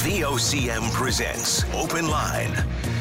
[0.00, 2.54] VOCM presents Open Line.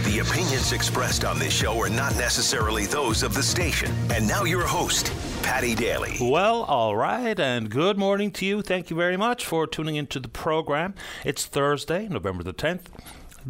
[0.04, 3.90] The opinions expressed on this show are not necessarily those of the station.
[4.12, 6.17] And now your host, Paddy Daly.
[6.20, 8.62] Well, all right, and good morning to you.
[8.62, 10.93] Thank you very much for tuning into the program.
[11.23, 12.88] It's Thursday, November the 10th.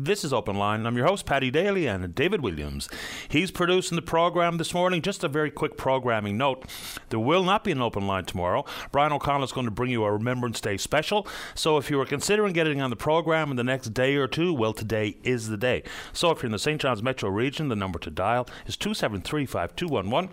[0.02, 0.86] This is Open Line.
[0.86, 2.88] I'm your host, Paddy Daly, and David Williams.
[3.28, 5.02] He's producing the program this morning.
[5.02, 6.64] Just a very quick programming note
[7.10, 8.64] there will not be an open line tomorrow.
[8.94, 11.28] Brian O'Connell is going to bring you a Remembrance Day special.
[11.54, 14.54] So if you are considering getting on the program in the next day or two,
[14.54, 15.84] well, today is the day.
[16.14, 16.80] So if you're in the St.
[16.80, 20.30] John's metro region, the number to dial is 273 5211,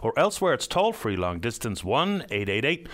[0.00, 2.86] or elsewhere it's toll free long distance 1 888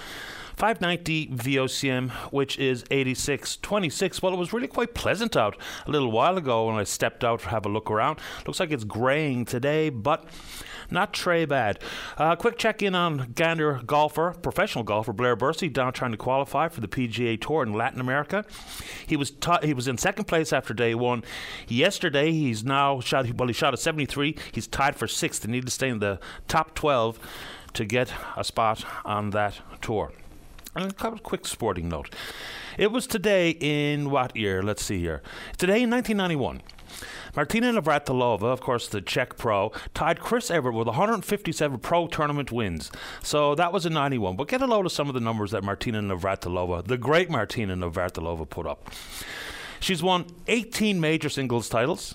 [0.57, 4.23] 590 VOCM, which is 8626.
[4.23, 7.41] Well, it was really quite pleasant out a little while ago when I stepped out
[7.41, 8.19] to have a look around.
[8.47, 10.27] Looks like it's graying today, but
[10.91, 11.79] not très bad.
[12.17, 16.69] Uh, quick check in on Gander golfer, professional golfer Blair Bursey, down trying to qualify
[16.69, 18.45] for the PGA Tour in Latin America.
[19.07, 21.25] He was t- he was in second place after day one.
[21.69, 23.49] Yesterday, he's now shot well.
[23.49, 24.37] He shot a 73.
[24.53, 25.45] He's tied for sixth.
[25.45, 27.19] He needs to stay in the top 12
[27.75, 30.13] to get a spot on that tour.
[30.77, 32.13] And a couple quick sporting note.
[32.77, 34.63] It was today in what year?
[34.63, 35.23] Let's see here.
[35.57, 36.63] Today in 1991.
[37.37, 42.91] Martina Navratilova, of course, the Czech pro, tied Chris Evert with 157 pro tournament wins.
[43.23, 44.37] So that was in 91.
[44.37, 47.77] But get a load of some of the numbers that Martina Navratilova, the great Martina
[47.77, 48.91] Navratilova, put up.
[49.81, 52.15] She's won 18 major singles titles,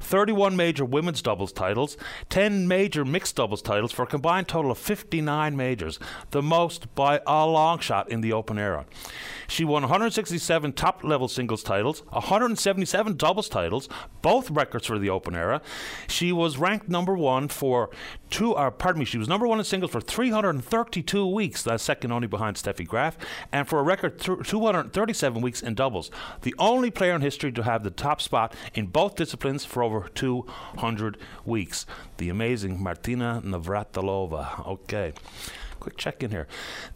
[0.00, 1.96] 31 major women's doubles titles,
[2.30, 5.98] 10 major mixed doubles titles for a combined total of 59 majors,
[6.30, 8.86] the most by a long shot in the Open era.
[9.48, 13.88] She won 167 top level singles titles, 177 doubles titles,
[14.22, 15.62] both records for the Open era.
[16.08, 17.90] She was ranked number one for
[18.30, 22.12] two, uh, pardon me, she was number one in singles for 332 weeks, that's second
[22.12, 23.16] only behind Steffi Graf,
[23.52, 26.10] and for a record th- 237 weeks in doubles.
[26.42, 30.08] The only player in history to have the top spot in both disciplines for over
[30.08, 31.86] 200 weeks.
[32.18, 34.66] The amazing Martina Navratilova.
[34.66, 35.12] Okay.
[35.80, 36.48] Quick check in here.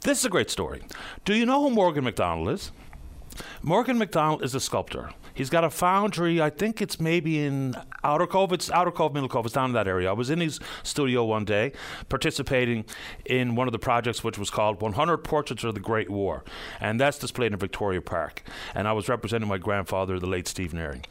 [0.03, 0.83] This is a great story.
[1.25, 2.73] Do you know who Morgan McDonald is?
[3.63, 5.11] Morgan McDonald is a sculptor.
[5.33, 6.41] He's got a foundry.
[6.43, 8.53] I think it's maybe in Outer Cove.
[8.53, 9.47] It's Outer Cove, Middle Cove.
[9.47, 10.11] It's down in that area.
[10.11, 11.73] I was in his studio one day,
[12.09, 12.85] participating
[13.25, 16.45] in one of the projects, which was called 100 Portraits of the Great War,
[16.81, 18.43] and that's displayed in Victoria Park.
[18.75, 21.05] And I was representing my grandfather, the late Stephen Airing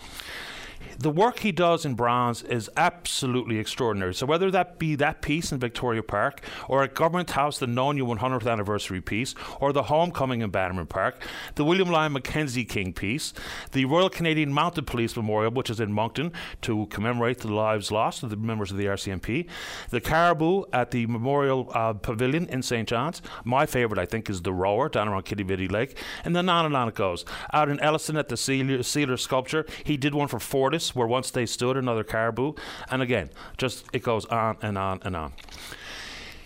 [1.00, 4.14] the work he does in bronze is absolutely extraordinary.
[4.14, 8.04] So whether that be that piece in Victoria Park, or at Government House, the NONIA
[8.04, 11.24] 100th anniversary piece, or the Homecoming in Bannerman Park,
[11.56, 13.34] the William Lyon Mackenzie King piece,
[13.72, 16.34] the Royal Canadian Mounted Police Memorial, which is in Moncton
[16.64, 19.48] to commemorate the lives lost of the members of the RCMP,
[19.92, 22.90] the Caribou at the Memorial uh, Pavilion in St.
[22.90, 23.22] John's.
[23.46, 26.76] My favourite, I think, is the Rower down around Quidi Lake, and then on and
[26.76, 27.24] on it goes.
[27.54, 31.32] Out in Elliston at the Sealer, Sealer Sculpture, he did one for Fortis where once
[31.32, 32.54] they stood another caribou.
[32.90, 35.34] And again, just it goes on and on and on.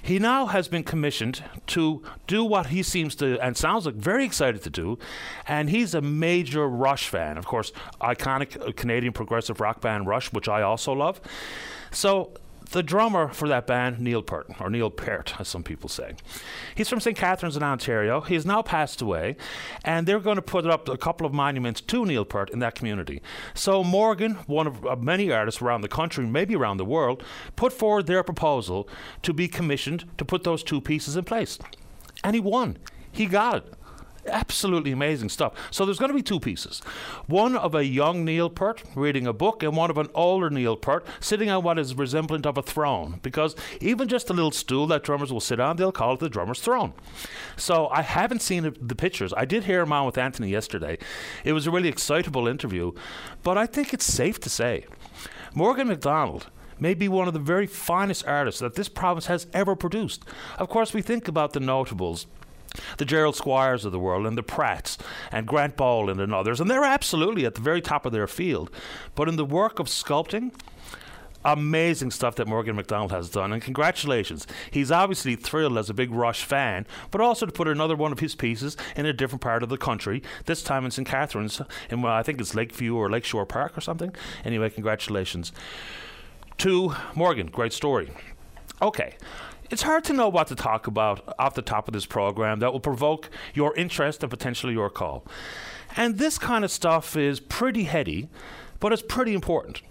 [0.03, 4.25] He now has been commissioned to do what he seems to and sounds like very
[4.25, 4.99] excited to do,
[5.47, 7.37] and he's a major Rush fan.
[7.37, 7.71] Of course,
[8.01, 11.21] iconic Canadian progressive rock band Rush, which I also love.
[11.91, 12.33] So
[12.73, 16.15] the drummer for that band, Neil Peart, or Neil Peart, as some people say.
[16.75, 17.15] He's from St.
[17.15, 18.19] Catharines in Ontario.
[18.21, 19.37] He has now passed away,
[19.85, 22.75] and they're going to put up a couple of monuments to Neil Peart in that
[22.75, 23.21] community.
[23.53, 27.23] So Morgan, one of uh, many artists around the country, maybe around the world,
[27.55, 28.89] put forward their proposal
[29.21, 31.59] to be commissioned to put those two pieces in place.
[32.23, 32.77] And he won.
[33.11, 33.73] He got it.
[34.25, 35.53] Absolutely amazing stuff.
[35.69, 36.79] So there's going to be two pieces
[37.27, 40.75] one of a young Neil Peart reading a book, and one of an older Neil
[40.75, 43.19] Peart sitting on what is resemblant of a throne.
[43.21, 46.29] Because even just a little stool that drummers will sit on, they'll call it the
[46.29, 46.93] drummer's throne.
[47.57, 49.33] So I haven't seen the pictures.
[49.35, 50.97] I did hear him on with Anthony yesterday.
[51.43, 52.93] It was a really excitable interview,
[53.43, 54.85] but I think it's safe to say
[55.53, 56.47] Morgan McDonald
[56.79, 60.23] may be one of the very finest artists that this province has ever produced.
[60.57, 62.25] Of course, we think about the notables
[62.97, 64.97] the Gerald Squires of the world and the Pratts
[65.31, 68.69] and Grant Boland and others, and they're absolutely at the very top of their field.
[69.15, 70.51] But in the work of sculpting,
[71.45, 74.47] amazing stuff that Morgan McDonald has done, and congratulations.
[74.71, 78.19] He's obviously thrilled as a big Rush fan, but also to put another one of
[78.19, 81.07] his pieces in a different part of the country, this time in St.
[81.07, 84.15] Catharines, in well, I think it's Lakeview or Lakeshore Park or something.
[84.45, 85.51] Anyway, congratulations
[86.59, 87.47] to Morgan.
[87.47, 88.11] Great story.
[88.81, 89.15] Okay,
[89.73, 92.71] it's hard to know what to talk about off the top of this program that
[92.71, 95.25] will provoke your interest and potentially your call.
[95.97, 98.29] And this kind of stuff is pretty heady,
[98.79, 99.81] but it's pretty important.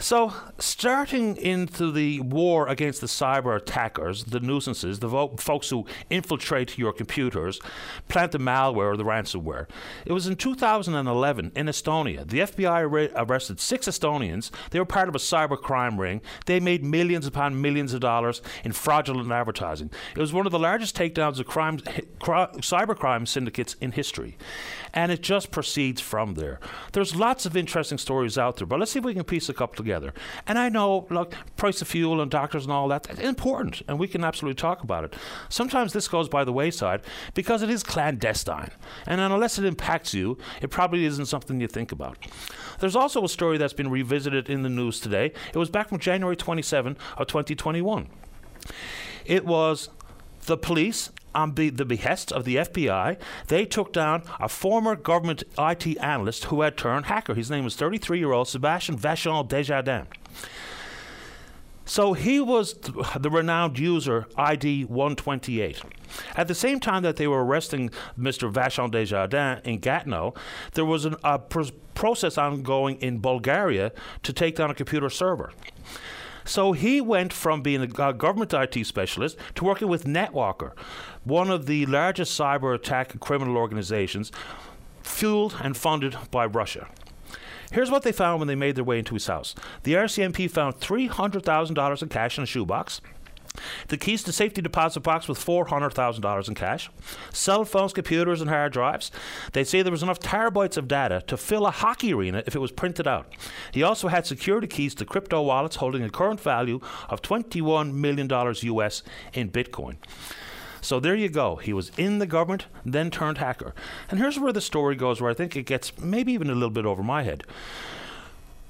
[0.00, 5.84] So, starting into the war against the cyber attackers, the nuisances, the vo- folks who
[6.08, 7.60] infiltrate your computers,
[8.08, 9.68] plant the malware or the ransomware,
[10.06, 12.26] it was in 2011 in Estonia.
[12.26, 14.50] The FBI arrested six Estonians.
[14.70, 16.22] They were part of a cyber crime ring.
[16.46, 19.90] They made millions upon millions of dollars in fraudulent advertising.
[20.16, 24.38] It was one of the largest takedowns of crime, cybercrime syndicates in history.
[24.92, 26.58] And it just proceeds from there.
[26.92, 29.54] There's lots of interesting stories out there, but let's see if we can piece a
[29.54, 30.12] couple together.
[30.46, 33.98] And I know, look, price of fuel and doctors and all that, it's important, and
[33.98, 35.14] we can absolutely talk about it.
[35.48, 37.02] Sometimes this goes by the wayside
[37.34, 38.70] because it is clandestine.
[39.06, 42.18] And unless it impacts you, it probably isn't something you think about.
[42.80, 45.32] There's also a story that's been revisited in the news today.
[45.52, 48.08] It was back from January 27 of 2021.
[49.24, 49.90] It was
[50.50, 53.16] the police on the, the behest of the FBI,
[53.46, 57.34] they took down a former government IT analyst who had turned hacker.
[57.34, 60.08] His name was 33 year old Sebastian Vachon Desjardins.
[61.84, 62.74] So he was
[63.18, 65.82] the renowned user ID 128.
[66.36, 68.52] At the same time that they were arresting Mr.
[68.52, 70.34] Vachon Desjardins in Gatineau,
[70.74, 73.92] there was an, a pr- process ongoing in Bulgaria
[74.24, 75.52] to take down a computer server.
[76.44, 80.72] So he went from being a government IT specialist to working with Netwalker,
[81.24, 84.32] one of the largest cyber attack criminal organizations,
[85.02, 86.88] fueled and funded by Russia.
[87.72, 89.54] Here's what they found when they made their way into his house.
[89.84, 93.00] The RCMP found $300,000 in cash in a shoebox.
[93.88, 96.90] The keys to safety deposit box with $400,000 in cash.
[97.32, 99.10] Cell phones, computers, and hard drives.
[99.52, 102.60] They say there was enough terabytes of data to fill a hockey arena if it
[102.60, 103.32] was printed out.
[103.72, 108.28] He also had security keys to crypto wallets holding a current value of $21 million
[108.30, 109.02] US
[109.32, 109.96] in Bitcoin.
[110.80, 111.56] So there you go.
[111.56, 113.74] He was in the government, then turned hacker.
[114.10, 116.70] And here's where the story goes, where I think it gets maybe even a little
[116.70, 117.44] bit over my head.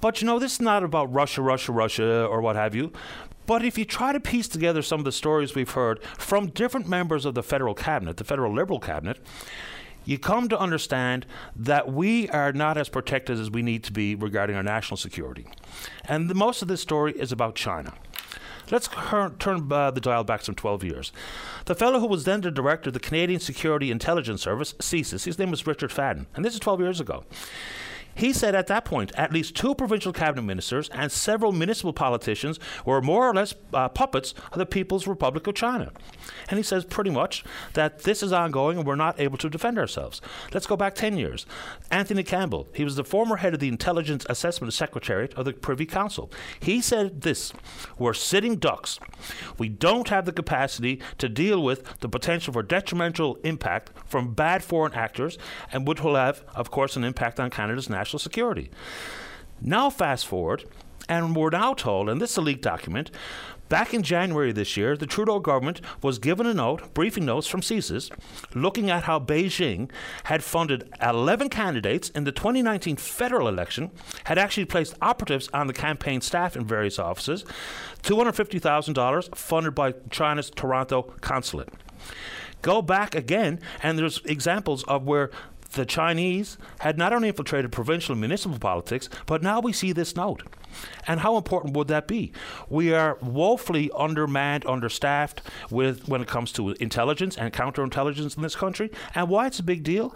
[0.01, 2.93] But you know, this is not about Russia, Russia, Russia, or what have you.
[3.51, 6.87] But if you try to piece together some of the stories we've heard from different
[6.87, 9.19] members of the federal cabinet, the federal liberal cabinet,
[10.05, 11.27] you come to understand
[11.57, 15.49] that we are not as protected as we need to be regarding our national security.
[16.05, 17.93] And the, most of this story is about China.
[18.71, 18.89] Let's
[19.41, 21.13] turn uh, the dial back some 12 years.
[21.65, 25.41] The fellow who was then the director of the Canadian Security Intelligence Service, CSIS, his
[25.41, 27.25] name was Richard Fadden, and this is 12 years ago.
[28.15, 32.59] He said at that point, at least two provincial cabinet ministers and several municipal politicians
[32.85, 35.93] were more or less uh, puppets of the People's Republic of China.
[36.49, 39.79] And he says pretty much that this is ongoing and we're not able to defend
[39.79, 40.21] ourselves.
[40.53, 41.47] Let's go back 10 years.
[41.91, 45.87] Anthony Campbell, he was the former head of the Intelligence Assessment Secretariat of the Privy
[45.87, 46.31] Council.
[46.59, 47.53] He said this
[47.99, 48.99] We're sitting ducks.
[49.59, 54.63] We don't have the capacity to deal with the potential for detrimental impact from bad
[54.63, 55.39] foreign actors
[55.73, 58.71] and would have, of course, an impact on Canada's national national security.
[59.61, 60.65] Now, fast forward,
[61.09, 63.11] and we're now told, and this is a leaked document,
[63.71, 67.61] Back in January this year, the Trudeau government was given a note, briefing notes from
[67.61, 68.11] CSIS,
[68.53, 69.89] looking at how Beijing
[70.25, 73.93] had funded 11 candidates in the 2019 federal election,
[74.25, 77.45] had actually placed operatives on the campaign staff in various offices,
[78.03, 81.69] $250,000 funded by China's Toronto consulate.
[82.63, 85.31] Go back again, and there's examples of where
[85.73, 90.17] the Chinese had not only infiltrated provincial and municipal politics, but now we see this
[90.17, 90.43] note.
[91.07, 92.33] And how important would that be?
[92.69, 98.55] We are woefully undermanned, understaffed with when it comes to intelligence and counterintelligence in this
[98.55, 98.91] country.
[99.15, 100.15] And why it's a big deal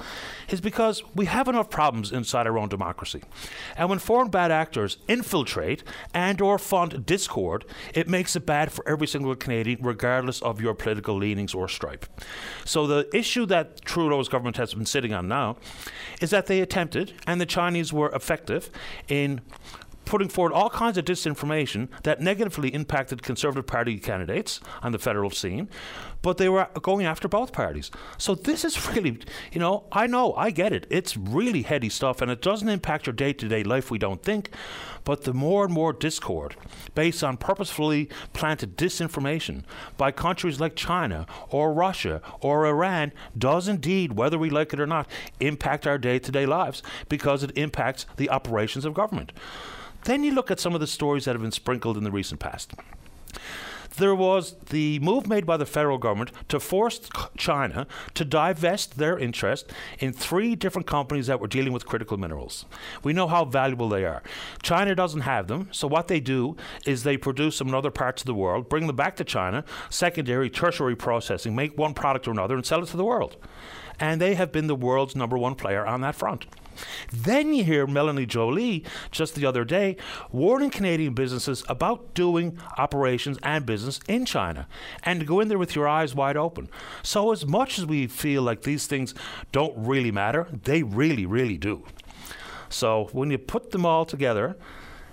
[0.48, 3.22] is because we have enough problems inside our own democracy.
[3.76, 5.82] And when foreign bad actors infiltrate
[6.12, 10.74] and or fund discord, it makes it bad for every single Canadian, regardless of your
[10.74, 12.06] political leanings or stripe.
[12.64, 15.43] So the issue that Trudeau's government has been sitting on now
[16.20, 18.70] is that they attempted, and the Chinese were effective
[19.08, 19.40] in
[20.04, 25.30] putting forward all kinds of disinformation that negatively impacted Conservative Party candidates on the federal
[25.30, 25.68] scene,
[26.22, 27.90] but they were going after both parties.
[28.18, 29.18] So this is really,
[29.52, 30.86] you know, I know, I get it.
[30.90, 34.22] It's really heady stuff, and it doesn't impact your day to day life, we don't
[34.22, 34.50] think.
[35.04, 36.56] But the more and more discord
[36.94, 39.64] based on purposefully planted disinformation
[39.98, 44.86] by countries like China or Russia or Iran does indeed, whether we like it or
[44.86, 45.06] not,
[45.40, 49.32] impact our day to day lives because it impacts the operations of government.
[50.04, 52.40] Then you look at some of the stories that have been sprinkled in the recent
[52.40, 52.72] past.
[53.96, 57.00] There was the move made by the federal government to force
[57.36, 59.70] China to divest their interest
[60.00, 62.64] in three different companies that were dealing with critical minerals.
[63.04, 64.22] We know how valuable they are.
[64.62, 68.22] China doesn't have them, so what they do is they produce them in other parts
[68.22, 72.32] of the world, bring them back to China, secondary, tertiary processing, make one product or
[72.32, 73.36] another, and sell it to the world.
[74.00, 76.46] And they have been the world's number one player on that front.
[77.12, 79.96] Then you hear Melanie Joly just the other day
[80.32, 84.66] warning Canadian businesses about doing operations and business in China
[85.02, 86.68] and to go in there with your eyes wide open.
[87.02, 89.14] So, as much as we feel like these things
[89.52, 91.84] don't really matter, they really, really do.
[92.68, 94.56] So, when you put them all together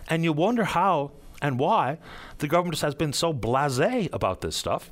[0.09, 1.97] and you wonder how and why
[2.37, 4.91] the government has been so blase about this stuff.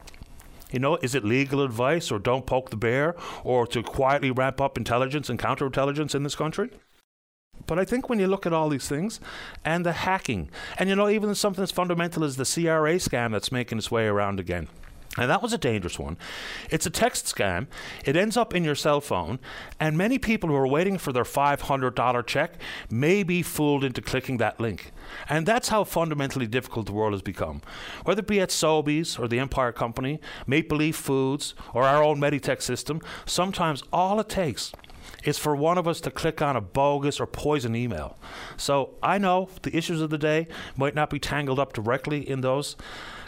[0.72, 4.62] You know, is it legal advice or don't poke the bear or to quietly ramp
[4.62, 6.70] up intelligence and counterintelligence in this country?
[7.66, 9.20] But I think when you look at all these things
[9.66, 13.52] and the hacking, and you know, even something as fundamental as the CRA scam that's
[13.52, 14.68] making its way around again.
[15.18, 16.18] And that was a dangerous one.
[16.70, 17.68] It's a text scam.
[18.06, 19.40] It ends up in your cell phone,
[19.80, 22.54] and many people who are waiting for their $500 check
[22.92, 24.92] may be fooled into clicking that link.
[25.28, 27.62] And that's how fundamentally difficult the world has become.
[28.06, 32.20] Whether it be at Sobeys or the Empire Company, Maple Leaf Foods, or our own
[32.20, 34.72] Meditech system, sometimes all it takes
[35.24, 38.18] is for one of us to click on a bogus or poison email.
[38.58, 40.48] So I know the issues of the day
[40.78, 42.76] might not be tangled up directly in those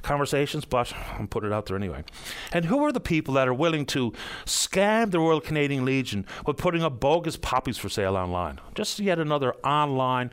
[0.02, 2.04] conversations, but I'm putting it out there anyway.
[2.52, 4.12] And who are the people that are willing to
[4.46, 8.60] scam the Royal Canadian Legion with putting up bogus poppies for sale online?
[8.76, 10.32] Just yet another online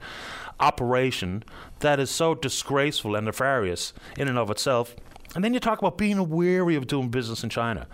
[0.60, 1.44] operation
[1.80, 4.96] that is so disgraceful and nefarious in and of itself.
[5.34, 7.86] And then you talk about being weary of doing business in China.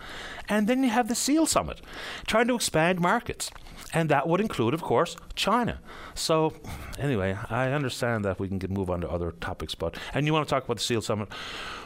[0.49, 1.81] And then you have the SEAL Summit,
[2.27, 3.51] trying to expand markets.
[3.95, 5.79] And that would include, of course, China.
[6.15, 6.53] So,
[6.99, 10.47] anyway, I understand that we can move on to other topics, but, and you want
[10.47, 11.29] to talk about the SEAL Summit,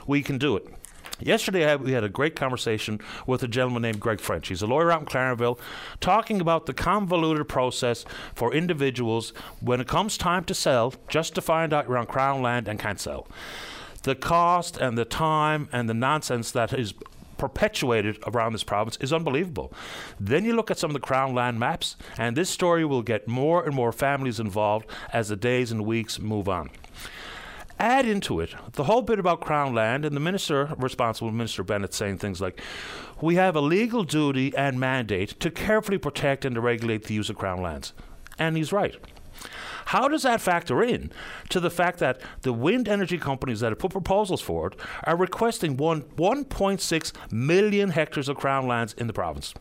[0.07, 0.67] we can do it.
[1.21, 4.49] Yesterday, we had a great conversation with a gentleman named Greg French.
[4.49, 5.59] He's a lawyer out in Clarenville,
[6.01, 11.41] talking about the convoluted process for individuals when it comes time to sell, just to
[11.43, 13.27] find out you're on Crown land and can't sell.
[14.05, 16.95] The cost and the time and the nonsense that is
[17.39, 19.73] perpetuated around this province is unbelievable.
[20.21, 23.27] Then you look at some of the Crown land maps, and this story will get
[23.27, 26.71] more and more families involved as the days and weeks move on.
[27.81, 31.95] Add into it the whole bit about Crown land and the minister responsible, Minister Bennett,
[31.95, 32.61] saying things like,
[33.21, 37.31] We have a legal duty and mandate to carefully protect and to regulate the use
[37.31, 37.93] of Crown lands.
[38.37, 38.97] And he's right.
[39.89, 41.11] How does that factor in
[41.49, 45.79] to the fact that the wind energy companies that have put proposals forward are requesting
[45.79, 49.55] one 1.6 million hectares of crown lands in the province?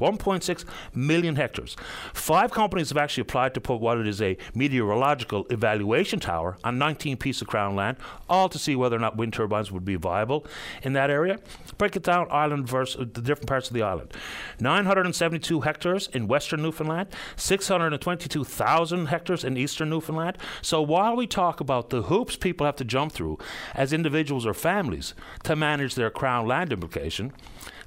[0.00, 0.64] 1.6
[0.94, 1.76] million hectares.
[2.12, 6.78] Five companies have actually applied to put what it is a meteorological evaluation tower on
[6.78, 7.96] 19 pieces of crown land,
[8.28, 10.46] all to see whether or not wind turbines would be viable
[10.82, 11.38] in that area.
[11.76, 14.12] Break it down island versus uh, the different parts of the island.
[14.60, 20.38] 972 hectares in western Newfoundland, 622,000 hectares in eastern Newfoundland.
[20.62, 23.38] So while we talk about the hoops people have to jump through
[23.74, 25.14] as individuals or families
[25.44, 27.32] to manage their crown land implication,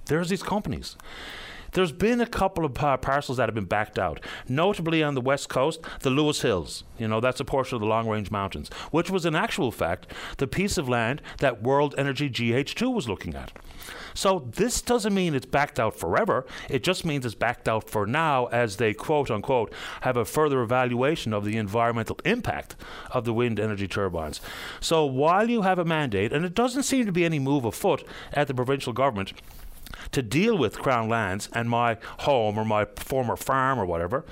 [0.06, 0.98] there's these companies.
[1.74, 5.22] There's been a couple of uh, parcels that have been backed out, notably on the
[5.22, 6.84] west coast, the Lewis Hills.
[6.98, 10.08] You know, that's a portion of the Long Range Mountains, which was in actual fact
[10.38, 13.54] the piece of land that World Energy GH2 was looking at.
[14.13, 16.46] So this doesn't mean it's backed out forever.
[16.70, 20.62] It just means it's backed out for now as they quote unquote have a further
[20.62, 22.75] evaluation of the environmental impact
[23.12, 24.42] of the wind energy turbines.
[24.80, 28.04] So while you have a mandate, and it doesn't seem to be any move afoot
[28.34, 29.34] at the provincial government
[30.12, 34.25] to deal with Crown lands and my home or my former farm or whatever.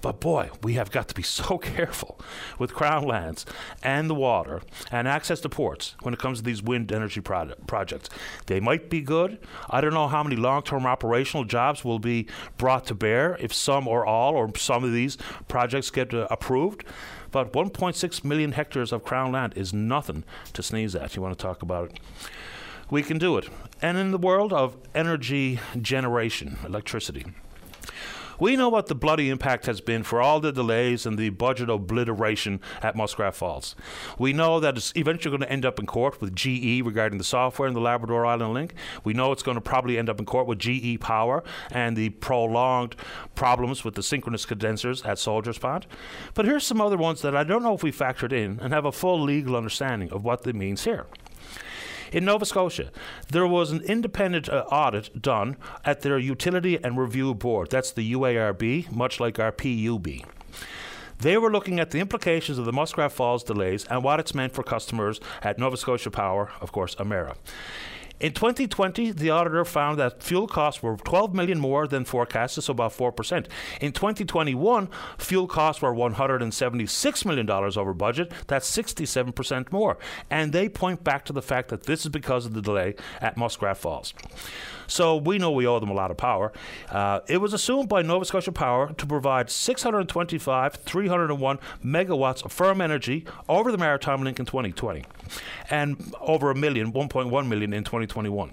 [0.00, 2.18] But boy, we have got to be so careful
[2.58, 3.46] with crown lands
[3.82, 7.54] and the water and access to ports when it comes to these wind energy pro-
[7.66, 8.08] projects.
[8.46, 9.38] They might be good.
[9.68, 12.26] I don't know how many long term operational jobs will be
[12.58, 15.16] brought to bear if some or all or some of these
[15.48, 16.84] projects get uh, approved.
[17.30, 21.14] But 1.6 million hectares of crown land is nothing to sneeze at.
[21.14, 22.00] You want to talk about it?
[22.90, 23.48] We can do it.
[23.80, 27.24] And in the world of energy generation, electricity,
[28.40, 31.68] we know what the bloody impact has been for all the delays and the budget
[31.68, 33.76] obliteration at Muskrat Falls.
[34.18, 37.24] We know that it's eventually going to end up in court with GE regarding the
[37.24, 38.74] software in the Labrador Island Link.
[39.04, 42.08] We know it's going to probably end up in court with GE Power and the
[42.08, 42.96] prolonged
[43.34, 45.86] problems with the synchronous condensers at Soldiers Pond.
[46.32, 48.86] But here's some other ones that I don't know if we factored in and have
[48.86, 51.06] a full legal understanding of what it means here.
[52.12, 52.90] In Nova Scotia,
[53.28, 57.70] there was an independent uh, audit done at their Utility and Review Board.
[57.70, 60.24] That's the UARB, much like our PUB.
[61.18, 64.54] They were looking at the implications of the Muskrat Falls delays and what it's meant
[64.54, 67.36] for customers at Nova Scotia Power, of course, Emera.
[68.20, 72.72] In 2020, the auditor found that fuel costs were 12 million more than forecasted, so
[72.72, 73.46] about 4%.
[73.80, 78.30] In 2021, fuel costs were 176 million dollars over budget.
[78.46, 79.96] That's 67% more.
[80.30, 83.38] And they point back to the fact that this is because of the delay at
[83.38, 84.12] Muskrat Falls.
[84.90, 86.52] So we know we owe them a lot of power.
[86.90, 92.80] Uh, it was assumed by Nova Scotia Power to provide 625, 301 megawatts of firm
[92.80, 95.04] energy over the Maritime Link in 2020
[95.70, 98.50] and over a million, 1.1 million in 2021.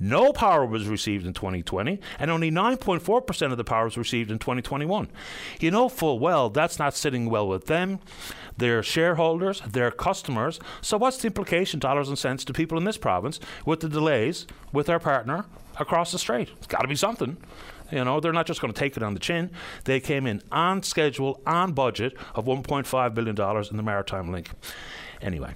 [0.00, 4.38] No power was received in 2020, and only 9.4% of the power was received in
[4.38, 5.08] 2021.
[5.60, 8.00] You know full well that's not sitting well with them,
[8.56, 10.58] their shareholders, their customers.
[10.80, 14.46] So, what's the implication, dollars and cents, to people in this province with the delays
[14.72, 15.44] with our partner
[15.78, 16.50] across the strait?
[16.56, 17.36] It's got to be something.
[17.90, 19.50] You know, they're not just going to take it on the chin.
[19.84, 24.50] They came in on schedule, on budget of $1.5 billion in the Maritime Link.
[25.20, 25.54] Anyway,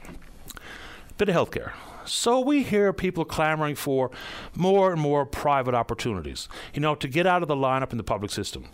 [1.17, 1.73] bit of healthcare.
[2.05, 4.11] So we hear people clamoring for
[4.55, 8.05] more and more private opportunities, you know, to get out of the lineup in the
[8.05, 8.67] public system.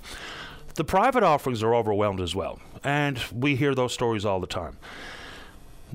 [0.75, 4.79] The private offerings are overwhelmed as well, and we hear those stories all the time.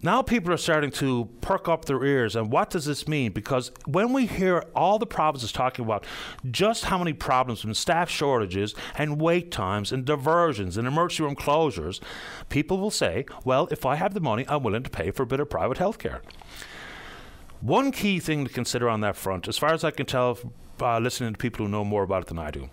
[0.01, 3.31] Now people are starting to perk up their ears, and what does this mean?
[3.31, 6.05] Because when we hear all the provinces talking about
[6.51, 11.35] just how many problems from staff shortages and wait times and diversions and emergency room
[11.35, 12.01] closures,
[12.49, 15.27] people will say, well, if I have the money, I'm willing to pay for a
[15.27, 16.21] bit of private health care.
[17.65, 20.37] One key thing to consider on that front, as far as I can tell,
[20.79, 22.69] uh, listening to people who know more about it than I do,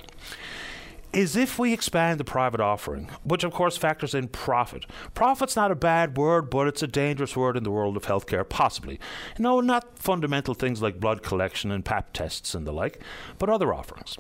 [1.15, 4.85] is if we expand the private offering, which of course factors in profit.
[5.15, 8.47] Profit's not a bad word, but it's a dangerous word in the world of healthcare,
[8.47, 9.01] possibly.
[9.39, 13.01] Know, not fundamental things like blood collection and pap tests and the like,
[13.39, 14.19] but other offerings.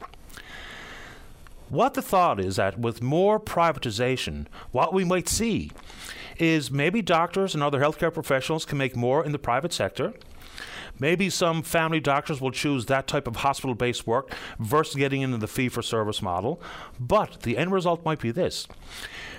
[1.69, 5.71] What the thought is that with more privatization, what we might see
[6.39, 10.15] is maybe doctors and other healthcare professionals can make more in the private sector
[11.03, 15.37] Maybe some family doctors will choose that type of hospital based work versus getting into
[15.37, 16.63] the fee for service model.
[17.01, 18.69] But the end result might be this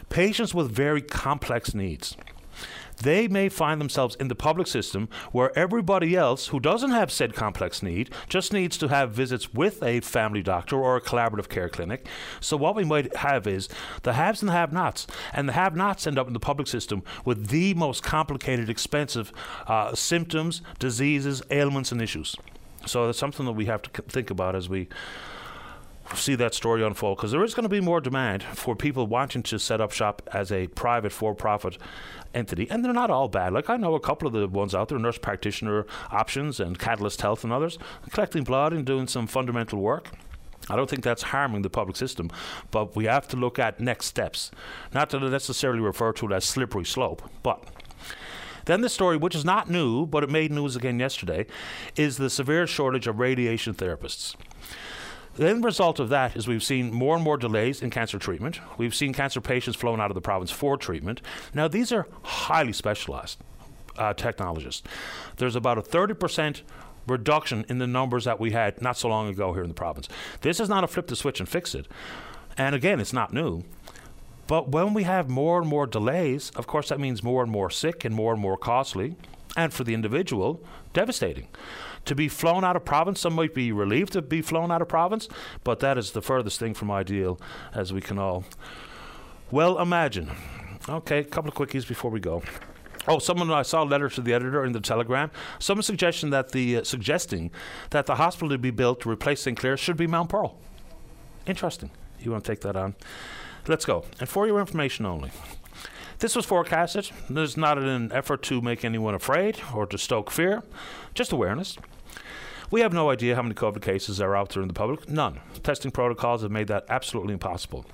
[0.10, 2.18] patients with very complex needs
[2.98, 7.34] they may find themselves in the public system where everybody else who doesn't have said
[7.34, 11.70] complex need just needs to have visits with a family doctor or a collaborative care
[11.70, 12.08] clinic.
[12.40, 13.70] So what we might have is
[14.04, 17.48] the haves and the have-nots, and the have-nots end up in the public system with
[17.48, 19.32] the most complicated, expensive
[19.68, 22.36] uh, symptoms, diseases, ailments, and issues.
[22.86, 24.90] So that's something that we have to think about as we
[26.16, 29.42] see that story unfold because there is going to be more demand for people wanting
[29.44, 31.78] to set up shop as a private for-profit
[32.34, 33.54] entity, and they're not all bad.
[33.54, 37.22] Like I know a couple of the ones out there, nurse practitioner options and Catalyst
[37.22, 37.78] Health and others,
[38.12, 40.10] collecting blood and doing some fundamental work.
[40.70, 42.30] I don't think that's harming the public system,
[42.72, 44.50] but we have to look at next steps.
[44.94, 47.64] Not to necessarily refer to it as slippery slope, but
[48.66, 51.46] then the story, which is not new, but it made news again yesterday,
[51.98, 54.36] is the severe shortage of radiation therapists.
[55.36, 58.60] The end result of that is we've seen more and more delays in cancer treatment.
[58.78, 61.22] We've seen cancer patients flown out of the province for treatment.
[61.56, 63.40] Now, these are highly specialized
[63.98, 64.84] uh, technologists.
[65.38, 66.62] There's about a 30%
[67.08, 70.08] reduction in the numbers that we had not so long ago here in the province.
[70.42, 71.88] This is not a flip the switch and fix it.
[72.56, 73.64] And again, it's not new.
[74.46, 77.72] But when we have more and more delays, of course, that means more and more
[77.72, 79.16] sick and more and more costly.
[79.56, 80.62] And for the individual,
[80.94, 81.48] devastating
[82.06, 83.22] to be flown out of province.
[83.22, 85.28] Some might be relieved to be flown out of province,
[85.64, 87.40] but that is the furthest thing from ideal
[87.74, 88.44] as we can all
[89.52, 90.32] well imagine.
[90.90, 92.42] Okay, a couple of quickies before we go.
[93.08, 95.30] Oh, someone I saw a letter to the editor in the Telegram.
[95.60, 97.52] Someone suggestion that the uh, suggesting
[97.90, 100.58] that the hospital to be built to replace St Clare should be Mount Pearl.
[101.46, 101.92] Interesting.
[102.20, 102.96] You want to take that on?
[103.68, 104.06] Let's go.
[104.20, 105.32] And for your information only.
[106.20, 107.12] This was forecasted.
[107.30, 110.64] This is not an effort to make anyone afraid or to stoke fear,
[111.14, 111.78] just awareness.
[112.72, 115.10] We have no idea how many COVID cases are out there in the public.
[115.10, 115.40] None.
[115.64, 117.86] Testing protocols have made that absolutely impossible.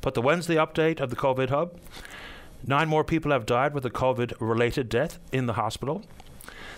[0.00, 1.78] But the Wednesday update of the COVID hub
[2.64, 6.02] nine more people have died with a COVID related death in the hospital.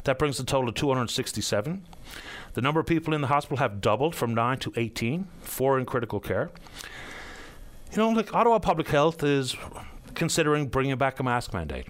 [0.04, 1.86] That brings the total to 267.
[2.54, 5.86] The number of people in the hospital have doubled from 9 to 18, four in
[5.86, 6.50] critical care.
[7.90, 9.56] You know, like Ottawa Public Health is
[10.14, 11.86] considering bringing back a mask mandate.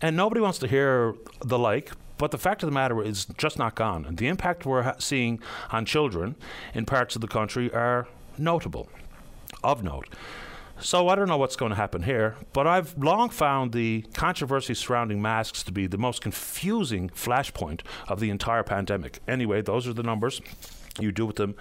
[0.00, 3.58] And nobody wants to hear the like, but the fact of the matter is just
[3.58, 4.04] not gone.
[4.04, 6.36] And the impact we're ha- seeing on children
[6.74, 8.90] in parts of the country are notable,
[9.64, 10.06] of note.
[10.78, 14.74] So I don't know what's going to happen here, but I've long found the controversy
[14.74, 19.20] surrounding masks to be the most confusing flashpoint of the entire pandemic.
[19.26, 20.42] Anyway, those are the numbers.
[20.98, 21.54] You do with them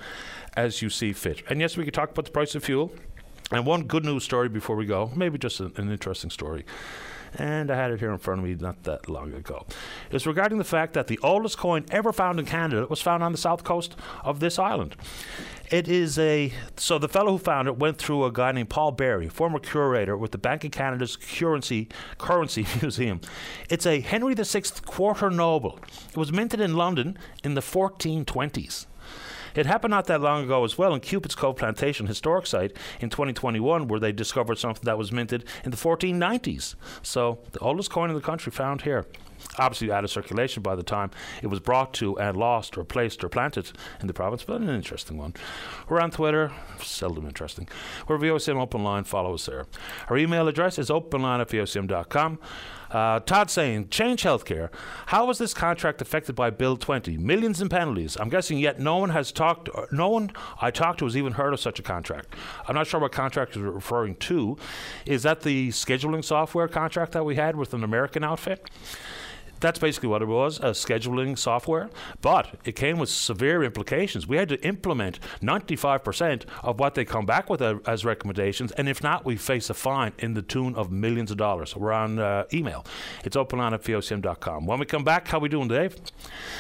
[0.58, 1.42] as you see fit.
[1.50, 2.92] And yes, we could talk about the price of fuel.
[3.50, 6.66] And one good news story before we go, maybe just an, an interesting story
[7.38, 9.66] and I had it here in front of me not that long ago.
[10.12, 13.32] It's regarding the fact that the oldest coin ever found in Canada was found on
[13.32, 14.96] the south coast of this island.
[15.72, 18.92] It is a so the fellow who found it went through a guy named Paul
[18.92, 23.22] Berry, former curator with the Bank of Canada's Currency Currency Museum.
[23.70, 25.80] It's a Henry VI quarter noble.
[26.10, 28.88] It was minted in London in the 1420s.
[29.56, 33.10] It happened not that long ago as well in Cupid's Cove Plantation historic site in
[33.10, 36.76] 2021, where they discovered something that was minted in the 1490s.
[37.02, 39.06] So the oldest coin in the country found here
[39.60, 41.12] obviously out of circulation by the time
[41.44, 44.70] it was brought to and lost or placed or planted in the province, but an
[44.70, 45.34] interesting one.
[45.88, 47.68] We're on Twitter, seldom interesting.
[48.08, 49.68] We're VOCM Open Line, follow us there.
[50.10, 52.40] Our email address is openline at VOCM.com.
[52.92, 54.70] Uh, Todd saying, change healthcare.
[55.08, 57.18] How was this contract affected by Bill 20?
[57.18, 58.18] Millions in penalties.
[58.20, 61.54] I'm guessing yet no one has talked, no one I talked to has even heard
[61.54, 62.36] of such a contract.
[62.68, 64.58] I'm not sure what contract you're referring to.
[65.06, 68.70] Is that the scheduling software contract that we had with an American outfit?
[69.60, 71.90] That's basically what it was a scheduling software.
[72.22, 74.28] But it came with severe implications.
[74.28, 78.72] We had to implement 95% of what they come back with as recommendations.
[78.74, 81.76] And if not, we face a fine in the tune of millions of dollars.
[81.76, 82.86] We're on uh, email.
[83.24, 84.66] It's open on at vocm.com.
[84.66, 85.96] When we come back, how we doing, Dave?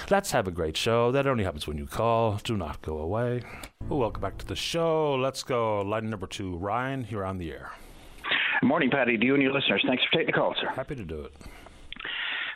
[0.09, 1.11] Let's have a great show.
[1.11, 2.39] That only happens when you call.
[2.43, 3.41] Do not go away.
[3.87, 5.15] Well, welcome back to the show.
[5.15, 5.81] Let's go.
[5.81, 7.71] Line number two, Ryan, you're on the air.
[8.61, 9.17] Good Morning, Paddy.
[9.17, 9.83] To you and your listeners.
[9.87, 10.69] Thanks for taking the call, sir.
[10.75, 11.33] Happy to do it.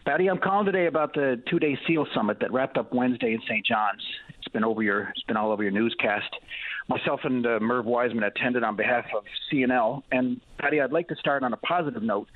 [0.05, 3.65] Paddy, I'm calling today about the two-day SEAL summit that wrapped up Wednesday in St.
[3.65, 4.01] John's.
[4.37, 6.29] It's been over your, it's been all over your newscast.
[6.89, 10.03] Myself and uh, Merv Wiseman attended on behalf of CNL.
[10.11, 12.27] And Paddy, I'd like to start on a positive note.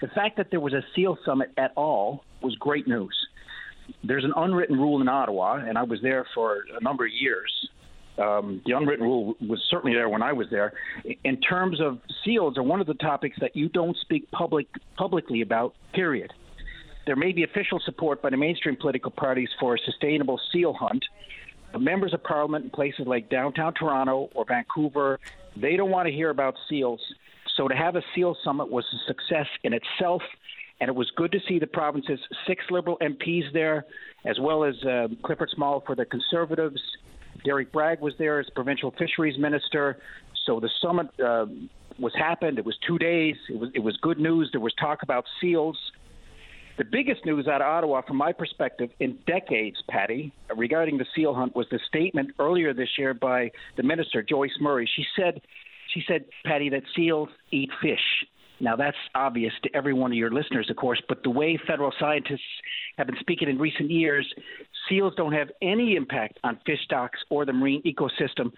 [0.00, 3.16] The fact that there was a SEAL summit at all was great news.
[4.04, 7.52] There's an unwritten rule in Ottawa, and I was there for a number of years.
[8.18, 10.74] Um, the unwritten rule was certainly there when I was there.
[11.24, 15.40] In terms of seals, are one of the topics that you don't speak public publicly
[15.40, 15.74] about.
[15.92, 16.32] Period
[17.10, 21.04] there may be official support by the mainstream political parties for a sustainable seal hunt.
[21.72, 25.18] But members of parliament in places like downtown Toronto or Vancouver,
[25.56, 27.00] they don't want to hear about seals.
[27.56, 30.22] So to have a seal summit was a success in itself,
[30.80, 33.86] and it was good to see the province's six Liberal MPs there,
[34.24, 36.80] as well as uh, Clifford Small for the Conservatives.
[37.44, 39.98] Derek Bragg was there as provincial fisheries minister.
[40.46, 41.46] So the summit uh,
[41.98, 42.60] was happened.
[42.60, 43.34] It was two days.
[43.48, 44.50] It was it was good news.
[44.52, 45.76] There was talk about seals.
[46.80, 51.34] The biggest news out of Ottawa, from my perspective, in decades, Paddy, regarding the seal
[51.34, 54.88] hunt, was the statement earlier this year by the minister, Joyce Murray.
[54.96, 55.42] She said,
[55.92, 58.00] she said, Paddy, that seals eat fish.
[58.60, 61.92] Now, that's obvious to every one of your listeners, of course, but the way federal
[62.00, 62.40] scientists
[62.96, 64.26] have been speaking in recent years,
[64.88, 68.52] seals don't have any impact on fish stocks or the marine ecosystem.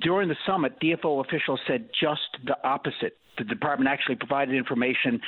[0.00, 3.16] During the summit, DFO officials said just the opposite.
[3.38, 5.20] The department actually provided information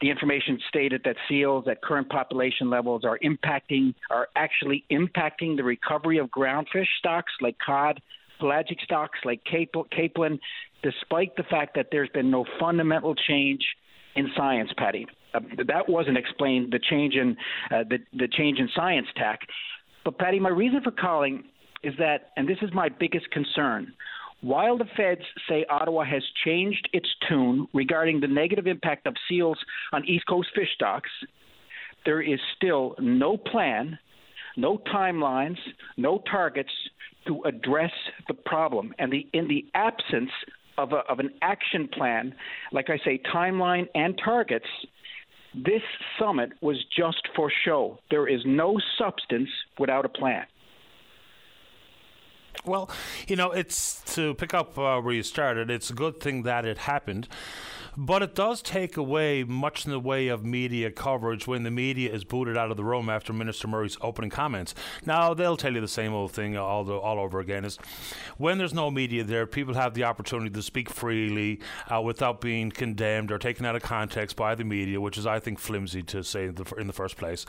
[0.00, 5.64] the information stated that seals at current population levels are impacting, are actually impacting the
[5.64, 8.00] recovery of groundfish stocks like cod,
[8.40, 10.38] pelagic stocks like capelin,
[10.82, 13.64] despite the fact that there's been no fundamental change
[14.16, 15.06] in science, Paddy.
[15.34, 16.72] Uh, that wasn't explained.
[16.72, 17.36] The change in
[17.70, 19.40] uh, the the change in science tack.
[20.04, 21.44] But Paddy, my reason for calling
[21.82, 23.92] is that, and this is my biggest concern.
[24.42, 29.58] While the feds say Ottawa has changed its tune regarding the negative impact of seals
[29.92, 31.10] on East Coast fish stocks,
[32.04, 33.98] there is still no plan,
[34.56, 35.58] no timelines,
[35.96, 36.72] no targets
[37.28, 37.92] to address
[38.26, 38.92] the problem.
[38.98, 40.30] And the, in the absence
[40.76, 42.34] of, a, of an action plan,
[42.72, 44.66] like I say, timeline and targets,
[45.54, 45.82] this
[46.18, 48.00] summit was just for show.
[48.10, 50.46] There is no substance without a plan.
[52.64, 52.90] Well,
[53.26, 55.70] you know, it's to pick up uh, where you started.
[55.70, 57.28] It's a good thing that it happened
[57.96, 62.12] but it does take away much in the way of media coverage when the media
[62.12, 64.74] is booted out of the room after Minister Murray's opening comments.
[65.04, 67.76] Now, they'll tell you the same old thing all, the, all over again is
[68.38, 71.60] when there's no media there, people have the opportunity to speak freely
[71.92, 75.38] uh, without being condemned or taken out of context by the media, which is, I
[75.38, 77.44] think, flimsy to say in the, in the first place.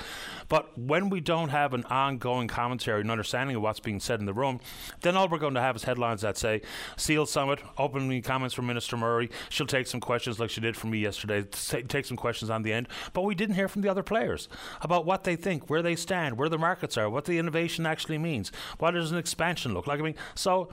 [0.50, 4.26] But when we don't have an ongoing commentary and understanding of what's being said in
[4.26, 4.60] the room,
[5.02, 6.62] then all we're going to have is headlines that say,
[6.98, 9.30] Seal Summit, opening comments from Minister Murray.
[9.50, 12.74] She'll take some questions like she did for me yesterday, take some questions on the
[12.74, 12.88] end.
[13.14, 14.48] But we didn't hear from the other players
[14.82, 18.18] about what they think, where they stand, where the markets are, what the innovation actually
[18.18, 20.00] means, what does an expansion look like.
[20.00, 20.70] I mean, so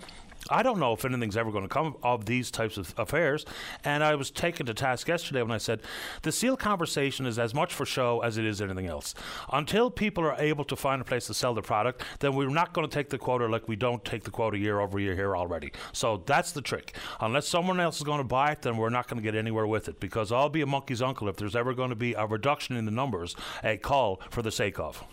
[0.50, 3.44] I don't know if anything's ever going to come of these types of affairs.
[3.84, 5.80] And I was taken to task yesterday when I said
[6.22, 9.14] the seal conversation is as much for show as it is anything else.
[9.52, 12.72] Until people are able to find a place to sell their product, then we're not
[12.72, 15.36] going to take the quota like we don't take the quota year over year here
[15.36, 15.72] already.
[15.92, 16.96] So that's the trick.
[17.20, 19.66] Unless someone else is going to buy it, then we're not going to get anywhere
[19.66, 22.26] with it because I'll be a monkey's uncle if there's ever going to be a
[22.26, 25.04] reduction in the numbers, a call for the sake of.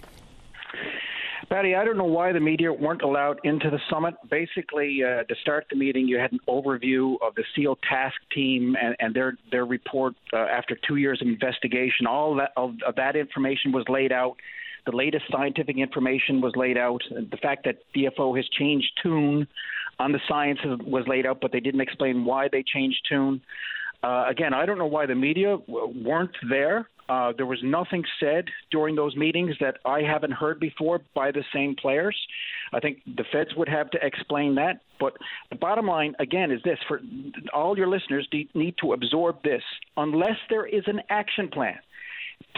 [1.49, 4.15] Paddy, I don't know why the media weren't allowed into the summit.
[4.29, 8.75] Basically, uh, to start the meeting, you had an overview of the SEAL task team
[8.81, 12.05] and, and their their report uh, after two years of investigation.
[12.05, 14.35] All that of, of that information was laid out.
[14.85, 17.01] the latest scientific information was laid out.
[17.09, 19.47] The fact that DFO has changed tune
[19.99, 23.41] on the science was laid out, but they didn't explain why they changed tune.
[24.03, 26.87] Uh, again, I don't know why the media w- weren't there.
[27.09, 31.43] Uh, there was nothing said during those meetings that I haven't heard before by the
[31.53, 32.17] same players.
[32.73, 34.81] I think the feds would have to explain that.
[34.99, 35.13] But
[35.49, 36.99] the bottom line, again, is this for
[37.53, 39.61] all your listeners need to absorb this.
[39.95, 41.77] Unless there is an action plan,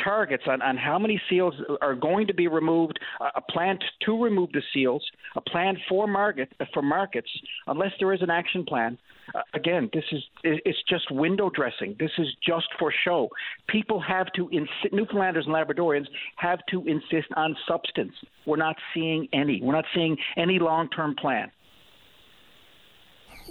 [0.03, 2.99] targets on, on how many seals are going to be removed,
[3.35, 5.03] a plan to remove the seals,
[5.35, 7.29] a plan for market for markets,
[7.67, 8.97] unless there is an action plan.
[9.33, 11.95] Uh, again, this is it's just window dressing.
[11.99, 13.29] This is just for show.
[13.67, 14.91] People have to insist.
[14.91, 16.07] Newfoundlanders and Labradorians
[16.37, 18.13] have to insist on substance.
[18.45, 19.61] We're not seeing any.
[19.61, 21.51] We're not seeing any long-term plan.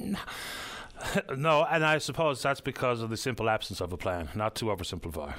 [1.36, 4.30] No, and I suppose that's because of the simple absence of a plan.
[4.34, 5.34] Not to oversimplify.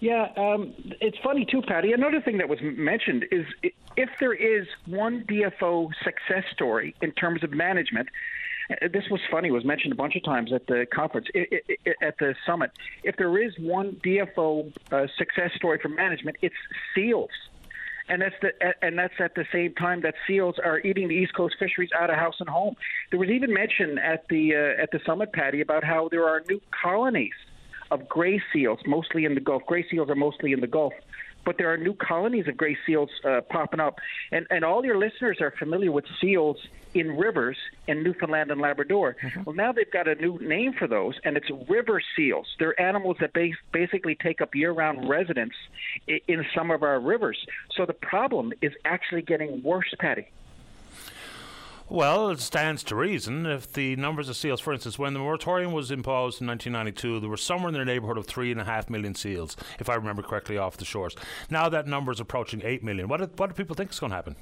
[0.00, 1.92] Yeah, um, it's funny too, Paddy.
[1.92, 3.46] Another thing that was mentioned is
[3.96, 8.08] if there is one DFO success story in terms of management,
[8.70, 9.48] uh, this was funny.
[9.48, 12.72] It was mentioned a bunch of times at the conference, at the summit.
[13.04, 16.54] If there is one DFO uh, success story for management, it's
[16.94, 17.30] seals,
[18.08, 21.34] and that's the and that's at the same time that seals are eating the East
[21.34, 22.76] Coast fisheries out of house and home.
[23.10, 26.42] There was even mention at the uh, at the summit, Paddy, about how there are
[26.46, 27.32] new colonies
[27.90, 29.62] of gray seals, mostly in the Gulf.
[29.66, 30.92] Gray seals are mostly in the Gulf
[31.46, 34.00] but there are new colonies of gray seals uh, popping up.
[34.32, 36.58] And, and all your listeners are familiar with seals
[36.92, 39.16] in rivers in Newfoundland and Labrador.
[39.22, 39.44] Mm-hmm.
[39.44, 42.48] Well, now they've got a new name for those, and it's river seals.
[42.58, 45.54] They're animals that base, basically take up year round residence
[46.08, 47.38] in, in some of our rivers.
[47.76, 50.28] So the problem is actually getting worse, Paddy.
[51.88, 55.70] Well, it stands to reason if the numbers of seals, for instance, when the moratorium
[55.70, 58.90] was imposed in 1992, there were somewhere in the neighbourhood of three and a half
[58.90, 61.14] million seals, if I remember correctly, off the shores.
[61.48, 63.06] Now that number is approaching eight million.
[63.06, 64.34] What do, what do people think is going to happen?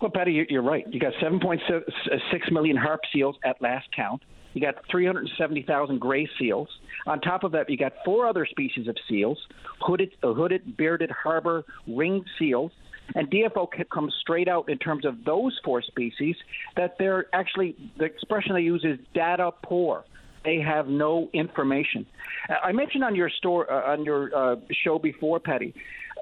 [0.00, 0.86] Well, Paddy, you're right.
[0.92, 4.22] You got 7.6 million harp seals at last count.
[4.52, 6.68] You got 370,000 gray seals.
[7.06, 9.38] On top of that, you got four other species of seals:
[9.80, 12.70] hooded, hooded, bearded, harbor, ringed seals,
[13.14, 16.36] and DFO comes straight out in terms of those four species
[16.76, 20.04] that they're actually, the expression they use is data poor.
[20.44, 22.06] They have no information.
[22.48, 25.74] I mentioned on your store, uh, on your uh, show before, Paddy,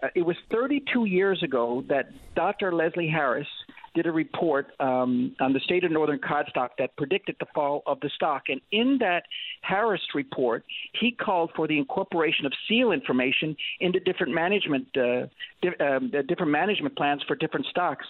[0.02, 2.72] uh, it was 32 years ago that Dr.
[2.72, 3.48] Leslie Harris
[3.94, 7.82] did a report um, on the state of northern cod stock that predicted the fall
[7.86, 8.44] of the stock.
[8.48, 9.24] And in that
[9.60, 10.64] Harris report,
[11.00, 15.26] he called for the incorporation of seal information into different management uh,
[15.60, 18.06] di- um, different management plans for different stocks.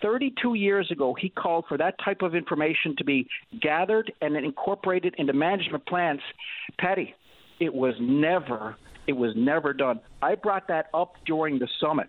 [0.00, 3.26] 32 years ago, he called for that type of information to be
[3.60, 6.20] gathered and then incorporated into management plans.
[6.78, 7.14] Paddy,
[7.60, 10.00] it was never it was never done.
[10.20, 12.08] I brought that up during the summit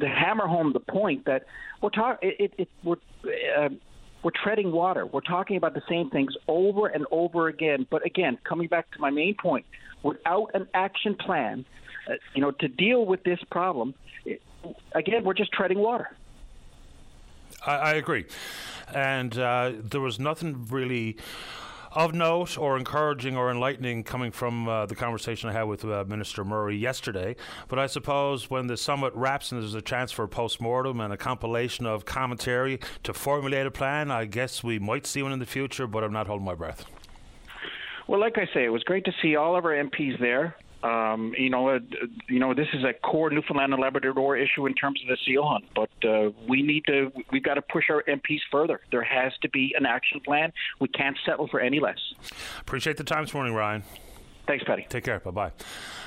[0.00, 1.44] to hammer home the point that
[1.80, 2.32] we're talking.
[2.38, 2.96] It, it, we're
[3.58, 3.68] uh,
[4.22, 5.04] we're treading water.
[5.06, 7.86] We're talking about the same things over and over again.
[7.90, 9.66] But again, coming back to my main point,
[10.02, 11.64] without an action plan,
[12.08, 13.94] uh, you know, to deal with this problem,
[14.24, 14.40] it,
[14.94, 16.14] again, we're just treading water.
[17.66, 18.26] I, I agree,
[18.92, 21.16] and uh, there was nothing really
[21.94, 26.04] of note or encouraging or enlightening coming from uh, the conversation I had with uh,
[26.06, 27.36] Minister Murray yesterday.
[27.68, 31.00] But I suppose when the summit wraps and there's a chance for a post mortem
[31.00, 35.32] and a compilation of commentary to formulate a plan, I guess we might see one
[35.32, 36.84] in the future, but I'm not holding my breath.
[38.08, 40.56] Well, like I say, it was great to see all of our MPs there.
[40.82, 41.78] Um, you know, uh,
[42.28, 45.46] you know, this is a core Newfoundland and Labrador issue in terms of the seal
[45.46, 48.80] hunt, but uh, we need to, we've got to push our MPs further.
[48.90, 50.52] There has to be an action plan.
[50.80, 51.98] We can't settle for any less.
[52.60, 53.84] Appreciate the time this morning, Ryan.
[54.46, 54.86] Thanks, Paddy.
[54.88, 55.20] Take care.
[55.20, 55.52] Bye bye.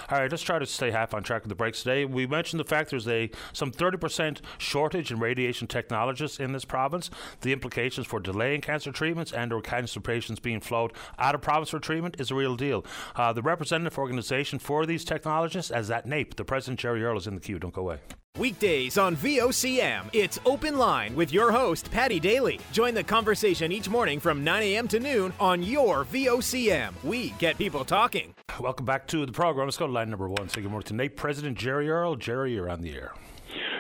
[0.10, 2.06] All right, let's try to stay half on track with the breaks today.
[2.06, 7.10] We mentioned the fact there's a some 30% shortage in radiation technologists in this province.
[7.42, 11.70] The implications for delaying cancer treatments and or cancer patients being flowed out of province
[11.70, 12.86] for treatment is a real deal.
[13.16, 17.28] Uh, the representative organization for these technologists, as that NAPE, the president Jerry Earle is
[17.28, 17.58] in the queue.
[17.58, 18.00] Don't go away.
[18.38, 22.60] Weekdays on VOCM, it's Open Line with your host, Paddy Daly.
[22.74, 24.90] Join the conversation each morning from 9 a.m.
[24.90, 26.92] to noon on your VOCM.
[27.02, 28.36] We get people talking.
[28.60, 29.68] Welcome back to the program.
[29.68, 30.50] Let's go to line number one.
[30.50, 32.18] Say good morning to NAPE President Jerry Earle.
[32.18, 33.14] Jerry, you're on the air.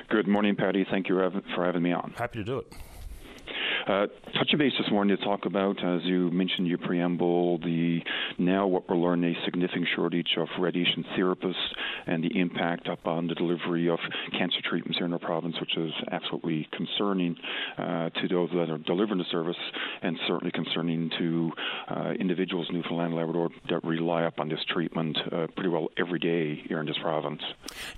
[0.07, 0.85] Good morning, Paddy.
[0.89, 1.15] Thank you
[1.53, 2.13] for having me on.
[2.15, 2.73] Happy to do it.
[3.87, 8.01] Uh, touching base this morning to talk about, as you mentioned your preamble, the
[8.39, 11.53] now what we're learning a significant shortage of radiation therapists
[12.07, 13.99] and the impact upon the delivery of
[14.31, 17.35] cancer treatments here in our province, which is absolutely concerning
[17.77, 19.55] uh, to those that are delivering the service
[20.01, 21.51] and certainly concerning to
[21.89, 26.17] uh, individuals in Newfoundland and Labrador that rely upon this treatment uh, pretty well every
[26.17, 27.43] day here in this province.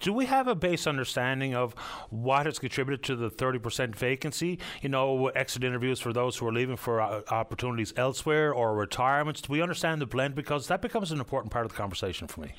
[0.02, 1.74] Do we have a base understanding of
[2.10, 4.60] what has contributed to the 30% vacancy?
[4.82, 9.42] You know, exit interviews for those who are leaving for uh, opportunities elsewhere or retirements.
[9.42, 10.34] Do we understand the blend?
[10.34, 12.54] Because that becomes an important part of the conversation for me.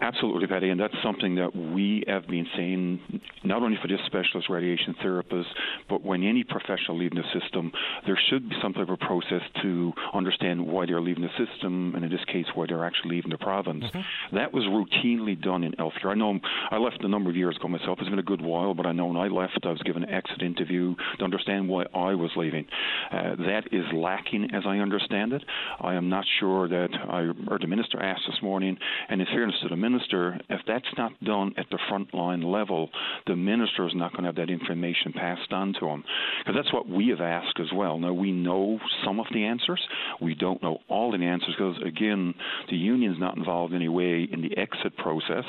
[0.00, 4.48] Absolutely, Paddy, and that's something that we have been saying not only for this specialist
[4.48, 5.48] radiation therapist,
[5.88, 7.72] but when any professional leaving the system,
[8.06, 12.04] there should be some type of process to understand why they're leaving the system, and
[12.04, 13.84] in this case, why they're actually leaving the province.
[13.84, 14.36] Mm-hmm.
[14.36, 16.06] That was routinely done in healthcare.
[16.06, 16.38] I know
[16.70, 17.98] I left a number of years ago myself.
[18.00, 20.10] It's been a good while, but I know when I left, I was given an
[20.10, 22.66] exit interview to understand why I was leaving.
[23.10, 25.42] Uh, that is lacking, as I understand it.
[25.80, 28.76] I am not sure that I heard the minister asked this morning,
[29.08, 32.90] and in fairness to the minister, if that's not done at the frontline level,
[33.26, 36.04] the minister is not going to have that information passed on to him.
[36.40, 37.98] Because that's what we have asked as well.
[37.98, 39.80] Now, we know some of the answers.
[40.20, 42.34] We don't know all the answers because, again,
[42.68, 45.44] the union's not involved in any way in the exit process.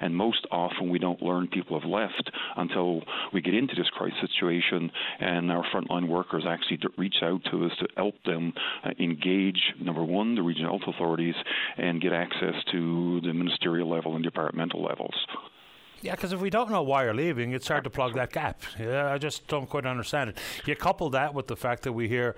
[0.00, 4.14] And most often, we don't learn people have left until we get into this crisis
[4.20, 8.52] situation and our frontline workers actually reach out to us to help them
[8.84, 11.34] uh, engage, number one, the regional health authorities
[11.76, 13.32] and get access to the
[13.64, 15.14] ministerial level and departmental levels.
[16.04, 18.60] Yeah, because if we don't know why you're leaving, it's hard to plug that gap.
[18.78, 20.38] Yeah, I just don't quite understand it.
[20.66, 22.36] You couple that with the fact that we hear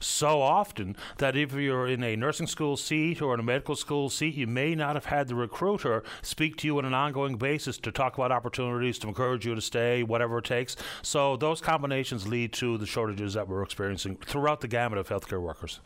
[0.00, 4.10] so often that if you're in a nursing school seat or in a medical school
[4.10, 7.78] seat, you may not have had the recruiter speak to you on an ongoing basis
[7.78, 10.76] to talk about opportunities, to encourage you to stay, whatever it takes.
[11.00, 15.40] So those combinations lead to the shortages that we're experiencing throughout the gamut of healthcare
[15.40, 15.80] workers.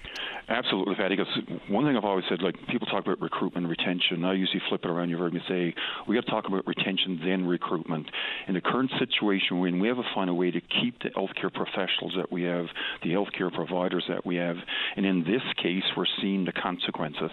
[0.49, 1.15] Absolutely, Paddy.
[1.15, 1.33] Because
[1.69, 4.25] one thing I've always said, like people talk about recruitment, and retention.
[4.25, 5.11] I usually flip it around.
[5.11, 5.75] You've heard me say
[6.09, 8.07] we got to talk about retention then recruitment.
[8.49, 11.53] In the current situation, when we have to find a way to keep the healthcare
[11.53, 12.67] professionals that we have,
[13.03, 14.57] the healthcare providers that we have,
[14.97, 17.31] and in this case, we're seeing the consequences.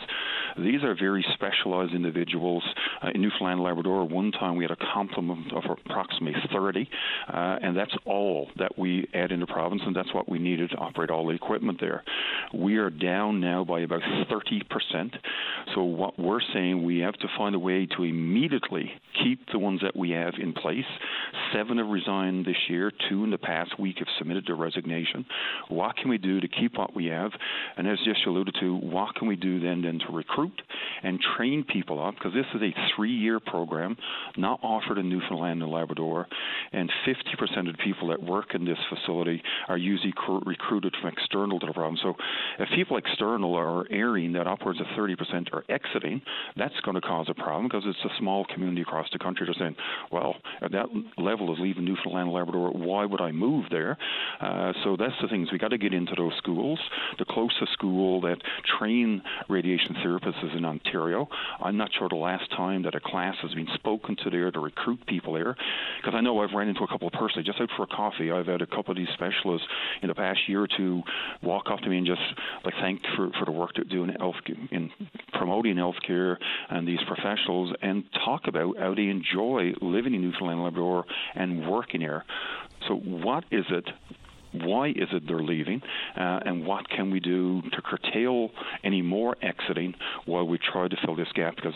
[0.57, 2.63] These are very specialized individuals.
[3.03, 6.89] Uh, in Newfoundland and Labrador, one time we had a complement of approximately 30,
[7.27, 10.69] uh, and that's all that we add in the province, and that's what we needed
[10.71, 12.03] to operate all the equipment there.
[12.53, 15.15] We are down now by about 30%.
[15.75, 18.91] So what we're saying, we have to find a way to immediately
[19.23, 20.85] keep the ones that we have in place.
[21.53, 22.91] Seven have resigned this year.
[23.09, 25.25] Two in the past week have submitted their resignation.
[25.67, 27.31] What can we do to keep what we have?
[27.75, 30.61] And as just alluded to, what can we do then then to recruit
[31.03, 32.15] and train people up?
[32.15, 33.97] Because this is a three-year program,
[34.37, 36.27] not offered in Newfoundland and Labrador,
[36.71, 40.13] and 50% of the people that work in this facility are usually
[40.45, 41.99] recruited from external to the province.
[42.01, 42.15] So
[42.59, 46.21] if people external are airing that upwards of 30% are exiting,
[46.55, 49.45] that's going to cause a problem because it's a small community across the country.
[49.45, 49.56] They're saying,
[50.11, 53.97] well, at that level of leaving Newfoundland and Labrador, why would I move there?
[54.39, 55.51] Uh, so that's the things.
[55.51, 56.79] We got to get into those schools.
[57.19, 58.37] The closest school that
[58.77, 61.27] train radiation therapists is in Ontario.
[61.61, 64.59] I'm not sure the last time that a class has been spoken to there to
[64.59, 65.55] recruit people there,
[66.01, 68.31] because I know I've ran into a couple of personally just out for a coffee.
[68.31, 69.67] I've had a couple of these specialists
[70.01, 71.03] in the past year or two
[71.41, 72.21] walk up to me and just
[72.63, 74.35] like thank for for the work they're doing in, health,
[74.71, 74.91] in
[75.33, 76.37] promoting healthcare
[76.69, 79.46] and these professionals and talk about how they enjoy
[79.81, 81.05] living in Newfoundland and Labrador
[81.35, 82.23] and working here.
[82.87, 83.85] So, what is it
[84.63, 85.81] why is it they're leaving,
[86.15, 88.49] uh, and what can we do to curtail
[88.83, 89.93] any more exiting
[90.25, 91.55] while we try to fill this gap?
[91.55, 91.75] Because,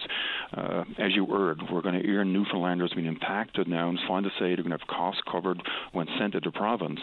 [0.56, 4.32] uh, as you heard, we're going to hear Newfoundlanders being impacted now, and find to
[4.32, 5.62] say they're going to have costs covered
[5.94, 7.00] when sent to the province.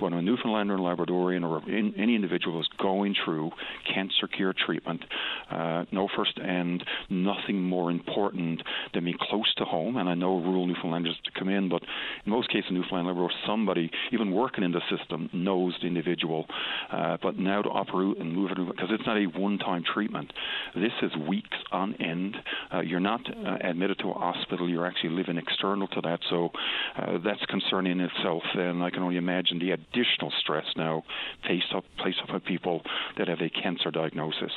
[0.00, 3.50] But a Newfoundlander and Labradorian or in, any individual is going through
[3.92, 5.04] cancer care treatment,
[5.50, 8.62] uh, no first and nothing more important
[8.94, 9.98] than being close to home.
[9.98, 11.82] And I know rural Newfoundlanders to come in, but
[12.24, 14.99] in most cases, Newfoundland and Labrador, somebody even working in the system
[15.32, 16.46] knows the individual.
[16.90, 20.32] Uh, but now to uproot and move it because it's not a one-time treatment.
[20.74, 22.36] This is weeks on end.
[22.72, 24.68] Uh, you're not uh, admitted to a hospital.
[24.68, 26.20] You're actually living external to that.
[26.28, 26.50] So
[26.96, 28.42] uh, that's concerning in itself.
[28.54, 31.04] And I can only imagine the additional stress now
[31.44, 32.82] placed up placed upon people
[33.16, 34.52] that have a cancer diagnosis.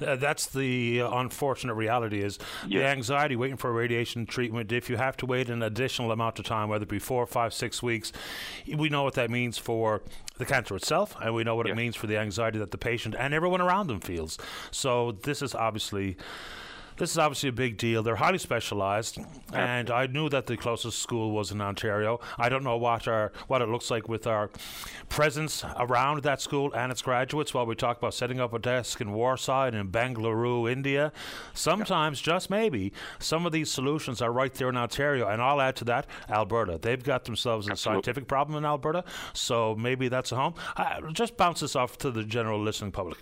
[0.00, 2.80] Uh, that's the unfortunate reality is yes.
[2.80, 4.72] the anxiety waiting for radiation treatment.
[4.72, 7.52] If you have to wait an additional amount of time, whether it be four, five,
[7.52, 8.12] six weeks,
[8.66, 9.85] we know what that means for
[10.38, 13.14] the cancer itself, and we know what it means for the anxiety that the patient
[13.18, 14.38] and everyone around them feels.
[14.70, 16.16] So this is obviously
[16.98, 18.02] This is obviously a big deal.
[18.02, 19.18] They're highly specialised,
[19.52, 22.20] and I knew that the closest school was in Ontario.
[22.38, 24.48] I don't know what our what it looks like with our
[25.10, 27.52] presence around that school and its graduates.
[27.52, 31.12] While we talk about setting up a desk in Warsaw and in Bangalore, India,
[31.52, 35.28] sometimes just maybe some of these solutions are right there in Ontario.
[35.28, 36.78] And I'll add to that Alberta.
[36.80, 39.04] They've got themselves a scientific problem in Alberta,
[39.34, 40.54] so maybe that's a home.
[40.78, 43.18] I, just bounce this off to the general listening public.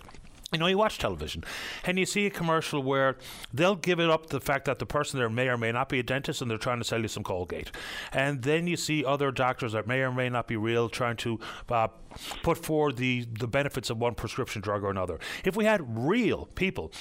[0.55, 1.43] You know, you watch television
[1.83, 3.17] and you see a commercial where
[3.53, 5.99] they'll give it up the fact that the person there may or may not be
[5.99, 7.71] a dentist and they're trying to sell you some Colgate.
[8.13, 11.41] And then you see other doctors that may or may not be real trying to
[11.69, 11.89] uh,
[12.43, 15.19] put forward the, the benefits of one prescription drug or another.
[15.43, 16.91] If we had real people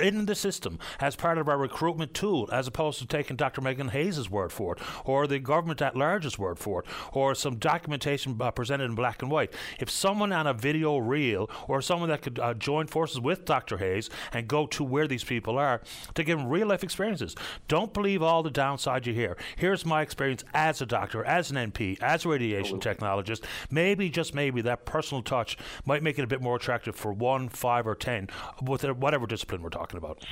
[0.00, 3.60] in the system as part of our recruitment tool, as opposed to taking Dr.
[3.60, 7.56] Megan Hayes' word for it, or the government at large's word for it, or some
[7.56, 12.08] documentation uh, presented in black and white, if someone on a video reel or someone
[12.08, 13.78] that could uh, join forces with Dr.
[13.78, 15.82] Hayes and go to where these people are
[16.14, 17.34] to give them real life experiences,
[17.66, 19.36] don't believe all the downside you hear.
[19.56, 22.78] Here's my experience as a doctor, as an NP, as a radiation oh.
[22.78, 23.42] technologist.
[23.68, 27.48] Maybe, just maybe, that personal touch might make it a bit more attractive for one,
[27.48, 28.28] five, or ten,
[28.62, 30.24] with whatever discipline we're talking about.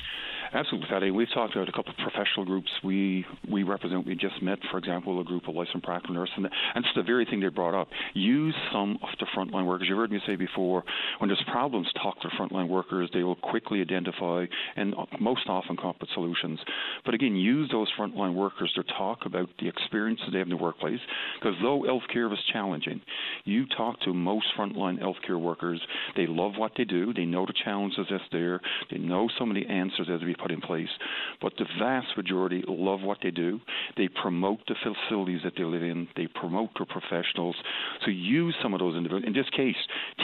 [0.53, 1.09] Absolutely, Paddy.
[1.09, 4.05] We've talked about a couple of professional groups we we represent.
[4.05, 7.01] We just met, for example, a group of licensed practical nurses, and, and it's the
[7.01, 7.87] very thing they brought up.
[8.13, 9.87] Use some of the frontline workers.
[9.89, 10.83] You've heard me say before,
[11.17, 13.09] when there's problems, talk to frontline workers.
[13.15, 14.45] They will quickly identify
[14.75, 16.59] and uh, most often come up with solutions.
[17.03, 20.63] But again, use those frontline workers to talk about the experiences they have in the
[20.63, 20.99] workplace.
[21.39, 23.01] Because though healthcare is challenging,
[23.43, 25.81] you talk to most frontline healthcare workers,
[26.15, 27.11] they love what they do.
[27.11, 28.61] They know the challenges that's there.
[28.91, 30.89] They know some of the answers that we put in place.
[31.41, 33.59] But the vast majority love what they do.
[33.97, 36.07] They promote the facilities that they live in.
[36.15, 37.55] They promote their professionals.
[38.03, 39.23] So use some of those individuals.
[39.25, 39.75] In this case,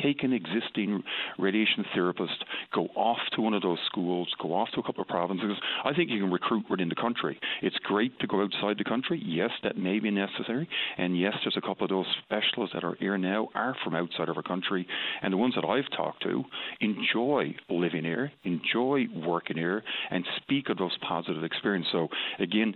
[0.04, 1.02] take an existing
[1.38, 2.44] radiation therapist,
[2.74, 5.58] go off to one of those schools, go off to a couple of provinces.
[5.86, 7.40] I think you can recruit within the country.
[7.62, 9.22] It's great to go outside the country.
[9.26, 10.68] Yes, that may be necessary.
[10.98, 14.30] And yes, there's a couple of those specialists that are here now are from outside
[14.30, 14.86] of our country.
[15.22, 16.44] And the ones that I've talked to
[16.82, 21.92] enjoy living here, enjoy working here, and speak of those positive experiences.
[21.92, 22.08] So,
[22.40, 22.76] again,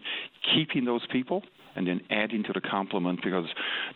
[0.54, 1.44] keeping those people
[1.76, 3.46] and then adding to the complement because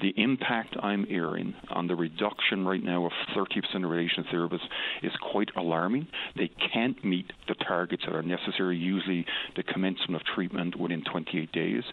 [0.01, 4.67] the impact I'm hearing on the reduction right now of 30% of radiation therapists
[5.03, 6.07] is quite alarming.
[6.35, 9.25] They can't meet the targets that are necessary, usually
[9.55, 11.83] the commencement of treatment within 28 days.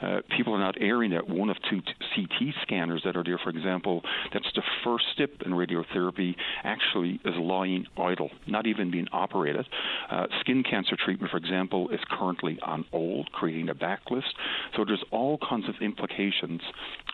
[0.00, 3.38] Uh, people are not airing that one of two t- CT scanners that are there,
[3.42, 6.34] for example, that's the first step in radiotherapy,
[6.64, 9.66] actually is lying idle, not even being operated.
[10.10, 14.32] Uh, skin cancer treatment, for example, is currently on hold, creating a backlist.
[14.76, 16.60] So there's all kinds of implications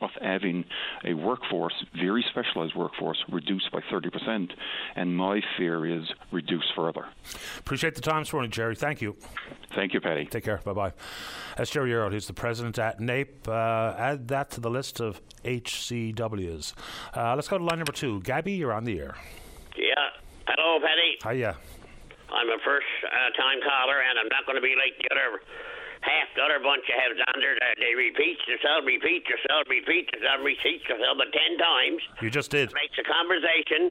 [0.01, 0.65] of having
[1.05, 4.51] a workforce, very specialized workforce, reduced by 30%.
[4.97, 7.07] And my fear is reduced further.
[7.59, 8.75] Appreciate the time this morning, Jerry.
[8.75, 9.17] Thank you.
[9.75, 10.25] Thank you, Paddy.
[10.27, 10.61] Take care.
[10.65, 10.93] Bye bye.
[11.57, 12.11] That's Jerry Earle.
[12.11, 13.49] He's the president at NAPE.
[13.49, 16.75] Uh, add that to the list of HCWs.
[17.15, 18.21] Uh, let's go to line number two.
[18.23, 19.17] Gabby, you're on the air.
[19.77, 19.95] Yeah.
[20.47, 21.19] Hello, Paddy.
[21.23, 21.57] Hiya.
[22.31, 25.41] I'm a first uh, time caller, and I'm not going to be like the other
[26.03, 27.57] half the other bunch of have on there.
[27.59, 32.01] That they repeat themselves, repeat themselves, repeat themselves, repeat themselves, but ten times.
[32.23, 32.71] You just did.
[32.75, 33.91] Makes a conversation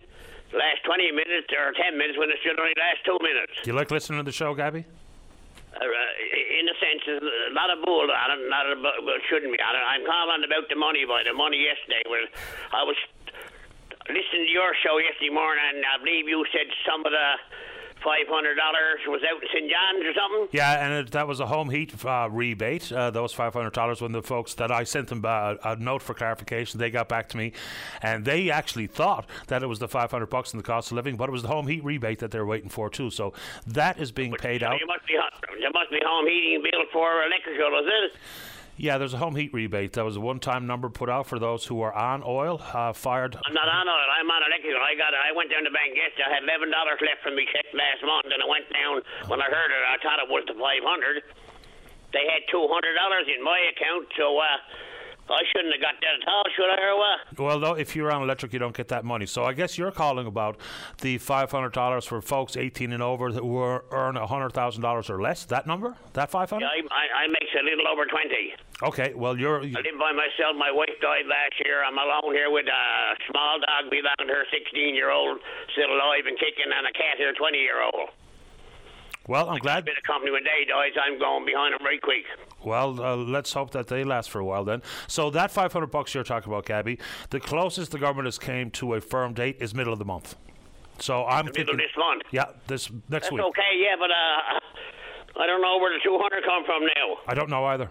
[0.55, 3.51] last 20 minutes or 10 minutes when it should only last two minutes.
[3.63, 4.85] Do you like listening to the show, Gabby?
[5.75, 9.59] Uh, in a sense, a lot of bull on it, not a, well, shouldn't be
[9.61, 9.83] on it.
[9.83, 11.21] I'm calling about the money, boy.
[11.27, 12.01] The money yesterday.
[12.07, 12.25] Where
[12.73, 12.97] I was
[14.09, 17.29] listening to your show yesterday morning, and I believe you said some of the
[18.03, 20.47] five hundred dollars was out in St John's or something.
[20.51, 22.91] Yeah, and it, that was a home heat uh, rebate.
[22.91, 26.01] Uh, those five hundred dollars when the folks that I sent them uh, a note
[26.01, 27.53] for clarification, they got back to me,
[28.01, 30.95] and they actually thought that it was the five hundred bucks in the cost of
[30.95, 33.09] living, but it was the home heat rebate that they're waiting for too.
[33.09, 33.33] So
[33.65, 34.79] that is being paid So out.
[34.79, 35.17] You must be
[35.59, 38.19] there must be home heating bill for electrical, is it?
[38.77, 39.93] Yeah, there's a home heat rebate.
[39.93, 43.33] That was a one-time number put out for those who are on oil uh, fired.
[43.33, 44.09] I'm not on oil.
[44.21, 44.77] I'm on electrical.
[44.77, 45.17] I got.
[45.17, 46.29] I went down to bank yesterday.
[46.29, 49.01] I had eleven dollars left from me check last month, and I went down.
[49.33, 51.25] When I heard it, I thought it was the five hundred.
[52.13, 56.21] They had two hundred dollars in my account, so uh, I shouldn't have got that
[56.21, 57.19] at all, should I, or what?
[57.37, 59.25] Well, though, if you're on electric, you don't get that money.
[59.25, 60.57] So I guess you're calling about
[61.01, 65.09] the five hundred dollars for folks 18 and over that were earn hundred thousand dollars
[65.09, 65.45] or less.
[65.45, 65.95] That number?
[66.13, 66.67] That five hundred?
[66.67, 68.53] I, I, I makes a little over twenty.
[68.83, 69.13] Okay.
[69.15, 69.59] Well, you're.
[69.61, 70.53] I live by myself.
[70.57, 71.83] My wife died last year.
[71.83, 75.39] I'm alone here with a small dog belonging to her 16 year old,
[75.73, 78.09] still alive and kicking, and a cat here, 20 year old.
[79.27, 79.83] Well, I'm glad.
[79.83, 82.23] Bit of company when they dies, I'm going behind them right quick.
[82.63, 84.81] Well, uh, let's hope that they last for a while then.
[85.07, 86.97] So that 500 bucks you're talking about, Gabby,
[87.31, 90.35] the closest the government has came to a firm date is middle of the month.
[90.99, 92.21] So I'm The thinking, middle of this month.
[92.31, 93.41] yeah, this next That's week.
[93.41, 97.17] okay, yeah, but uh, I don't know where the 200 come from now.
[97.27, 97.89] I don't know either.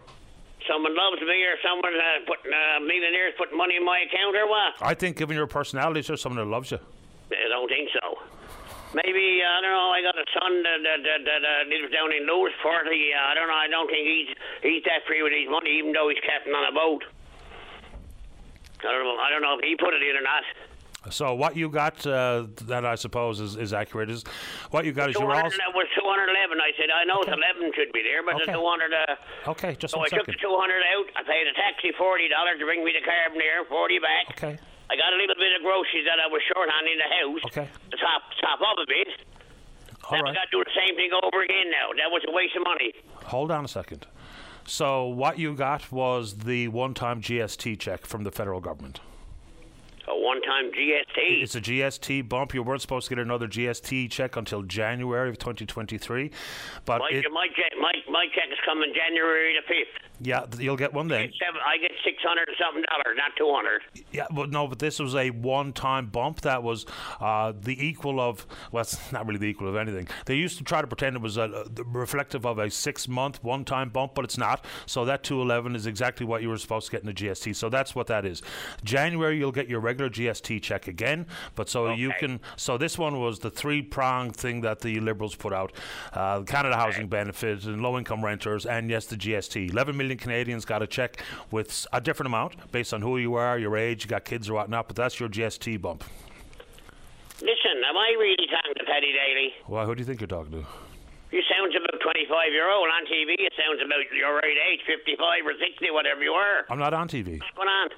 [0.67, 4.51] Someone loves me or someone uh, putting uh, millionaires putting money in my account or
[4.51, 4.75] what?
[4.83, 6.79] I think, given your personality, there's someone that loves you.
[7.31, 8.19] I don't think so.
[8.95, 9.91] Maybe I don't know.
[9.95, 12.91] I got a son that that, that, that uh, lives down in Lewisporte.
[12.91, 13.59] He, uh, I don't know.
[13.59, 14.31] I don't think he's
[14.63, 17.03] he's that free with his money, even though he's captain on a boat.
[18.83, 19.19] I don't know.
[19.19, 20.43] I don't know if he put it in or not.
[21.11, 24.25] So what you got uh, that I suppose is, is accurate is
[24.71, 25.51] what you got is your 200 all.
[25.51, 26.59] that was 211.
[26.59, 27.31] I said I know Okay.
[27.33, 28.51] 11 should be there, but Okay.
[28.51, 28.91] the 200.
[28.93, 31.07] Uh, Okay, just so I took the 200 out.
[31.15, 34.25] I paid a taxi forty dollars to bring me the carbon there, 40 back.
[34.35, 34.55] Okay.
[34.91, 37.43] I got a little bit of groceries that I was short on in the house.
[37.55, 37.69] Okay.
[37.91, 39.09] To top top up a bit.
[40.11, 40.31] All right.
[40.31, 41.91] I got to do the same thing over again now.
[41.99, 42.95] That was a waste of money.
[43.31, 44.07] Hold on a second.
[44.67, 49.01] So what you got was the one-time GST check from the federal government.
[50.09, 51.43] A one-time GST.
[51.43, 52.55] It's a GST bump.
[52.55, 56.31] You weren't supposed to get another GST check until January of 2023,
[56.85, 57.49] but my, it, my
[57.81, 60.16] my my check is coming January the fifth.
[60.21, 61.31] Yeah, you'll get one then.
[61.45, 63.83] Seven, I get six hundred something dollars, not two hundred.
[64.13, 66.87] Yeah, but no, but this was a one-time bump that was
[67.21, 70.09] uh, the equal of well, it's not really the equal of anything.
[70.25, 73.91] They used to try to pretend it was a, a- reflective of a six-month one-time
[73.91, 74.65] bump, but it's not.
[74.87, 77.55] So that 211 is exactly what you were supposed to get in the GST.
[77.57, 78.43] So that's what that is.
[78.85, 82.41] January you'll get your regular GST check again, but so you can.
[82.57, 85.73] So this one was the three-pronged thing that the Liberals put out:
[86.13, 89.71] uh, Canada Housing Benefit and low-income renters, and yes, the GST.
[89.71, 93.59] 11 million Canadians got a check with a different amount based on who you are,
[93.59, 96.05] your age, you got kids or whatnot, but that's your GST bump.
[97.41, 99.53] Listen, am I really talking to Paddy Daly?
[99.67, 100.65] Well, who do you think you're talking to?
[101.33, 103.35] You sound about twenty-five year old on TV.
[103.35, 106.65] It sounds about your right age, fifty-five or sixty, whatever you are.
[106.71, 107.41] I'm not on TV.
[107.41, 107.89] What's going on?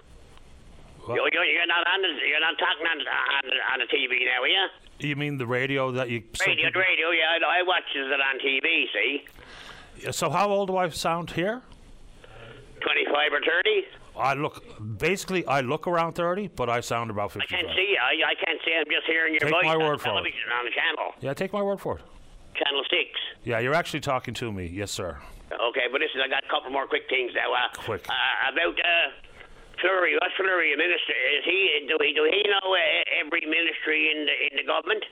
[1.09, 4.49] You're, you're, not on the, you're not talking on, on, on the TV now, are
[4.49, 4.67] you?
[5.01, 6.23] You mean the radio that you?
[6.47, 8.85] Radio, radio, yeah, I, I watches it on TV.
[8.93, 11.63] See, So how old do I sound here?
[12.81, 13.87] Twenty-five or thirty.
[14.19, 14.65] I look
[14.99, 17.47] basically I look around 30, but I sound about 50.
[17.47, 17.95] I can't see.
[17.95, 18.75] I, I can't see.
[18.75, 20.11] I'm just hearing your Take voice my on word for it.
[20.11, 22.03] television on the channel, Yeah, take my word for it.
[22.59, 23.11] channel six.
[23.45, 24.67] Yeah, you're actually talking to me.
[24.67, 25.19] Yes, sir.
[25.53, 27.55] Okay, but listen, I got a couple more quick things now.
[27.55, 28.05] Uh, Quick.
[28.11, 29.09] Uh, about uh,
[29.81, 30.19] Flurry.
[30.21, 31.15] What's Flurry, a minister?
[31.39, 31.87] Is he?
[31.89, 32.13] Do he?
[32.13, 35.05] Do he know uh, every ministry in the in the government?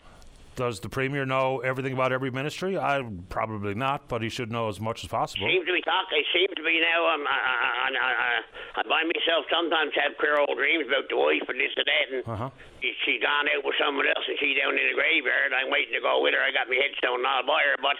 [0.57, 2.79] Does the premier know everything about every ministry?
[2.79, 5.47] I probably not, but he should know as much as possible.
[5.47, 6.07] Seems to be talk.
[6.11, 7.07] He seems to be now.
[7.13, 11.17] Um, I, I, I, I, I by myself sometimes have queer old dreams about the
[11.17, 12.51] wife and this and that, and Uh-huh.
[12.81, 15.53] She, she's gone out with someone else, and she's down in the graveyard.
[15.53, 16.43] I'm waiting to go with her.
[16.43, 17.97] I got my headstone and all by her, but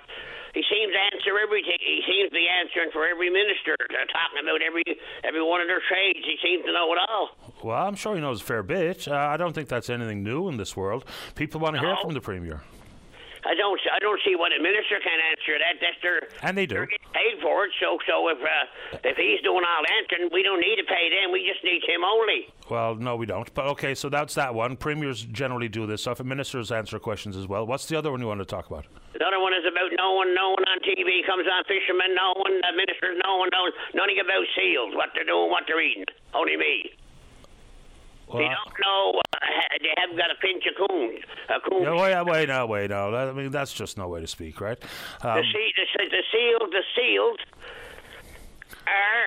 [0.55, 1.77] he seems to answer everything.
[1.81, 4.85] He seems to be answering for every minister, uh, talking about every
[5.25, 6.25] every one of their trades.
[6.25, 7.37] He seems to know it all.
[7.63, 9.09] Well, I'm sure he knows a fair bit.
[9.09, 11.05] Uh, I don't think that's anything new in this world.
[11.35, 12.63] People want to hear from the premier.
[13.47, 13.79] I don't.
[13.93, 15.79] I don't see what a minister can answer that.
[15.79, 16.19] That's their.
[16.43, 16.83] And they do.
[16.83, 17.73] They're getting paid for it.
[17.81, 21.09] So, so if uh, if he's doing all the answering, we don't need to pay
[21.09, 21.31] them.
[21.31, 22.51] We just need him only.
[22.69, 23.47] Well, no, we don't.
[23.55, 24.77] But okay, so that's that one.
[24.77, 26.03] Premiers generally do this.
[26.03, 28.67] So if ministers answer questions as well, what's the other one you want to talk
[28.67, 28.87] about?
[29.15, 32.35] The other one is about no one, no one on TV comes on fishermen, no
[32.37, 36.05] one, uh, ministers, no one knows nothing about seals, what they're doing, what they're eating.
[36.35, 36.91] Only me.
[38.29, 39.21] Well, they don't know.
[39.35, 39.47] Uh,
[39.81, 41.21] they haven't got a pinch of coons.
[41.49, 41.83] A coon.
[41.83, 43.15] yeah, wait, wait, no, wait, no.
[43.15, 44.79] I mean, that's just no way to speak, right?
[45.23, 47.39] the, Um, sea, the, the seals, the seals
[48.87, 49.27] are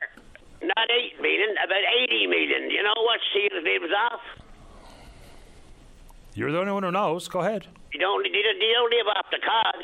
[0.67, 2.69] not eight million, about eighty million.
[2.69, 4.21] You know what seals lives off?
[6.35, 7.27] you're the only one who knows.
[7.27, 7.67] Go ahead.
[7.91, 9.81] They don't, they don't, don't live off the cod.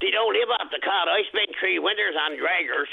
[0.00, 1.08] They don't live off the cod.
[1.08, 2.88] I spent three winters on draggers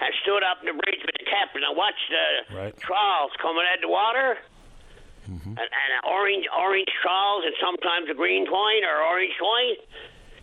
[0.00, 2.76] and stood up in the bridge with the captain and watched the Right.
[2.78, 4.38] trawls coming out of the water.
[5.26, 5.58] Mm-hmm.
[5.58, 9.76] And, and orange, orange trawls, and sometimes a green twine or orange twine.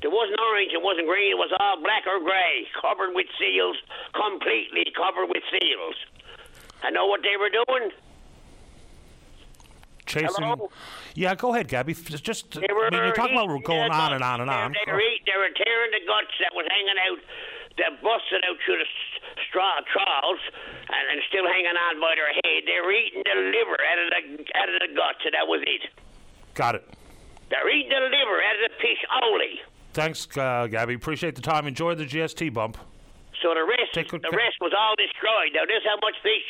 [0.03, 3.77] It wasn't orange, it wasn't green, it was all black or grey, covered with seals,
[4.11, 5.95] completely covered with seals.
[6.83, 7.91] I know what they were doing.
[10.05, 10.43] Chasing.
[10.43, 10.69] Hello?
[11.15, 11.93] Yeah, go ahead, Gabby.
[11.93, 14.73] Just, They I mean, you're talking about eating going on and on and on.
[14.73, 17.19] They, were eat, they were tearing the guts that was hanging out,
[17.77, 18.89] that busted out through the
[19.49, 20.43] straw troughs,
[20.89, 22.63] and, and still hanging on by their head.
[22.69, 24.21] They're eating the liver out of the
[24.57, 25.89] out of the guts, and that was it.
[26.53, 26.85] Got it.
[27.49, 29.53] They're eating the liver out of the fish only.
[29.93, 30.93] Thanks, uh, Gabby.
[30.95, 31.67] Appreciate the time.
[31.67, 32.77] Enjoy the GST bump.
[33.41, 35.51] So the rest, the rest was all destroyed.
[35.53, 36.45] Now this how much fish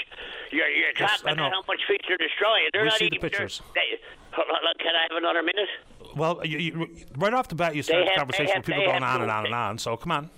[0.52, 2.70] you're you're Yes, talking about how much fish they're destroying.
[2.72, 3.62] They're We not see the even, they're- pictures.
[3.74, 3.98] They,
[4.38, 5.70] look, can I have another minute?
[6.16, 9.02] Well, you, you, right off the bat, you started the conversation they with people going
[9.04, 9.78] on and on and on.
[9.80, 10.30] So come on.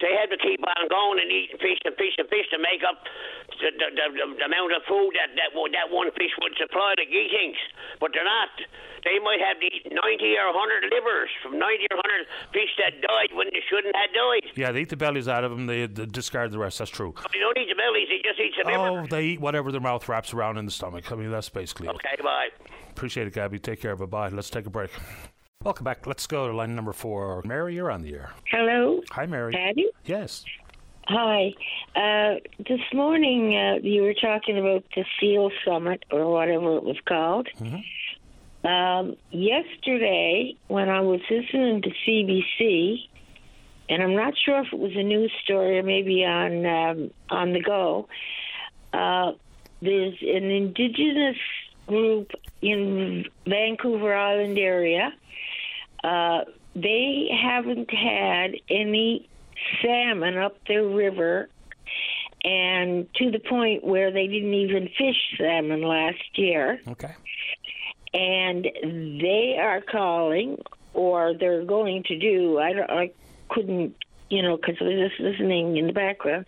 [0.00, 2.80] They had to keep on going and eating fish and fish and fish to make
[2.82, 3.04] up
[3.60, 4.06] the, the, the,
[4.40, 7.60] the amount of food that that, that one fish would supply the geetings.
[8.00, 8.52] But they're not.
[9.04, 9.96] They might have to eat 90
[10.40, 14.44] or 100 livers from 90 or 100 fish that died when they shouldn't have died.
[14.56, 15.66] Yeah, they eat the bellies out of them.
[15.66, 16.80] They, they discard the rest.
[16.80, 17.14] That's true.
[17.32, 18.08] They don't eat the bellies.
[18.08, 21.10] They just eat the Oh, they eat whatever their mouth wraps around in the stomach.
[21.12, 21.94] I mean, that's basically it.
[21.96, 22.48] Okay, bye.
[22.90, 23.58] Appreciate it, Gabby.
[23.58, 23.96] Take care.
[23.96, 24.28] Bye bye.
[24.28, 24.90] Let's take a break.
[25.62, 26.06] Welcome back.
[26.06, 27.42] Let's go to line number four.
[27.44, 28.30] Mary, you're on the air.
[28.50, 29.52] Hello, Hi, Mary.
[29.52, 29.90] Paddy.
[30.06, 30.42] Yes.
[31.06, 31.52] Hi.
[31.94, 32.36] Uh,
[32.66, 37.46] this morning uh, you were talking about the SEAL Summit or whatever it was called.
[38.64, 43.00] Um, yesterday, when I was listening to CBC,
[43.90, 47.52] and I'm not sure if it was a news story or maybe on um, on
[47.52, 48.08] the go,
[48.94, 49.32] uh,
[49.82, 51.36] there's an indigenous
[51.86, 52.30] group
[52.62, 55.12] in Vancouver Island area.
[56.02, 59.28] Uh, they haven't had any
[59.82, 61.48] salmon up their river,
[62.44, 66.80] and to the point where they didn't even fish salmon last year.
[66.88, 67.14] Okay.
[68.12, 68.64] And
[69.20, 70.60] they are calling,
[70.94, 72.58] or they're going to do.
[72.58, 72.90] I don't.
[72.90, 73.10] I
[73.48, 73.94] couldn't,
[74.30, 76.46] you know, because I was just listening in the background.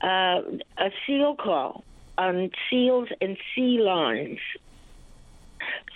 [0.00, 0.42] Uh,
[0.78, 1.84] a seal call
[2.20, 4.38] on seals and sea lions.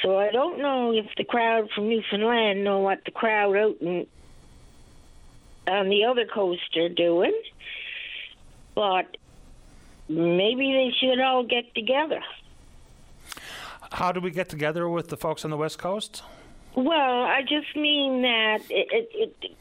[0.01, 4.07] So I don't know if the crowd from Newfoundland know what the crowd out in,
[5.67, 7.35] on the other coast are doing,
[8.75, 9.17] but
[10.09, 12.21] maybe they should all get together.
[13.93, 16.23] How do we get together with the folks on the West Coast?
[16.75, 19.57] Well, I just mean that it, it, it, it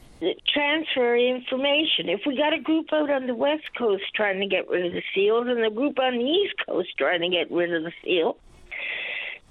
[0.52, 2.08] transfer information.
[2.08, 4.92] If we got a group out on the West Coast trying to get rid of
[4.92, 7.92] the seals, and a group on the East Coast trying to get rid of the
[8.02, 8.36] seal,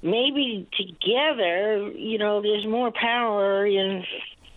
[0.02, 4.04] maybe together, you know, there's more power in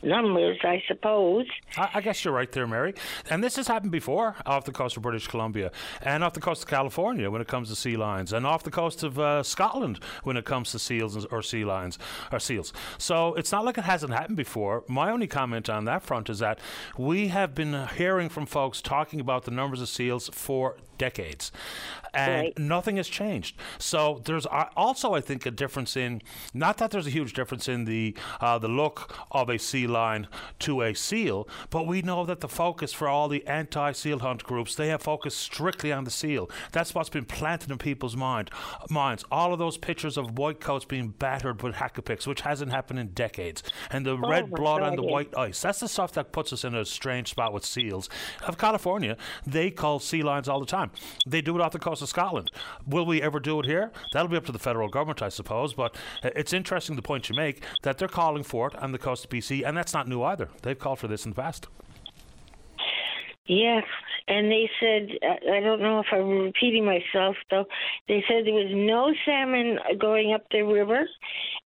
[0.03, 1.47] numbers, I suppose.
[1.77, 2.95] I, I guess you're right there, Mary.
[3.31, 5.73] And this has happened before off the coast of British Columbia
[6.03, 8.71] and off the coast of California when it comes to sea lions and off the
[8.71, 11.99] coast of uh, Scotland when it comes to seals or sea lions
[12.33, 12.73] or seals.
[12.99, 14.85] So it's not like it hasn't happened before.
[14.89, 16.59] My only comment on that front is that
[16.97, 21.53] we have been hearing from folks talking about the numbers of seals for decades
[22.17, 22.59] and Right.
[22.59, 23.57] nothing has changed.
[23.79, 26.23] So there's also, I think, a difference in
[26.55, 30.27] not that there's a huge difference in the uh, the look of a sea lion
[30.61, 34.75] to a seal, but we know that the focus for all the anti-seal hunt groups
[34.75, 36.51] they have focused strictly on the seal.
[36.73, 38.51] That's what's been planted in people's mind
[38.89, 39.25] minds.
[39.31, 43.09] All of those pictures of white coats being battered with hakapiks, which hasn't happened in
[43.09, 45.11] decades, and the red my blood on the yeah.
[45.11, 45.61] white ice.
[45.61, 48.09] That's the stuff that puts us in a strange spot with seals.
[48.47, 49.17] Of California,
[49.47, 50.86] they call sea lions all the time.
[51.27, 52.51] They do it off the coast of Scotland.
[52.87, 53.93] Will we ever do it here?
[54.13, 55.75] That'll be up to the federal government, I suppose.
[55.75, 58.99] But uh, it's interesting the point you make that they're calling for it on the
[58.99, 60.49] coast of BC, and that's not new either.
[60.63, 61.67] They've called for this in the past.
[63.49, 63.85] Yes,
[64.27, 65.09] and they said
[65.53, 67.67] I don't know if I'm repeating myself though.
[68.09, 71.07] They said there was no salmon going up the river,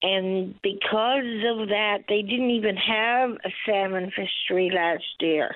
[0.01, 5.51] and because of that, they didn't even have a salmon fishery last year.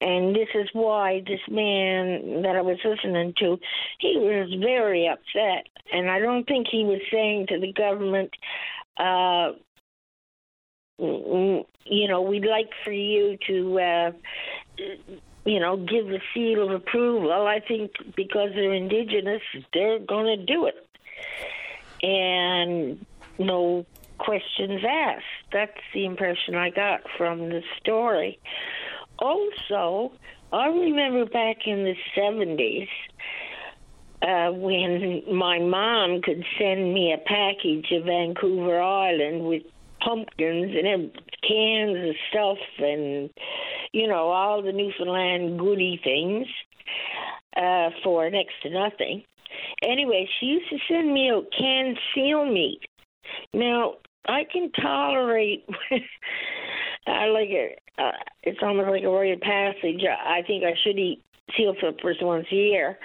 [0.00, 3.58] And this is why this man that I was listening to,
[3.98, 8.30] he was very upset, and I don't think he was saying to the government,
[8.96, 9.52] uh,
[10.98, 13.80] you know, we'd like for you to.
[13.80, 14.12] Uh,
[15.44, 17.32] you know, give the seal of approval.
[17.32, 19.42] I think because they're indigenous,
[19.74, 20.86] they're going to do it.
[22.04, 23.04] And
[23.38, 23.86] no
[24.18, 25.24] questions asked.
[25.52, 28.38] That's the impression I got from the story.
[29.22, 30.12] Also,
[30.52, 32.88] I remember back in the 70s
[34.20, 39.62] uh, when my mom could send me a package of Vancouver Island with
[40.00, 41.12] pumpkins and
[41.48, 43.30] cans of stuff and
[43.92, 46.48] you know all the Newfoundland goody things
[47.56, 49.22] uh, for next to nothing.
[49.84, 52.80] Anyway, she used to send me out canned seal meat.
[53.54, 53.94] Now
[54.26, 55.64] I can tolerate.
[57.06, 57.78] I like it.
[57.98, 60.02] Uh, it's almost like a rite of passage.
[60.04, 61.22] I think I should eat
[61.56, 62.98] seal flippers once a year,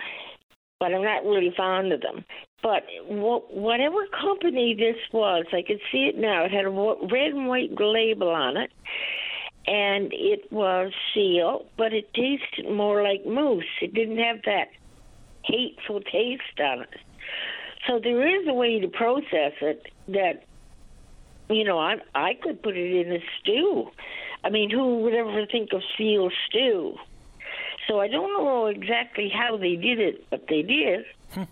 [0.79, 2.23] but I'm not really fond of them.
[2.63, 6.45] But wh- whatever company this was, I could see it now.
[6.45, 8.71] It had a red and white label on it,
[9.67, 13.65] and it was seal, but it tasted more like moose.
[13.81, 14.69] It didn't have that
[15.43, 16.89] hateful taste on it.
[17.87, 20.43] So there is a way to process it that,
[21.49, 23.89] you know, I I could put it in a stew.
[24.43, 26.97] I mean, who would ever think of seal stew?
[27.87, 31.05] So I don't know exactly how they did it, but they did.
[31.31, 31.43] Hmm.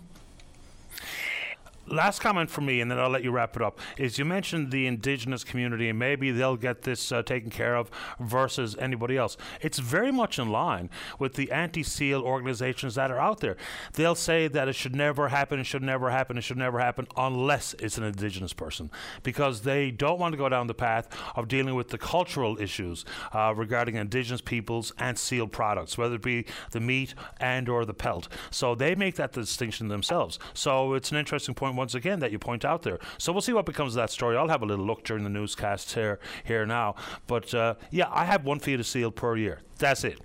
[1.86, 3.78] Last comment from me, and then I'll let you wrap it up.
[3.98, 7.90] Is you mentioned the indigenous community, and maybe they'll get this uh, taken care of
[8.18, 9.36] versus anybody else.
[9.60, 13.56] It's very much in line with the anti-seal organizations that are out there.
[13.94, 17.06] They'll say that it should never happen, it should never happen, it should never happen
[17.16, 18.90] unless it's an indigenous person,
[19.22, 23.04] because they don't want to go down the path of dealing with the cultural issues
[23.32, 27.94] uh, regarding indigenous peoples and seal products, whether it be the meat and or the
[27.94, 28.28] pelt.
[28.50, 30.38] So they make that distinction themselves.
[30.54, 32.98] So it's an interesting point once again that you point out there.
[33.18, 34.36] So we'll see what becomes of that story.
[34.36, 36.94] I'll have a little look during the newscast here here now.
[37.26, 39.60] But uh, yeah, I have one feed of seal per year.
[39.78, 40.20] That's it.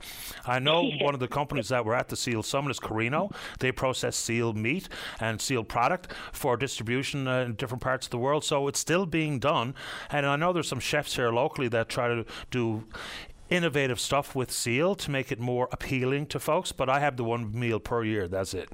[0.45, 3.29] I know one of the companies that were at the Seal Summit is Carino.
[3.59, 4.87] They process seal meat
[5.19, 8.43] and seal product for distribution uh, in different parts of the world.
[8.43, 9.75] So it's still being done.
[10.09, 12.85] And I know there's some chefs here locally that try to do
[13.49, 16.71] innovative stuff with seal to make it more appealing to folks.
[16.71, 18.27] But I have the one meal per year.
[18.27, 18.69] That's it.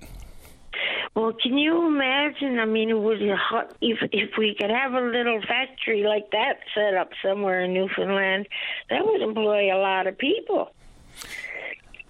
[1.18, 2.60] Well, can you imagine?
[2.60, 6.94] I mean, it would if if we could have a little factory like that set
[6.94, 8.48] up somewhere in Newfoundland,
[8.92, 10.76] that would employ a lot of people.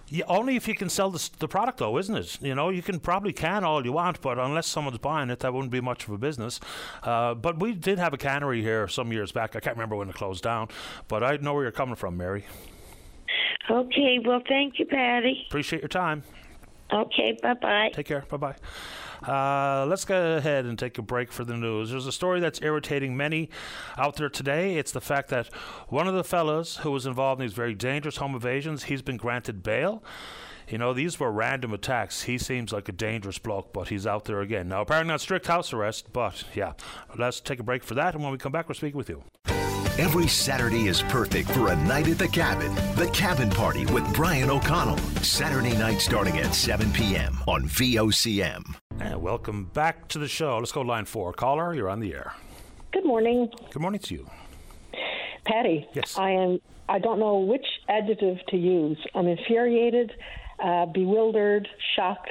[0.08, 2.42] Yeah, only if you can sell the, the product, though, isn't it?
[2.42, 5.54] You know, you can probably can all you want, but unless someone's buying it, that
[5.54, 6.60] wouldn't be much of a business.
[7.02, 9.56] Uh, but we did have a cannery here some years back.
[9.56, 10.68] I can't remember when it closed down,
[11.08, 12.44] but I know where you're coming from, Mary.
[13.70, 15.46] Okay, well, thank you, Paddy.
[15.48, 16.24] Appreciate your time.
[16.92, 17.90] Okay, bye bye.
[17.92, 18.24] Take care.
[18.28, 18.56] Bye bye.
[19.22, 21.90] Uh, let's go ahead and take a break for the news.
[21.90, 23.50] There's a story that's irritating many
[23.96, 24.76] out there today.
[24.76, 25.48] It's the fact that
[25.88, 29.16] one of the fellows who was involved in these very dangerous home invasions, he's been
[29.16, 30.02] granted bail.
[30.68, 32.22] You know, these were random attacks.
[32.24, 34.68] He seems like a dangerous bloke, but he's out there again.
[34.68, 36.74] Now, apparently not strict house arrest, but yeah.
[37.16, 39.24] Let's take a break for that, and when we come back, we'll speak with you.
[39.98, 42.72] Every Saturday is perfect for a night at the cabin.
[42.94, 44.96] The Cabin Party with Brian O'Connell.
[45.24, 47.36] Saturday night starting at 7 p.m.
[47.48, 48.76] on VOCM.
[49.00, 50.58] And welcome back to the show.
[50.58, 51.32] Let's go line four.
[51.32, 52.32] Caller, you're on the air.
[52.92, 53.50] Good morning.
[53.72, 54.30] Good morning to you.
[55.44, 55.88] Paddy.
[55.94, 56.16] Yes.
[56.16, 58.98] I am I don't know which adjective to use.
[59.16, 60.12] I'm infuriated,
[60.62, 62.30] uh, bewildered, shocked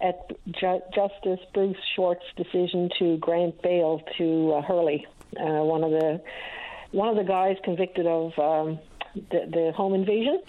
[0.00, 5.06] at Ju- Justice Bruce Short's decision to grant bail to uh, Hurley,
[5.38, 6.22] uh, one of the
[6.94, 8.78] one of the guys convicted of um,
[9.14, 10.40] the, the home invasion.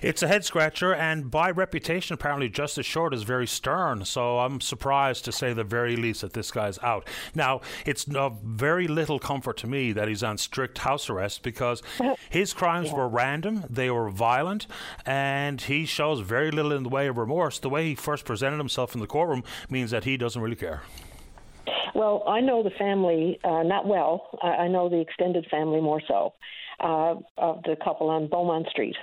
[0.00, 4.04] It's a head scratcher, and by reputation, apparently Justice Short is very stern.
[4.04, 7.08] So I'm surprised to say the very least that this guy's out.
[7.34, 11.82] Now, it's of very little comfort to me that he's on strict house arrest because
[12.30, 12.94] his crimes yeah.
[12.94, 14.68] were random, they were violent,
[15.04, 17.58] and he shows very little in the way of remorse.
[17.58, 20.82] The way he first presented himself in the courtroom means that he doesn't really care.
[21.94, 24.38] Well, I know the family uh, not well.
[24.42, 26.34] I, I know the extended family more so
[26.80, 28.96] uh, of the couple on Beaumont Street,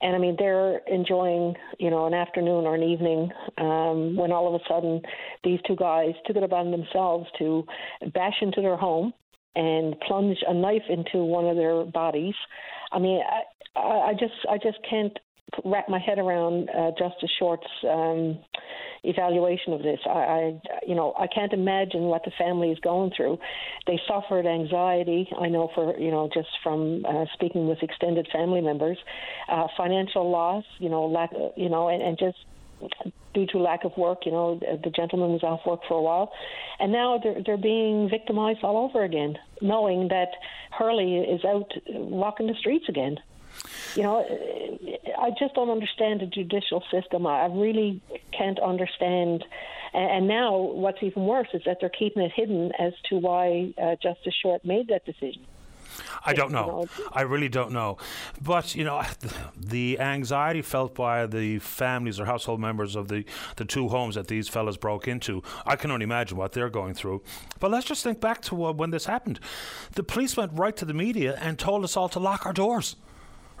[0.00, 4.54] and I mean they're enjoying you know an afternoon or an evening um, when all
[4.54, 5.00] of a sudden
[5.44, 7.64] these two guys took it upon themselves to
[8.14, 9.12] bash into their home
[9.56, 12.34] and plunge a knife into one of their bodies.
[12.92, 13.20] I mean,
[13.76, 15.18] I, I just I just can't
[15.64, 18.38] wrap my head around uh, Justice Short's um,
[19.04, 19.98] evaluation of this.
[20.06, 23.38] I, I, you know, I can't imagine what the family is going through.
[23.86, 25.28] They suffered anxiety.
[25.38, 28.98] I know for you know just from uh, speaking with extended family members,
[29.48, 30.64] uh, financial loss.
[30.78, 31.30] You know, lack.
[31.56, 32.38] You know, and, and just
[33.34, 34.20] due to lack of work.
[34.26, 36.32] You know, the gentleman was off work for a while,
[36.78, 40.28] and now they're they're being victimized all over again, knowing that
[40.70, 43.18] Hurley is out walking the streets again
[43.94, 44.24] you know,
[45.18, 47.26] I just don't understand the judicial system.
[47.26, 48.00] I really
[48.36, 49.44] can't understand.
[49.92, 53.96] And now, what's even worse is that they're keeping it hidden as to why uh,
[54.02, 55.46] Justice Short made that decision.
[56.24, 56.86] I don't know.
[57.12, 57.98] I really don't know.
[58.40, 59.02] But, you know,
[59.56, 63.24] the anxiety felt by the families or household members of the,
[63.56, 66.94] the two homes that these fellas broke into, I can only imagine what they're going
[66.94, 67.22] through.
[67.60, 69.40] But let's just think back to uh, when this happened.
[69.92, 72.96] The police went right to the media and told us all to lock our doors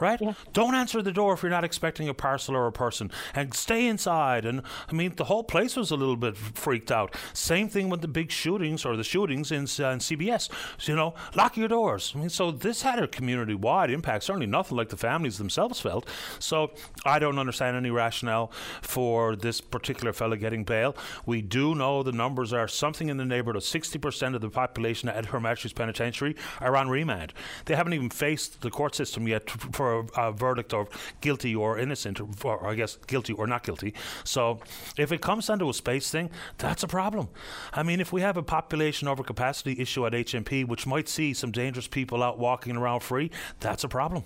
[0.00, 0.20] right?
[0.20, 0.34] Yeah.
[0.52, 3.86] Don't answer the door if you're not expecting a parcel or a person, and stay
[3.86, 4.44] inside.
[4.44, 7.14] And I mean, the whole place was a little bit freaked out.
[7.32, 10.48] Same thing with the big shootings or the shootings in, uh, in CBS.
[10.78, 12.12] So, you know, lock your doors.
[12.14, 14.24] I mean, so this had a community-wide impact.
[14.24, 16.08] Certainly nothing like the families themselves felt.
[16.38, 16.72] So
[17.04, 20.96] I don't understand any rationale for this particular fellow getting bail.
[21.26, 25.08] We do know the numbers are something in the neighborhood of 60% of the population
[25.08, 27.32] at Her Majesty's Penitentiary are on remand.
[27.64, 30.88] They haven't even faced the court system yet for for a, a verdict of
[31.20, 33.94] guilty or innocent, or, or, I guess guilty or not guilty.
[34.24, 34.60] So
[34.96, 37.28] if it comes down to a space thing, that's a problem.
[37.72, 41.50] I mean, if we have a population overcapacity issue at HMP, which might see some
[41.50, 43.30] dangerous people out walking around free,
[43.60, 44.24] that's a problem.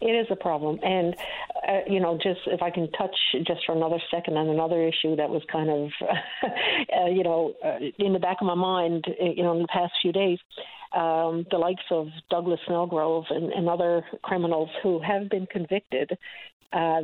[0.00, 1.14] It is a problem, and
[1.68, 3.14] uh, you know, just if I can touch
[3.46, 5.90] just for another second on another issue that was kind of,
[6.96, 9.68] uh, you know, uh, in the back of my mind, uh, you know, in the
[9.68, 10.38] past few days,
[10.94, 16.16] um, the likes of Douglas Snelgrove and, and other criminals who have been convicted.
[16.72, 17.02] Uh,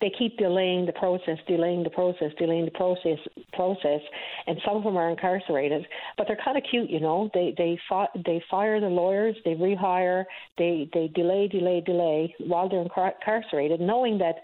[0.00, 3.18] they keep delaying the process, delaying the process, delaying the process,
[3.52, 4.00] process,
[4.46, 5.86] and some of them are incarcerated.
[6.18, 7.30] But they're kind of cute, you know.
[7.32, 10.24] They they fi- they fire the lawyers, they rehire,
[10.58, 14.36] they they delay, delay, delay while they're incarcerated, knowing that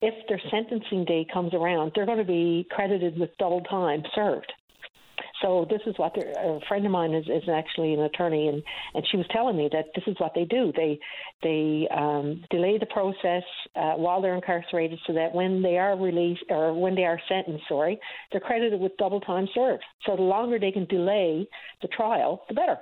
[0.00, 4.52] if their sentencing day comes around, they're going to be credited with double time served.
[5.40, 8.62] So this is what a friend of mine is, is actually an attorney, and,
[8.94, 10.72] and she was telling me that this is what they do.
[10.74, 10.98] They
[11.42, 13.42] they um, delay the process
[13.76, 17.64] uh, while they're incarcerated, so that when they are released or when they are sentenced,
[17.68, 17.98] sorry,
[18.30, 19.84] they're credited with double time served.
[20.06, 21.48] So the longer they can delay
[21.80, 22.78] the trial, the better.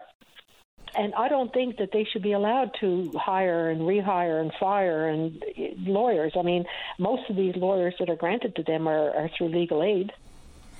[0.97, 5.09] And I don't think that they should be allowed to hire and rehire and fire
[5.09, 6.33] and uh, lawyers.
[6.37, 6.65] I mean,
[6.99, 10.13] most of these lawyers that are granted to them are, are through legal aid.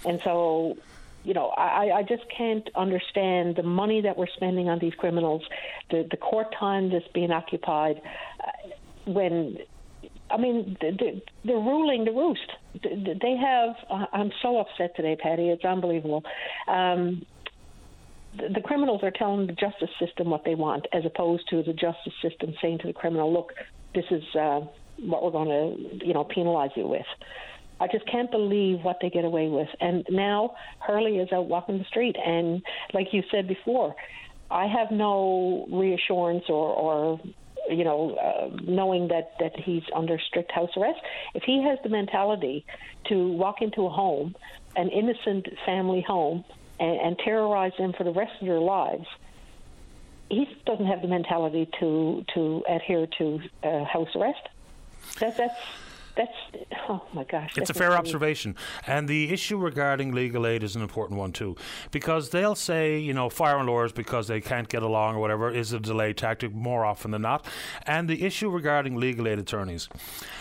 [0.05, 0.77] And so
[1.25, 5.43] you know, I, I just can't understand the money that we're spending on these criminals,
[5.91, 8.01] the, the court time that's being occupied,
[8.41, 8.71] uh,
[9.07, 9.59] when,
[10.31, 10.93] I mean, they're,
[11.45, 12.51] they're ruling the roost.
[12.83, 16.25] They have, uh, I'm so upset today, Paddy, it's unbelievable.
[16.69, 17.27] Um,
[18.39, 21.73] the, the criminals are telling the justice system what they want, as opposed to the
[21.73, 23.53] justice system saying to the criminal, look,
[23.95, 24.61] this is uh,
[25.01, 27.07] what we're going to, you know, penalize you with.
[27.81, 29.69] I just can't believe what they get away with.
[29.81, 32.63] And now Hurley is out walking the street, and
[32.93, 33.97] like you said before,
[34.51, 37.21] I have no reassurance or, or
[37.71, 41.01] you know, uh, knowing that that he's under strict house arrest.
[41.35, 42.65] If he has the mentality
[43.09, 44.35] to walk into a home,
[44.77, 46.45] an innocent family home,
[46.79, 49.07] and, and terrorize them for the rest of their lives,
[50.29, 54.49] he doesn't have the mentality to to adhere to uh, house arrest.
[55.21, 55.55] That, that's
[56.17, 56.33] that's
[56.89, 57.57] oh my gosh.
[57.57, 58.57] It's a fair observation,
[58.87, 61.57] and the issue regarding legal aid is an important one too,
[61.91, 65.73] because they'll say you know firing lawyers because they can't get along or whatever is
[65.73, 67.47] a delay tactic more often than not,
[67.87, 69.89] and the issue regarding legal aid attorneys,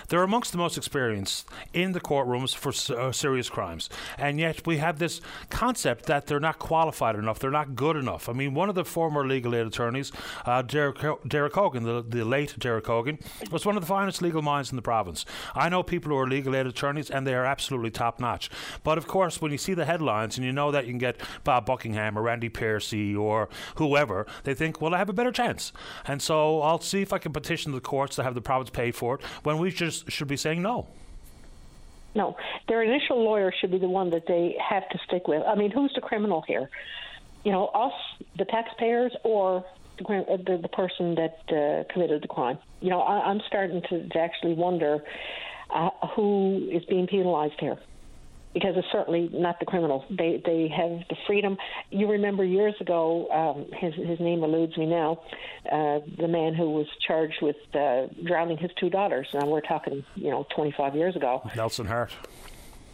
[0.07, 4.77] they're amongst the most experienced in the courtrooms for uh, serious crimes, and yet we
[4.77, 8.27] have this concept that they're not qualified enough, they're not good enough.
[8.29, 10.11] I mean, one of the former legal aid attorneys,
[10.45, 10.97] uh, Derek,
[11.27, 13.19] Derek Hogan, the, the late Derek Hogan,
[13.51, 15.25] was one of the finest legal minds in the province.
[15.59, 18.49] I know people who are legal aid attorneys, and they are absolutely top notch.
[18.83, 21.17] But of course, when you see the headlines and you know that you can get
[21.43, 25.71] Bob Buckingham or Randy Piercey or whoever, they think, well, I have a better chance.
[26.07, 28.91] And so I'll see if I can petition the courts to have the province pay
[28.91, 30.87] for it when we just should be saying no.
[32.15, 32.37] No,
[32.67, 35.43] their initial lawyer should be the one that they have to stick with.
[35.45, 36.69] I mean, who's the criminal here?
[37.43, 37.93] You know, us,
[38.37, 39.63] the taxpayers, or
[39.99, 42.57] the, the, the person that uh, committed the crime.
[42.81, 45.03] You know, I, I'm starting to, to actually wonder
[45.69, 47.77] uh, who is being penalized here
[48.53, 50.05] because it's certainly not the criminal.
[50.09, 51.57] They they have the freedom.
[51.91, 55.21] You remember years ago, um, his his name eludes me now.
[55.71, 59.27] Uh, the man who was charged with uh, drowning his two daughters.
[59.33, 61.47] Now we're talking, you know, 25 years ago.
[61.55, 62.11] Nelson Hart.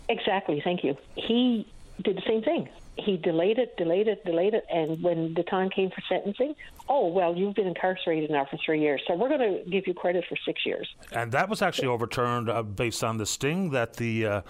[0.09, 0.61] Exactly.
[0.63, 0.97] Thank you.
[1.15, 1.67] He
[2.03, 5.69] did the same thing he delayed it, delayed it, delayed it, and when the time
[5.69, 6.55] came for sentencing,
[6.87, 9.93] oh well, you've been incarcerated now for three years, so we're going to give you
[9.93, 10.87] credit for six years.
[11.11, 14.41] And that was actually overturned uh, based on the sting that the uh,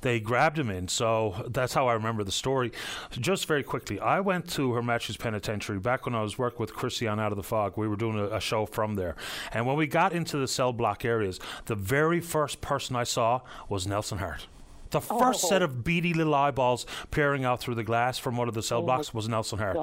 [0.00, 0.88] they grabbed him in.
[0.88, 2.72] So that's how I remember the story.
[3.10, 6.74] Just very quickly, I went to Her Majesty's Penitentiary back when I was working with
[6.74, 7.74] Chrissy on Out of the Fog.
[7.76, 9.16] We were doing a, a show from there,
[9.52, 13.42] and when we got into the cell block areas, the very first person I saw
[13.68, 14.46] was Nelson Hart.
[14.92, 15.48] The first oh.
[15.48, 18.78] set of beady little eyeballs peering out through the glass from one of the cell
[18.78, 19.76] oh blocks was Nelson Hart.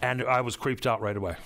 [0.00, 1.36] And I was creeped out right away.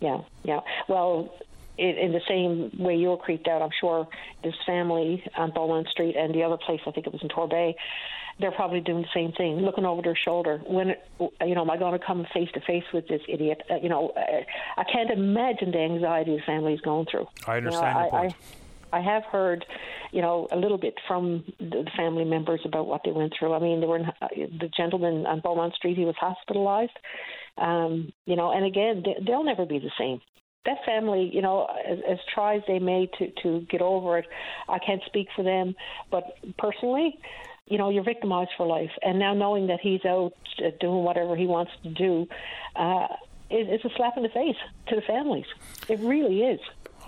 [0.00, 0.60] Yeah, yeah.
[0.88, 1.34] Well,
[1.76, 4.08] it, in the same way you were creeped out, I'm sure
[4.42, 7.74] this family on Beaumont Street and the other place, I think it was in Torbay,
[8.40, 10.60] they're probably doing the same thing, looking over their shoulder.
[10.64, 13.62] When, you know, am I going to come face to face with this idiot?
[13.68, 14.46] Uh, you know, I,
[14.80, 17.26] I can't imagine the anxiety the family is going through.
[17.46, 18.34] I understand you know, your point.
[18.34, 18.57] I,
[18.92, 19.64] I have heard,
[20.12, 23.54] you know, a little bit from the family members about what they went through.
[23.54, 26.98] I mean, there were the gentleman on Beaumont Street; he was hospitalized.
[27.56, 30.20] Um, you know, and again, they, they'll never be the same.
[30.64, 34.26] That family, you know, as, as tries they may to to get over it,
[34.68, 35.74] I can't speak for them,
[36.10, 36.24] but
[36.58, 37.18] personally,
[37.66, 38.90] you know, you're victimized for life.
[39.02, 42.26] And now knowing that he's out uh, doing whatever he wants to do,
[42.76, 43.08] uh,
[43.50, 44.56] it's a slap in the face
[44.88, 45.46] to the families.
[45.88, 46.60] It really is.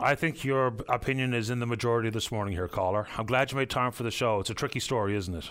[0.03, 3.07] I think your opinion is in the majority this morning here, caller.
[3.19, 4.41] I'm glad you made time for the show.
[4.41, 5.51] It's a tricky story, isn't it?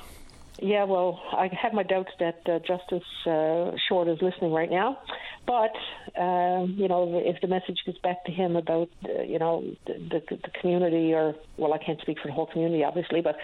[0.62, 5.00] Yeah, well, I have my doubts that uh, Justice uh, Short is listening right now.
[5.45, 5.74] But,
[6.20, 9.93] um, you know, if the message gets back to him about, uh, you know, the,
[9.93, 13.36] the, the community, or, well, I can't speak for the whole community, obviously, but,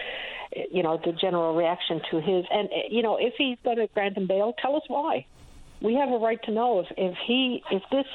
[0.56, 3.78] uh, you know, the general reaction to his, and, uh, you know, if he's going
[3.78, 5.24] to grant him bail, tell us why.
[5.80, 8.06] We have a right to know if, if he, if this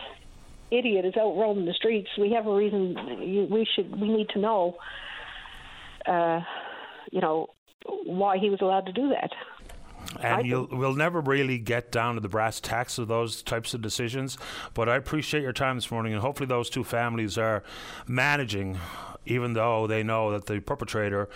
[0.71, 2.95] idiot is out roaming the streets, we have a reason,
[3.49, 4.77] we should, we need to know,
[6.07, 6.41] uh,
[7.11, 7.47] you know,
[8.05, 9.31] why he was allowed to do that.
[10.19, 13.81] And you'll, we'll never really get down to the brass tacks of those types of
[13.81, 14.37] decisions.
[14.73, 17.63] But I appreciate your time this morning, and hopefully those two families are
[18.07, 18.79] managing,
[19.25, 21.29] even though they know that the perpetrator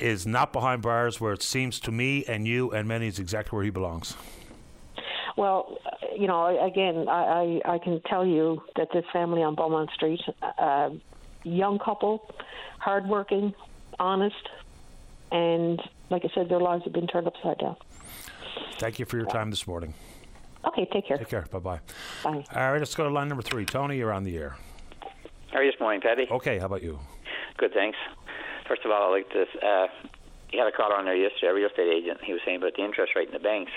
[0.00, 3.56] is not behind bars, where it seems to me and you and many is exactly
[3.56, 4.14] where he belongs.
[5.38, 5.78] Well,
[6.18, 10.20] you know, again, I, I, I can tell you that this family on Beaumont Street,
[10.58, 10.90] uh,
[11.44, 12.28] young couple,
[12.80, 13.54] hardworking,
[14.00, 14.34] honest,
[15.30, 15.80] and
[16.10, 17.76] like I said, their lives have been turned upside down.
[18.80, 19.94] Thank you for your time this morning.
[20.66, 21.18] Okay, take care.
[21.18, 21.46] Take care.
[21.52, 21.80] Bye bye.
[22.24, 22.44] Bye.
[22.56, 23.64] All right, let's go to line number three.
[23.64, 24.56] Tony, you're on the air.
[25.52, 26.26] How are you this morning, Paddy?
[26.28, 26.98] Okay, how about you?
[27.58, 27.96] Good, thanks.
[28.66, 29.42] First of all, I'd like to.
[29.64, 29.86] Uh,
[30.50, 32.18] you had a caller on there yesterday, a real estate agent.
[32.24, 33.70] He was saying about the interest rate in the banks.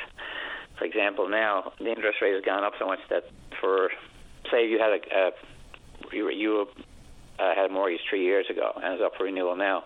[0.82, 3.26] For example, now the interest rate has gone up so much that
[3.60, 3.92] for,
[4.50, 5.32] say, you had a, uh,
[6.12, 6.68] you, you
[7.38, 9.84] uh, had a mortgage three years ago and it's up for renewal now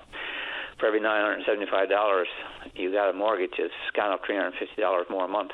[0.80, 2.30] for every nine hundred and seventy five dollars
[2.76, 5.52] you got a mortgage, it's gone up three hundred fifty dollars more a month.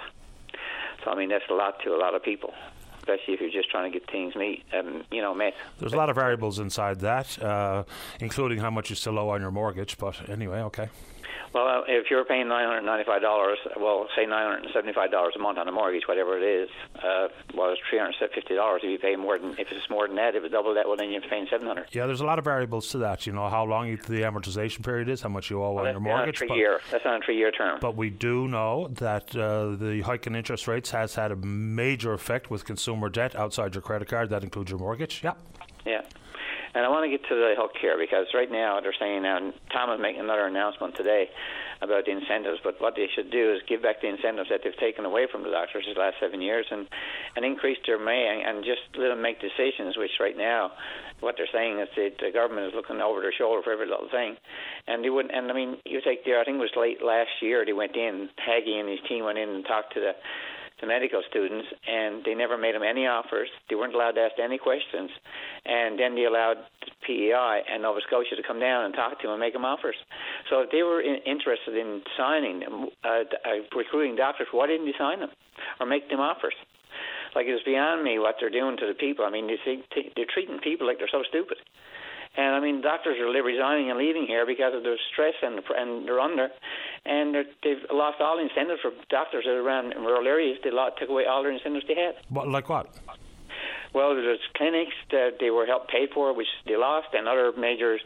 [1.04, 2.54] So I mean that's a lot to a lot of people,
[3.00, 5.56] especially if you're just trying to get things meet, um, you know, met.
[5.80, 7.84] There's a lot of variables inside that, uh,
[8.20, 9.98] including how much you still owe on your mortgage.
[9.98, 10.90] But anyway, okay.
[11.54, 15.34] Well, uh, if you're paying nine hundred ninety-five dollars, well, say nine hundred seventy-five dollars
[15.36, 16.70] a month on a mortgage, whatever it is,
[17.04, 18.82] uh, well, it's three hundred fifty dollars.
[18.84, 20.96] If you pay more than, if it's more than that, if it's double that, well,
[20.96, 21.88] then you're paying seven hundred.
[21.92, 23.28] Yeah, there's a lot of variables to that.
[23.28, 26.00] You know how long the amortization period is, how much you owe well, on your
[26.00, 26.40] mortgage.
[26.40, 26.82] That's a three-year.
[26.90, 27.80] That's on a three-year term.
[27.82, 32.14] But we do know that uh, the hike in interest rates has had a major
[32.14, 34.30] effect with consumer debt outside your credit card.
[34.30, 35.22] That includes your mortgage.
[35.24, 35.34] Yeah.
[35.60, 35.66] Yeah.
[36.74, 39.54] And I want to get to the health care because right now they're saying, and
[39.74, 41.30] Tom is making another announcement today
[41.82, 44.78] about the incentives, but what they should do is give back the incentives that they've
[44.78, 46.88] taken away from the doctors the last seven years and,
[47.36, 50.72] and increase their may and just let them make decisions, which right now
[51.20, 54.10] what they're saying is that the government is looking over their shoulder for every little
[54.10, 54.38] thing.
[54.88, 57.42] And they wouldn't, and I mean, you take the, I think it was late last
[57.42, 60.14] year, they went in, Haggie and his team went in and talked to the
[60.82, 63.48] to medical students, and they never made them any offers.
[63.70, 65.10] They weren't allowed to ask any questions,
[65.66, 66.58] and then they allowed
[67.06, 69.96] PEI and Nova Scotia to come down and talk to them and make them offers.
[70.50, 74.86] So if they were in, interested in signing them, uh, uh, recruiting doctors, why didn't
[74.86, 75.30] they sign them
[75.80, 76.58] or make them offers?
[77.36, 79.24] Like it's beyond me what they're doing to the people.
[79.24, 81.58] I mean, they think they're treating people like they're so stupid.
[82.38, 86.08] And I mean, doctors are resigning and leaving here because of the stress and, and
[86.08, 86.50] they're under,
[87.06, 90.58] and they're, they've lost all incentives for doctors that are around in rural areas.
[90.64, 92.16] They lost, took away all their incentives they had.
[92.30, 92.88] What, like what?
[93.94, 98.00] Well, there's clinics that they were helped paid for, which they lost, and other major,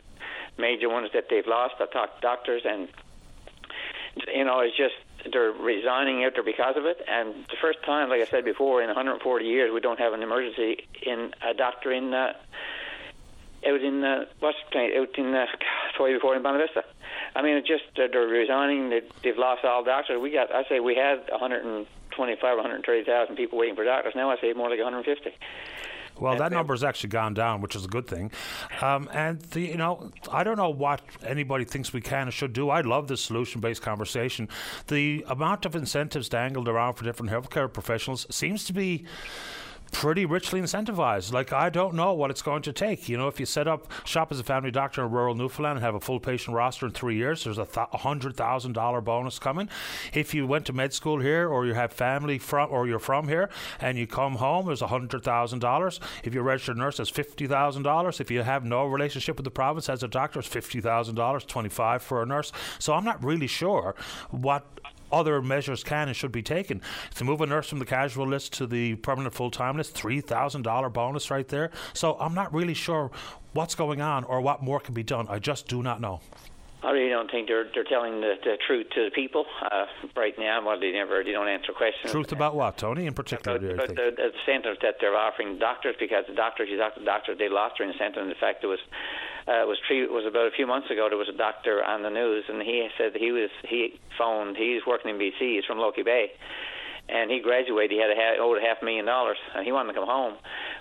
[0.57, 1.75] major ones that they've lost.
[1.79, 2.87] I talked to doctors, and
[4.33, 4.95] you know, it's just
[5.31, 6.97] they're resigning out there because of it.
[7.07, 10.23] And the first time, like I said before, in 140 years, we don't have an
[10.23, 12.11] emergency in a doctor in.
[12.11, 12.33] Uh,
[13.67, 15.45] out in uh, what's the out in uh,
[15.97, 16.83] Toy before in Bonavista.
[17.35, 18.89] I mean, it just uh, they're resigning.
[18.89, 20.21] They, they've lost all doctors.
[20.21, 24.13] We got, I say, we had 125, 130,000 people waiting for doctors.
[24.15, 25.37] Now I say more like 150.
[26.19, 28.31] Well, that number has actually gone down, which is a good thing.
[28.81, 32.53] Um, and the, you know, I don't know what anybody thinks we can or should
[32.53, 32.69] do.
[32.69, 34.47] I love this solution-based conversation.
[34.87, 39.05] The amount of incentives dangled around for different healthcare professionals seems to be
[39.95, 41.31] pretty richly incentivized.
[41.31, 43.07] Like I don't know what it's going to take.
[43.07, 45.85] You know, if you set up shop as a family doctor in rural Newfoundland and
[45.85, 49.39] have a full patient roster in three years, there's a th- hundred thousand dollar bonus
[49.39, 49.69] coming.
[50.13, 53.29] If you went to med school here, or you have family from, or you're from
[53.29, 56.01] here, and you come home, there's a hundred thousand dollars.
[56.25, 58.19] If you're a registered nurse, there's fifty thousand dollars.
[58.19, 61.45] If you have no relationship with the province as a doctor, it's fifty thousand dollars,
[61.45, 62.51] twenty five for a nurse.
[62.79, 63.95] So I'm not really sure
[64.29, 64.65] what
[65.11, 66.81] other measures can and should be taken.
[67.15, 70.93] To move a nurse from the casual list to the permanent full time list, $3,000
[70.93, 71.71] bonus right there.
[71.93, 73.11] So I'm not really sure
[73.53, 75.27] what's going on or what more can be done.
[75.29, 76.21] I just do not know.
[76.83, 80.37] I really don't think they're they're telling the, the truth to the people uh, right
[80.37, 80.63] now.
[80.65, 82.11] Well, they never they don't answer questions.
[82.11, 83.57] Truth about what, Tony, in particular?
[83.57, 87.37] About, about the, the incentives that they're offering doctors because the doctors, you to doctors,
[87.37, 88.21] they lost their incentive.
[88.21, 88.79] In the fact, it was
[89.47, 91.07] uh, was three, was about a few months ago.
[91.09, 94.57] There was a doctor on the news, and he said that he was he phoned.
[94.57, 95.55] He's working in BC.
[95.55, 96.31] He's from Logy Bay
[97.09, 97.91] and he graduated.
[97.91, 100.35] He had a half, owed a half million dollars, and he wanted to come home,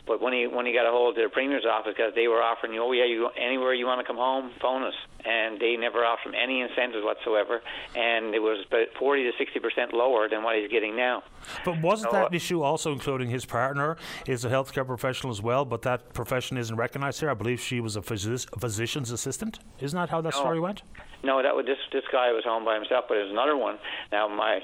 [0.07, 2.43] But when he when he got a hold of the premier's office, because they were
[2.43, 4.95] offering you, oh yeah, you anywhere you want to come home, phone us,
[5.25, 7.61] and they never offered him any incentives whatsoever,
[7.95, 11.23] and it was about 40 to 60 percent lower than what he's getting now.
[11.65, 13.97] But wasn't So, that uh, issue also including his partner
[14.27, 15.65] is a healthcare professional as well?
[15.65, 17.31] But that profession isn't recognised here.
[17.31, 19.59] I believe she was a physi- physician's assistant.
[19.81, 20.41] Isn't that how that No.
[20.41, 20.83] story went?
[21.25, 23.79] No, that was this this guy was home by himself, but there's another one.
[24.13, 24.61] Now my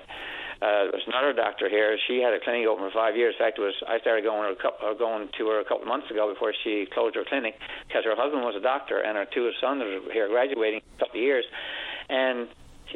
[0.60, 1.96] uh, there was another doctor here.
[2.06, 3.34] She had a clinic open for five years.
[3.40, 5.64] In fact, it was I started going her, a couple, uh, going to her a
[5.64, 7.56] couple months ago before she closed her clinic
[7.88, 11.18] because her husband was a doctor and her two sons were here graduating a couple
[11.18, 11.44] of years,
[12.08, 12.48] and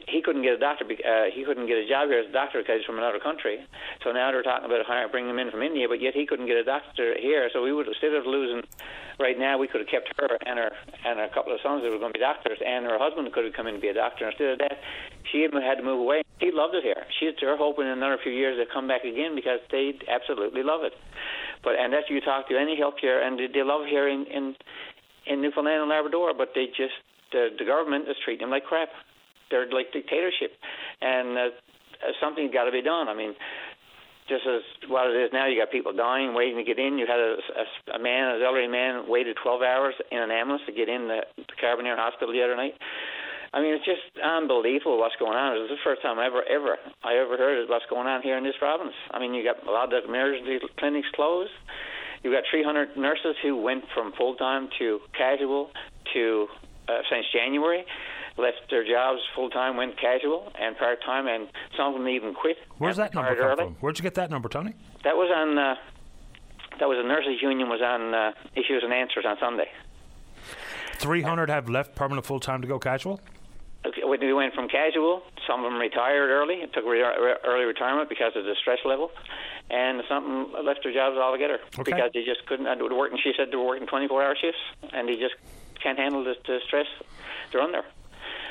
[0.09, 0.85] he couldn't get a doctor.
[0.85, 3.59] Uh, he couldn't get a job here as a doctor because he's from another country.
[4.03, 6.57] So now they're talking about bringing him in from India, but yet he couldn't get
[6.57, 7.49] a doctor here.
[7.53, 8.63] So we would instead of losing,
[9.19, 10.71] right now we could have kept her and her
[11.05, 13.45] and a couple of sons that were going to be doctors, and her husband could
[13.45, 14.29] have come in to be a doctor.
[14.29, 14.79] Instead of that,
[15.31, 16.23] she had had to move away.
[16.39, 17.07] He loved it here.
[17.21, 20.83] She's they're hoping in another few years they'll come back again because they absolutely love
[20.83, 20.93] it.
[21.63, 24.55] But and that's you talk to any healthcare, and they, they love here in in
[25.27, 26.99] in Newfoundland and Labrador, but they just
[27.33, 28.89] the the government is treating them like crap.
[29.55, 30.51] They're like dictatorship,
[30.99, 31.49] and uh,
[32.19, 33.07] something's got to be done.
[33.07, 33.39] I mean,
[34.27, 36.99] just as what it is now, you got people dying, waiting to get in.
[36.99, 37.65] You had a, a,
[37.97, 41.23] a man, an elderly man, waited 12 hours in an ambulance to get in the,
[41.39, 42.75] the Carbonear Hospital the other night.
[43.55, 45.55] I mean, it's just unbelievable what's going on.
[45.55, 46.75] It's the first time ever, ever,
[47.07, 48.99] I ever heard of what's going on here in this province.
[49.13, 51.55] I mean, you got a lot of emergency clinics closed.
[52.25, 55.71] You've got 300 nurses who went from full time to casual
[56.15, 56.49] to
[56.89, 57.85] uh, since January,
[58.37, 62.35] left their jobs full time, went casual and part time, and some of them even
[62.35, 62.57] quit.
[62.79, 63.57] Where's that number come early.
[63.65, 63.75] from?
[63.81, 64.75] Where'd you get that number, Tony?
[65.05, 65.59] That was on.
[65.59, 65.75] Uh,
[66.81, 69.71] that was the nurses union was on uh, issues and answers on Sunday.
[70.97, 73.21] 300 have left permanent full time to go casual?
[74.09, 78.33] We went from casual, some of them retired early, took re- re- early retirement because
[78.35, 79.11] of the stress level,
[79.71, 81.93] and some left their jobs altogether Okay.
[81.93, 83.11] because they just couldn't uh, work.
[83.13, 84.61] And she said they were working 24-hour shifts,
[84.95, 85.35] and they just
[85.83, 86.87] can't handle the, the stress
[87.53, 87.83] they're under.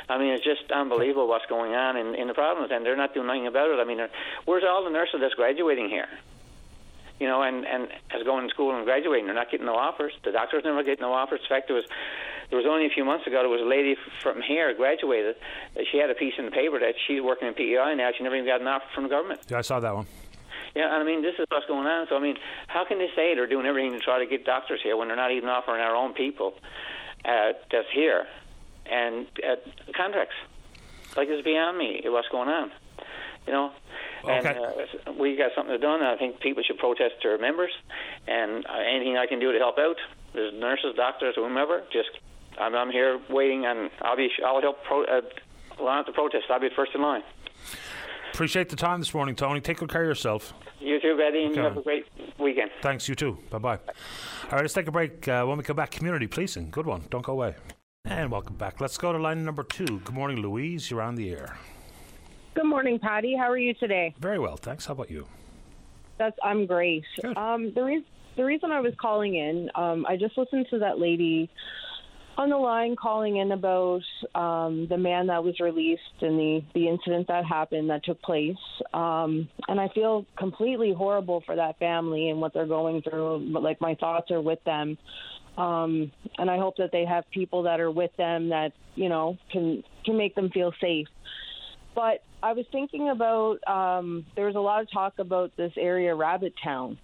[0.09, 3.13] I mean, it's just unbelievable what's going on in, in the province, and they're not
[3.13, 3.79] doing nothing about it.
[3.79, 3.99] I mean,
[4.45, 6.07] where's all the nurses that's graduating here?
[7.19, 10.13] You know, and and as going to school and graduating, they're not getting no offers.
[10.23, 11.41] The doctors never get no offers.
[11.41, 11.85] In fact, there was
[12.49, 15.35] there was only a few months ago there was a lady from here graduated.
[15.91, 18.11] She had a piece in the paper that she's working in PEI now.
[18.17, 19.41] She never even got an offer from the government.
[19.49, 20.07] Yeah, I saw that one.
[20.75, 22.07] Yeah, I mean, this is what's going on.
[22.09, 22.35] So, I mean,
[22.67, 25.17] how can they say they're doing everything to try to get doctors here when they're
[25.17, 26.55] not even offering our own people
[27.25, 28.25] uh, that's here
[28.89, 29.55] and uh,
[29.95, 30.35] contracts?
[31.15, 32.71] Like, it's beyond me what's going on.
[33.47, 33.71] You know?
[34.27, 34.57] And Okay.
[35.07, 37.71] uh, we got something to do, and I think people should protest their members.
[38.27, 39.97] And uh, anything I can do to help out,
[40.33, 42.09] there's nurses, doctors, whomever, just
[42.59, 45.21] I'm, I'm here waiting, and I'll be I'll help pro, uh,
[45.81, 46.45] line up the protest.
[46.49, 47.23] I'll be first in line.
[48.33, 49.59] Appreciate the time this morning, Tony.
[49.61, 50.53] Take good care of yourself.
[50.79, 51.69] You too, Betty, and you Okay.
[51.69, 52.05] have a great
[52.39, 52.71] weekend.
[52.81, 53.37] Thanks, you too.
[53.49, 53.75] Bye bye.
[53.75, 55.27] All right, let's take a break.
[55.27, 56.69] Uh, when we come back, community policing.
[56.71, 57.03] Good one.
[57.09, 57.55] Don't go away.
[58.05, 58.81] And welcome back.
[58.81, 59.85] Let's go to line number two.
[59.85, 60.91] Good morning, Louise.
[60.91, 61.57] You're on the air.
[62.53, 63.33] Good morning, Paddy.
[63.33, 64.13] How are you today?
[64.19, 64.85] Very well, thanks.
[64.85, 65.25] How about you?
[66.17, 67.05] That's I'm great.
[67.37, 70.99] Um, the reason the reason I was calling in, um, I just listened to that
[70.99, 71.49] lady
[72.37, 74.01] on the line calling in about
[74.33, 78.55] um, the man that was released and the the incident that happened that took place.
[78.93, 83.51] Um, and I feel completely horrible for that family and what they're going through.
[83.53, 84.97] But like my thoughts are with them.
[85.57, 89.37] Um, and I hope that they have people that are with them that you know
[89.51, 91.07] can can make them feel safe.
[91.93, 96.15] But I was thinking about um, there was a lot of talk about this area,
[96.15, 96.97] Rabbit Town,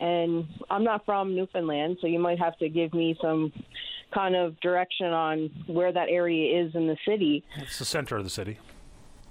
[0.00, 3.52] and I'm not from Newfoundland, so you might have to give me some
[4.12, 7.44] kind of direction on where that area is in the city.
[7.56, 8.58] It's the center of the city.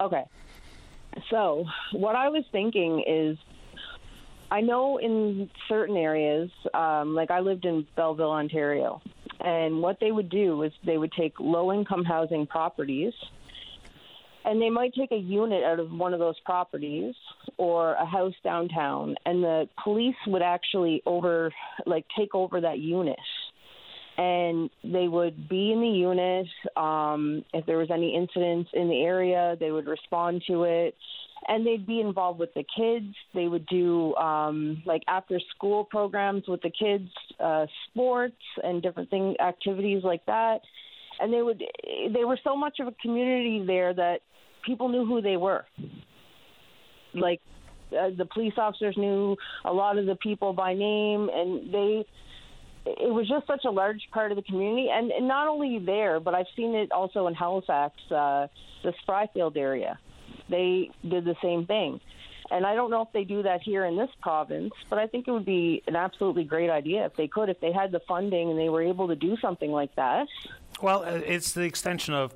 [0.01, 0.23] Okay.
[1.29, 3.37] So, what I was thinking is
[4.51, 9.01] I know in certain areas, um, like I lived in Belleville, Ontario,
[9.39, 13.13] and what they would do is they would take low income housing properties
[14.45, 17.13] and they might take a unit out of one of those properties
[17.57, 21.53] or a house downtown and the police would actually over
[21.85, 23.19] like take over that unit
[24.19, 26.47] and they would be in the unit.
[26.75, 30.93] Um, if there was any incidents in the area, they would respond to it,
[31.47, 33.15] and they'd be involved with the kids.
[33.33, 37.09] They would do um, like after school programs with the kids,
[37.39, 40.59] uh, sports and different thing activities like that.
[41.21, 41.63] And they would
[42.13, 44.19] they were so much of a community there that
[44.65, 45.65] people knew who they were.
[47.13, 47.39] Like
[47.93, 52.05] uh, the police officers knew a lot of the people by name, and they
[52.85, 56.19] it was just such a large part of the community, and, and not only there,
[56.19, 58.47] but I've seen it also in Halifax, uh,
[58.83, 59.99] the Spryfield area.
[60.49, 61.99] They did the same thing,
[62.51, 65.27] And I don't know if they do that here in this province, but I think
[65.27, 68.49] it would be an absolutely great idea if they could, if they had the funding
[68.49, 70.27] and they were able to do something like that.
[70.81, 72.33] Well, uh, it's the extension of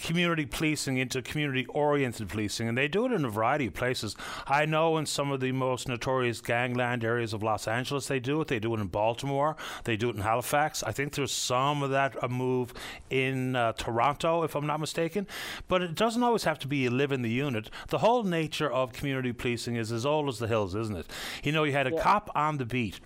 [0.00, 4.16] community policing into community oriented policing, and they do it in a variety of places.
[4.46, 8.40] I know in some of the most notorious gangland areas of Los Angeles, they do
[8.40, 8.48] it.
[8.48, 10.82] They do it in Baltimore, they do it in Halifax.
[10.82, 12.72] I think there's some of that a move
[13.10, 15.26] in uh, Toronto, if I'm not mistaken.
[15.68, 17.70] But it doesn't always have to be you live in the unit.
[17.88, 21.06] The whole nature of community policing is as old as the hills, isn't it?
[21.42, 22.02] You know, you had a yeah.
[22.02, 23.00] cop on the beat.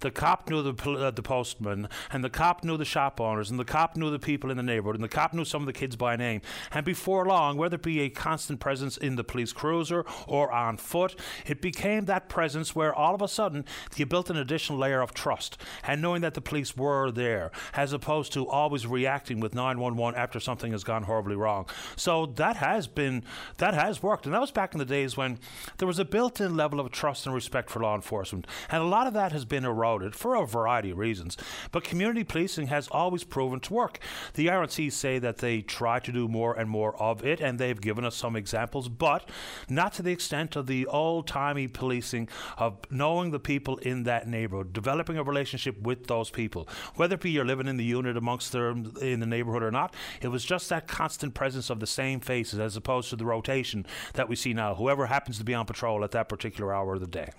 [0.00, 3.58] The cop knew the, uh, the postman, and the cop knew the shop owners, and
[3.58, 5.72] the cop knew the people in the neighborhood, and the cop knew some of the
[5.72, 6.29] kids by name.
[6.70, 10.76] And before long, whether it be a constant presence in the police cruiser or on
[10.76, 13.64] foot, it became that presence where all of a sudden
[13.96, 17.92] you built an additional layer of trust and knowing that the police were there, as
[17.92, 21.66] opposed to always reacting with 911 after something has gone horribly wrong.
[21.96, 23.24] So that has been
[23.58, 25.38] that has worked, and that was back in the days when
[25.78, 29.06] there was a built-in level of trust and respect for law enforcement, and a lot
[29.06, 31.36] of that has been eroded for a variety of reasons.
[31.72, 33.98] But community policing has always proven to work.
[34.34, 37.80] The RNC say that they try to do more and more of it, and they've
[37.80, 39.28] given us some examples, but
[39.68, 42.28] not to the extent of the old timey policing
[42.58, 46.68] of knowing the people in that neighborhood, developing a relationship with those people.
[46.96, 49.94] Whether it be you're living in the unit amongst them in the neighborhood or not,
[50.20, 53.86] it was just that constant presence of the same faces as opposed to the rotation
[54.14, 57.00] that we see now, whoever happens to be on patrol at that particular hour of
[57.00, 57.30] the day.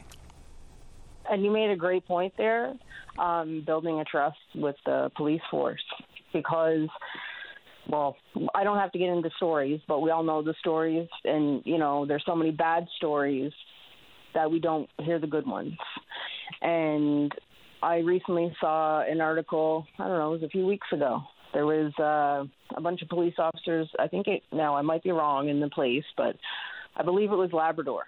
[1.29, 2.73] And you made a great point there,
[3.17, 5.83] um, building a trust with the police force,
[6.33, 6.89] because
[7.89, 8.15] well,
[8.53, 11.77] I don't have to get into stories, but we all know the stories, and you
[11.77, 13.51] know, there's so many bad stories
[14.33, 15.73] that we don't hear the good ones.
[16.61, 17.31] And
[17.81, 19.85] I recently saw an article.
[19.99, 21.21] I don't know, it was a few weeks ago.
[21.53, 22.45] There was uh,
[22.77, 23.89] a bunch of police officers.
[23.99, 26.35] I think it now I might be wrong in the place, but
[26.95, 28.03] I believe it was Labrador.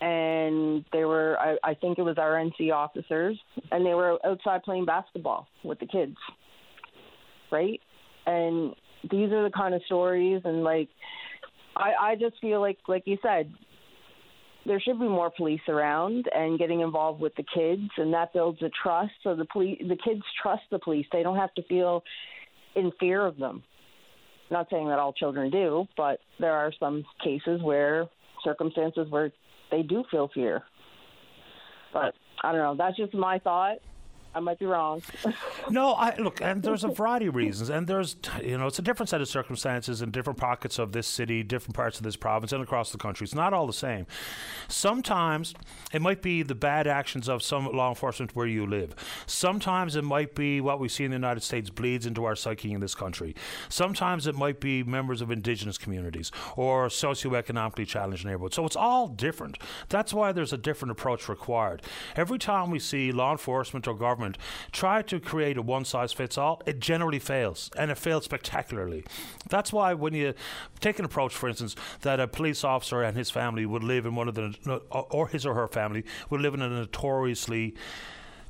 [0.00, 3.38] And they were, I, I think it was RNC officers,
[3.70, 6.16] and they were outside playing basketball with the kids,
[7.52, 7.78] right?
[8.26, 8.74] And
[9.10, 10.88] these are the kind of stories and like
[11.76, 13.52] I, I just feel like like you said
[14.66, 18.60] there should be more police around and getting involved with the kids and that builds
[18.62, 21.06] a trust so the police the kids trust the police.
[21.12, 22.02] They don't have to feel
[22.74, 23.62] in fear of them.
[24.50, 28.06] Not saying that all children do but there are some cases where
[28.44, 29.32] circumstances where
[29.70, 30.62] they do feel fear.
[31.92, 33.78] But i don't know that's just my thought
[34.32, 35.02] I might be wrong.
[35.70, 38.82] no, I look, and there's a variety of reasons, and there's you know it's a
[38.82, 42.52] different set of circumstances in different pockets of this city, different parts of this province,
[42.52, 43.24] and across the country.
[43.24, 44.06] It's not all the same.
[44.68, 45.54] Sometimes
[45.92, 48.94] it might be the bad actions of some law enforcement where you live.
[49.26, 52.72] Sometimes it might be what we see in the United States bleeds into our psyche
[52.72, 53.34] in this country.
[53.68, 58.54] Sometimes it might be members of indigenous communities or socioeconomically challenged neighborhoods.
[58.54, 59.58] So it's all different.
[59.88, 61.82] That's why there's a different approach required.
[62.14, 64.38] Every time we see law enforcement or government government
[64.72, 69.04] try to create a one size fits all, it generally fails, and it fails spectacularly.
[69.48, 70.34] That's why when you
[70.80, 74.14] take an approach, for instance, that a police officer and his family would live in
[74.14, 74.54] one of the,
[74.90, 77.74] or his or her family would live in a notoriously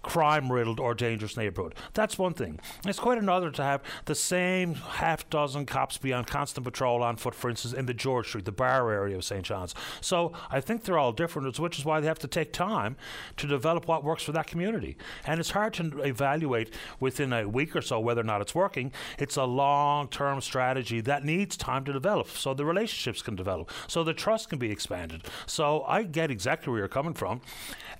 [0.03, 1.75] crime riddled or dangerous neighborhood.
[1.95, 2.59] That's one thing.
[2.87, 7.17] It's quite another to have the same half dozen cops be on constant patrol on
[7.17, 9.43] foot, for instance, in the George Street, the bar area of St.
[9.45, 9.75] John's.
[10.01, 12.97] So I think they're all different, which is why they have to take time
[13.37, 14.97] to develop what works for that community.
[15.27, 18.93] And it's hard to evaluate within a week or so whether or not it's working.
[19.19, 23.71] It's a long term strategy that needs time to develop so the relationships can develop,
[23.87, 25.25] so the trust can be expanded.
[25.47, 27.41] So I get exactly where you're coming from.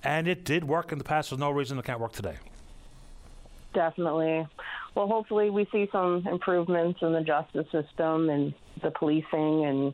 [0.03, 1.29] And it did work in the past.
[1.29, 2.37] There's no reason it can't work today.
[3.73, 4.47] Definitely.
[4.95, 9.93] Well, hopefully, we see some improvements in the justice system and the policing, and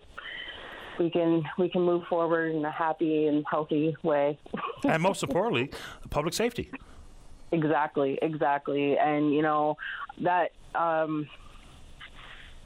[1.00, 4.38] we can we can move forward in a happy and healthy way.
[4.88, 5.72] and most importantly,
[6.12, 6.72] public safety.
[7.52, 9.78] Exactly, exactly, and you know
[10.22, 11.28] that um,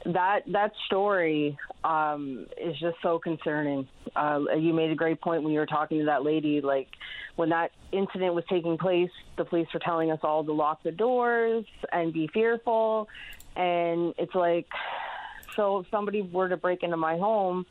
[0.04, 3.88] that that story um, is just so concerning.
[4.16, 6.60] Uh, you made a great point when you were talking to that lady.
[6.60, 6.88] Like
[7.36, 10.92] when that incident was taking place, the police were telling us all to lock the
[10.92, 13.08] doors and be fearful.
[13.54, 14.66] And it's like,
[15.56, 17.66] so if somebody were to break into my home,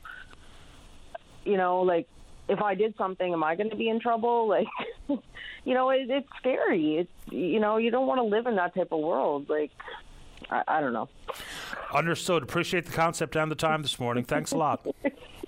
[1.44, 2.08] you know, like
[2.48, 4.54] if I did something, am I going to be in trouble?
[5.08, 5.18] Like,
[5.64, 6.96] you know, it, it's scary.
[6.98, 9.48] It's you know, you don't want to live in that type of world.
[9.48, 9.70] Like,
[10.52, 11.08] I, I don't know.
[11.94, 12.42] Understood.
[12.42, 14.24] Appreciate the concept and the time this morning.
[14.24, 14.86] Thanks a lot.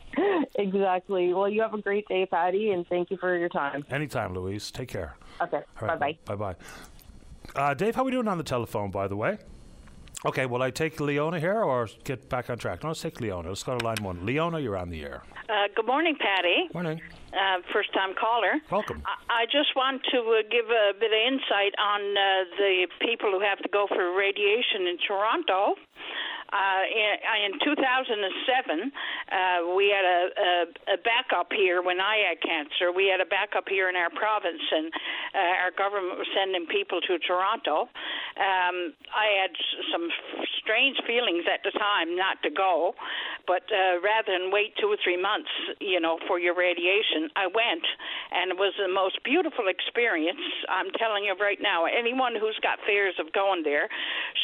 [0.55, 1.35] exactly.
[1.35, 3.85] Well, you have a great day, Paddy, and thank you for your time.
[3.91, 4.71] Anytime, Louise.
[4.71, 5.17] Take care.
[5.43, 5.61] Okay.
[5.81, 5.99] Right.
[5.99, 6.37] Bye bye.
[6.37, 6.57] Bye bye.
[7.55, 9.39] Uh, Dave, how are we doing on the telephone, by the way?
[10.27, 12.83] Okay, well, I take Leona here or get back on track?
[12.83, 13.49] No, let's take Leona.
[13.49, 14.25] Let's go to line one.
[14.25, 15.23] Leona, you're on the air.
[15.51, 16.69] Uh, good morning, Paddy.
[16.73, 16.99] Morning.
[17.35, 18.55] Uh, first time caller.
[18.71, 19.03] Welcome.
[19.05, 23.33] I, I just want to uh, give a bit of insight on uh, the people
[23.33, 25.75] who have to go for radiation in Toronto.
[26.55, 27.75] Uh, in, in 2007,
[28.15, 32.95] uh, we had a, a, a backup here when I had cancer.
[32.95, 34.87] We had a backup here in our province, and
[35.35, 37.91] uh, our government was sending people to Toronto.
[38.39, 39.51] Um, I had
[39.91, 40.07] some
[40.63, 42.95] strange feelings at the time not to go,
[43.51, 45.51] but uh, rather than wait two or three months,
[45.83, 47.83] you know, for your radiation, I went,
[48.31, 50.41] and it was the most beautiful experience.
[50.71, 53.91] I'm telling you right now, anyone who's got fears of going there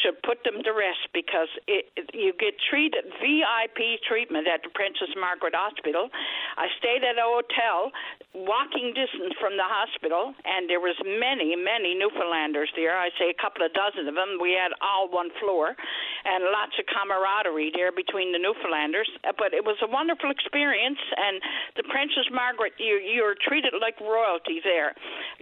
[0.03, 5.11] should put them to rest because it, you get treated VIP treatment at the Princess
[5.19, 6.09] Margaret Hospital.
[6.57, 7.91] I stayed at a hotel,
[8.35, 12.95] walking distance from the hospital, and there was many, many Newfoundlanders there.
[12.95, 14.39] I say a couple of dozen of them.
[14.39, 19.09] We had all one floor, and lots of camaraderie there between the Newfoundlanders.
[19.39, 21.43] But it was a wonderful experience, and
[21.75, 24.95] the Princess Margaret, you you're treated like royalty there.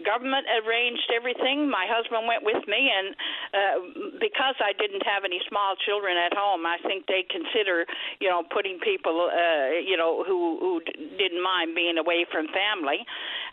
[0.05, 1.68] Government arranged everything.
[1.68, 3.06] My husband went with me, and
[3.52, 3.76] uh,
[4.22, 7.82] because I didn't have any small children at home, I think they consider,
[8.23, 10.73] you know, putting people, uh, you know, who who
[11.19, 13.02] didn't mind being away from family,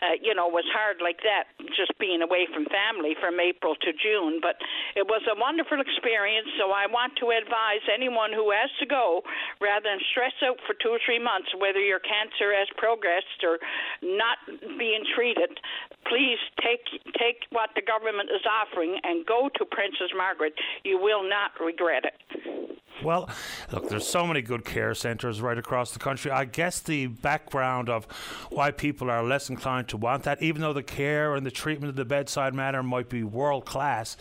[0.06, 3.90] uh, you know, was hard like that, just being away from family from April to
[3.98, 4.38] June.
[4.38, 4.62] But
[4.94, 6.48] it was a wonderful experience.
[6.62, 9.26] So I want to advise anyone who has to go,
[9.58, 13.58] rather than stress out for two or three months, whether your cancer has progressed or
[14.06, 14.38] not
[14.78, 15.58] being treated,
[16.06, 16.86] please take
[17.18, 20.54] take what the government is offering and go to Princess Margaret.
[20.84, 22.75] You will not regret it.
[23.04, 23.30] Well,
[23.74, 26.32] look, there's so many good care centres right across the country.
[26.32, 28.06] I guess the background of
[28.50, 31.90] why people are less inclined to want that, even though the care and the treatment
[31.90, 34.16] of the bedside manner might be world class,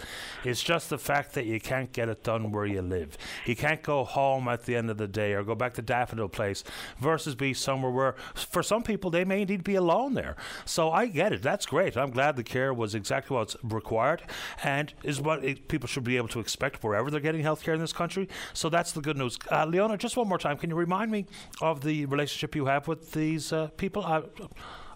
[0.44, 3.16] is just the fact that you can't get it done where you live.
[3.46, 6.28] You can't go home at the end of the day or go back to Daffodil
[6.28, 6.64] Place
[6.98, 10.36] versus be somewhere where, for some people, they may need to be alone there.
[10.64, 11.42] So I get it.
[11.42, 11.96] That's great.
[11.96, 14.22] I'm glad the care was exactly what's required
[14.64, 17.74] and is what it, people should be able to expect wherever they're getting health care
[17.74, 18.28] in this country.
[18.52, 19.39] So that's the good news.
[19.51, 21.27] Uh, Leona, just one more time, can you remind me
[21.61, 24.05] of the relationship you have with these uh, people?
[24.05, 24.23] I,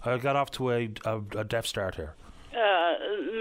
[0.04, 2.14] I got off to a, a, a deaf start here.
[2.58, 2.60] Uh,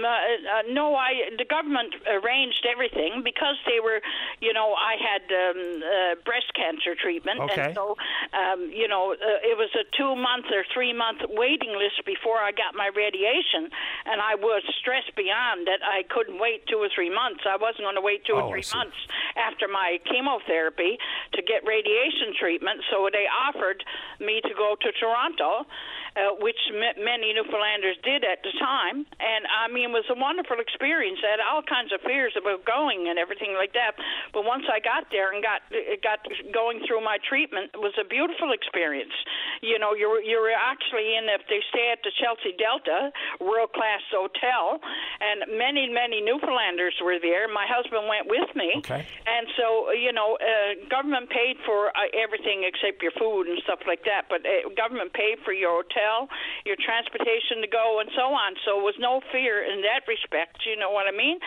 [0.06, 4.00] uh, no, I the government arranged everything because they were,
[4.40, 7.60] you know, I had um, uh, breast cancer treatment, Okay.
[7.60, 7.96] and so,
[8.32, 12.38] um, you know, uh, it was a two month or three month waiting list before
[12.38, 13.66] I got my radiation,
[14.06, 15.82] and I was stressed beyond that.
[15.82, 17.42] I couldn't wait two or three months.
[17.42, 18.96] I wasn't going to wait two Oh, or three months
[19.34, 20.94] after my chemotherapy
[21.34, 22.86] to get radiation treatment.
[22.90, 23.82] So they offered
[24.20, 25.66] me to go to Toronto,
[26.14, 29.06] uh, which m- many Newfoundlanders did at the time.
[29.18, 31.18] And I mean, it was a wonderful experience.
[31.26, 33.98] I had all kinds of fears about going and everything like that.
[34.30, 35.66] But once I got there and got
[36.04, 36.22] got
[36.54, 39.14] going through my treatment, it was a beautiful experience.
[39.58, 43.10] You know, you're you're actually in if they stay at the Chelsea Delta
[43.42, 44.78] world class hotel,
[45.18, 47.50] and many many Newfoundlanders were there.
[47.50, 48.78] My husband went with me.
[48.86, 49.02] Okay.
[49.26, 53.82] And so, you know, uh, government paid for uh, everything except your food and stuff
[53.86, 54.30] like that.
[54.30, 56.30] But uh, government paid for your hotel,
[56.62, 58.54] your transportation to go, and so on.
[58.62, 60.62] So it was no fear in that respect.
[60.66, 61.38] You know what I mean?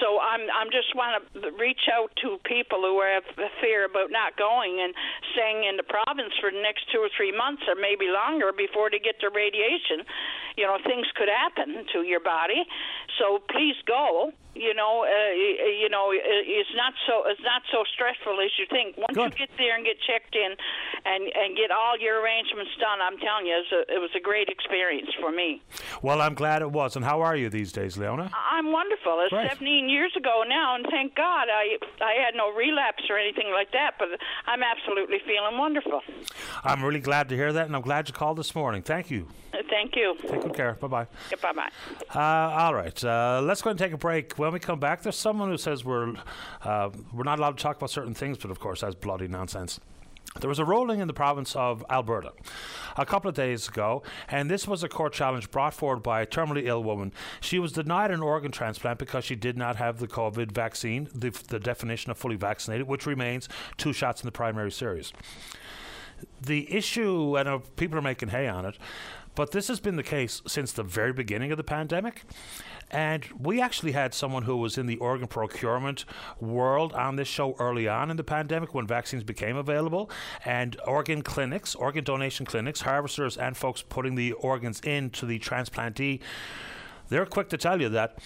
[0.00, 3.24] So I'm I'm just want to reach out to people who have
[3.60, 4.94] fear about not going and
[5.32, 8.90] staying in the province for the next two or three months or maybe longer before
[8.90, 10.04] they get their radiation.
[10.58, 12.66] You know, things could happen to your body.
[13.18, 14.32] So please go.
[14.58, 15.32] You know, uh,
[15.70, 18.96] you know, it's not so it's not so stressful as you think.
[18.96, 19.38] Once Good.
[19.38, 20.50] you get there and get checked in,
[21.06, 24.10] and and get all your arrangements done, I'm telling you, it was a, it was
[24.16, 25.62] a great experience for me.
[26.02, 26.96] Well, I'm glad it was.
[26.96, 28.32] And how are you these days, Leona?
[28.34, 29.20] I'm wonderful.
[29.22, 29.52] It's Great.
[29.52, 33.70] 17 years ago now, and thank God I I had no relapse or anything like
[33.78, 33.92] that.
[33.96, 34.08] But
[34.46, 36.00] I'm absolutely feeling wonderful.
[36.64, 38.82] I'm really glad to hear that, and I'm glad you called this morning.
[38.82, 39.28] Thank you.
[39.54, 40.16] Uh, Thank you.
[40.48, 40.74] Good care.
[40.74, 41.06] Bye bye.
[41.42, 41.70] Bye bye.
[42.14, 44.38] Uh, all right, uh, let's go and take a break.
[44.38, 46.14] When we come back, there's someone who says we're
[46.62, 49.80] uh, we're not allowed to talk about certain things, but of course that's bloody nonsense.
[50.40, 52.32] There was a ruling in the province of Alberta
[52.96, 56.26] a couple of days ago, and this was a court challenge brought forward by a
[56.26, 57.12] terminally ill woman.
[57.40, 61.30] She was denied an organ transplant because she did not have the COVID vaccine, the,
[61.48, 63.48] the definition of fully vaccinated, which remains
[63.78, 65.12] two shots in the primary series
[66.40, 68.76] the issue, and people are making hay on it,
[69.38, 72.24] but this has been the case since the very beginning of the pandemic.
[72.90, 76.04] And we actually had someone who was in the organ procurement
[76.40, 80.10] world on this show early on in the pandemic when vaccines became available.
[80.44, 86.18] And organ clinics, organ donation clinics, harvesters, and folks putting the organs into the transplantee,
[87.08, 88.18] they're quick to tell you that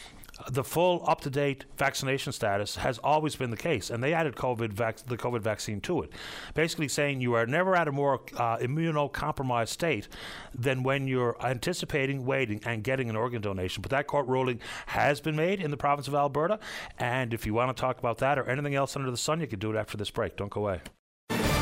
[0.49, 4.35] the full up to date vaccination status has always been the case, and they added
[4.37, 6.13] COVID vac- the COVID vaccine to it,
[6.55, 10.09] basically saying you are never at a more uh, immunocompromised state
[10.55, 13.83] than when you're anticipating, waiting, and getting an organ donation.
[13.83, 16.59] But that court ruling has been made in the province of Alberta,
[16.99, 19.47] and if you want to talk about that or anything else under the sun, you
[19.47, 20.37] can do it after this break.
[20.37, 20.81] Don't go away.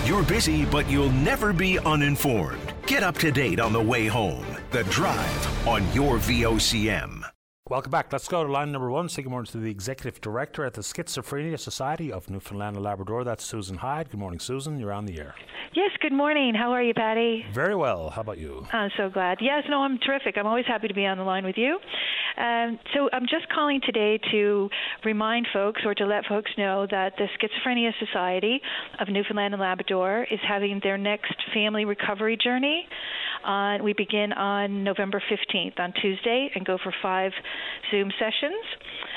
[0.05, 2.75] You're busy, but you'll never be uninformed.
[2.87, 4.47] Get up to date on the way home.
[4.73, 7.23] The Drive on your VOCM.
[7.71, 8.13] Welcome back.
[8.13, 9.09] Let's go to line number one.
[9.09, 13.23] Say good morning to the Executive Director at the Schizophrenia Society of Newfoundland and Labrador.
[13.23, 14.11] That's Susan Hyde.
[14.11, 14.81] Good morning, Susan.
[14.81, 15.37] You're on the air.
[15.73, 16.53] Yes, good morning.
[16.57, 17.45] How are you, Paddy?
[17.55, 18.11] Very well.
[18.11, 18.67] How about you?
[18.73, 19.39] I'm so glad.
[19.41, 20.37] Yes, no, I'm terrific.
[20.37, 21.79] I'm always happy to be on the line with you.
[22.37, 24.69] Um, so I'm just calling today to
[25.05, 28.61] remind folks or to let folks know that the Schizophrenia Society
[28.99, 32.89] of Newfoundland and Labrador is having their next family recovery journey.
[33.45, 37.33] Uh, we begin on November 15th on Tuesday and go for five
[37.91, 38.65] Zoom sessions.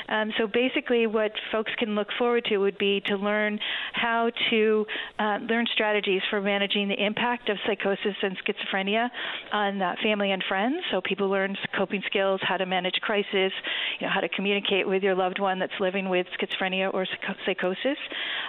[0.08, 3.58] Um, so basically, what folks can look forward to would be to learn
[3.92, 4.86] how to
[5.18, 9.08] uh, learn strategies for managing the impact of psychosis and schizophrenia
[9.52, 10.76] on uh, family and friends.
[10.90, 13.52] So people learn coping skills, how to manage crisis,
[13.98, 17.06] you know, how to communicate with your loved one that's living with schizophrenia or
[17.46, 17.98] psychosis.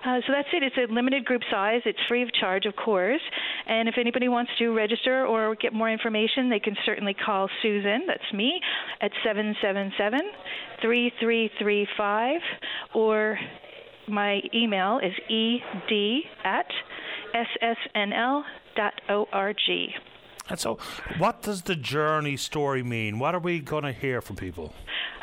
[0.06, 0.64] Uh, so that's it.
[0.64, 1.82] It's a limited group size.
[1.86, 3.22] It's free of charge, of course.
[3.68, 8.03] And if anybody wants to register or get more information, they can certainly call Susan,
[8.07, 8.60] that's me,
[9.02, 10.22] at 777
[10.81, 12.41] 3335
[12.93, 13.38] or
[14.07, 15.61] my email is ed
[16.43, 16.68] at
[17.95, 18.45] ssnl.org.
[20.49, 20.77] And so,
[21.17, 23.19] what does the journey story mean?
[23.19, 24.73] What are we going to hear from people?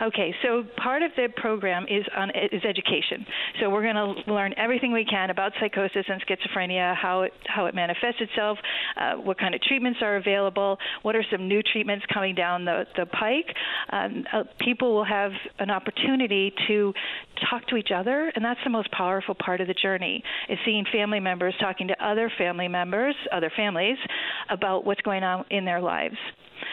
[0.01, 3.25] Okay, so part of the program is on is education.
[3.61, 7.67] So we're going to learn everything we can about psychosis and schizophrenia, how it how
[7.67, 8.59] it manifests itself,
[8.97, 12.85] uh, what kind of treatments are available, what are some new treatments coming down the
[12.97, 13.55] the pike.
[13.91, 16.93] Um, uh, people will have an opportunity to
[17.51, 20.23] talk to each other, and that's the most powerful part of the journey.
[20.49, 23.97] Is seeing family members talking to other family members, other families,
[24.51, 26.17] about what's going on in their lives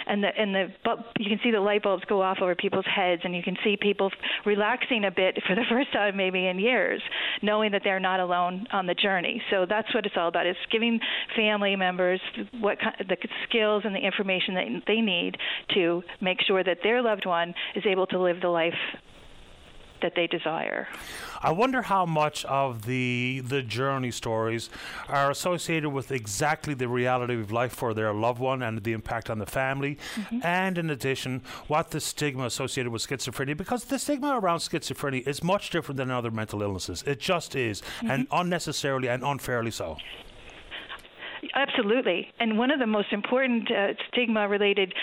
[0.07, 2.85] and the and the but you can see the light bulbs go off over people's
[2.85, 4.11] heads, and you can see people
[4.45, 7.01] relaxing a bit for the first time maybe in years,
[7.41, 9.41] knowing that they're not alone on the journey.
[9.49, 10.99] So that's what it's all about: is giving
[11.35, 12.21] family members
[12.59, 13.17] what the
[13.47, 15.37] skills and the information that they need
[15.73, 18.73] to make sure that their loved one is able to live the life
[20.01, 20.87] that they desire.
[21.41, 24.69] I wonder how much of the the journey stories
[25.07, 29.29] are associated with exactly the reality of life for their loved one and the impact
[29.29, 30.39] on the family, mm-hmm.
[30.43, 35.43] and in addition, what the stigma associated with schizophrenia, because the stigma around schizophrenia is
[35.43, 37.03] much different than other mental illnesses.
[37.07, 38.11] It just is, mm-hmm.
[38.11, 39.97] and unnecessarily and unfairly so.
[41.55, 42.31] Absolutely.
[42.39, 44.93] And one of the most important uh, stigma related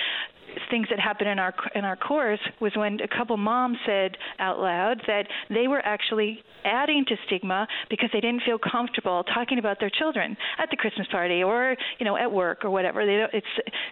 [0.70, 4.58] things that happened in our in our course was when a couple moms said out
[4.58, 9.78] loud that they were actually adding to stigma because they didn't feel comfortable talking about
[9.80, 13.06] their children at the Christmas party or you know at work or whatever.
[13.06, 13.46] They don't, it's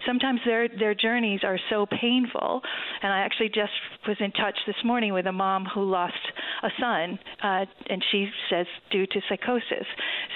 [0.07, 2.61] sometimes their their journeys are so painful.
[3.03, 3.73] And I actually just
[4.07, 6.15] was in touch this morning with a mom who lost
[6.63, 9.87] a son, uh, and she says due to psychosis.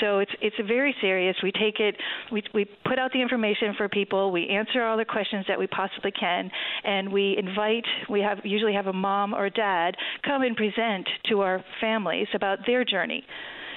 [0.01, 1.37] So it's it's very serious.
[1.43, 1.97] We take it.
[2.33, 4.31] We we put out the information for people.
[4.31, 6.51] We answer all the questions that we possibly can,
[6.85, 7.85] and we invite.
[8.09, 12.61] We have usually have a mom or dad come and present to our families about
[12.67, 13.25] their journey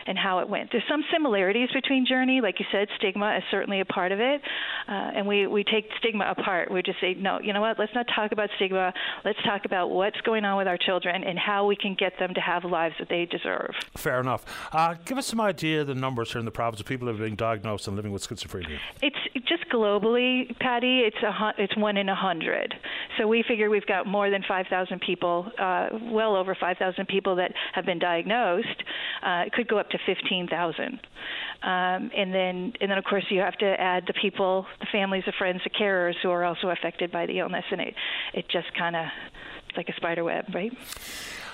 [0.08, 0.72] and how it went.
[0.72, 4.42] There's some similarities between Journey, like you said, stigma is certainly a part of it,
[4.88, 6.72] uh, and we we take stigma apart.
[6.72, 7.80] We just say, no, you know what?
[7.80, 8.94] Let's not talk about stigma.
[9.26, 12.34] Let's talk about what's going on with our children and how we can get them
[12.34, 13.72] to have lives that they deserve.
[13.96, 14.46] Fair enough.
[14.72, 17.16] Uh, give us some idea of the numbers here in the province of people who
[17.16, 18.80] are being diagnosed and living with schizophrenia.
[19.02, 19.18] It's
[19.48, 21.02] just globally, Paddy.
[21.02, 22.74] It's a it's one in a hundred.
[23.18, 27.54] So we figure we've got more than 5,000 people, uh, well over 5,000 people that
[27.74, 28.84] have been diagnosed.
[29.22, 31.00] Uh, it could go up to 15,000.
[31.64, 35.24] Um, and then, and then of course, you have to add the people, the families,
[35.26, 37.94] the friends, the carers who are also affected by the illness, and it,
[38.34, 39.06] it just kind of
[39.68, 40.74] it's like a spider web, right?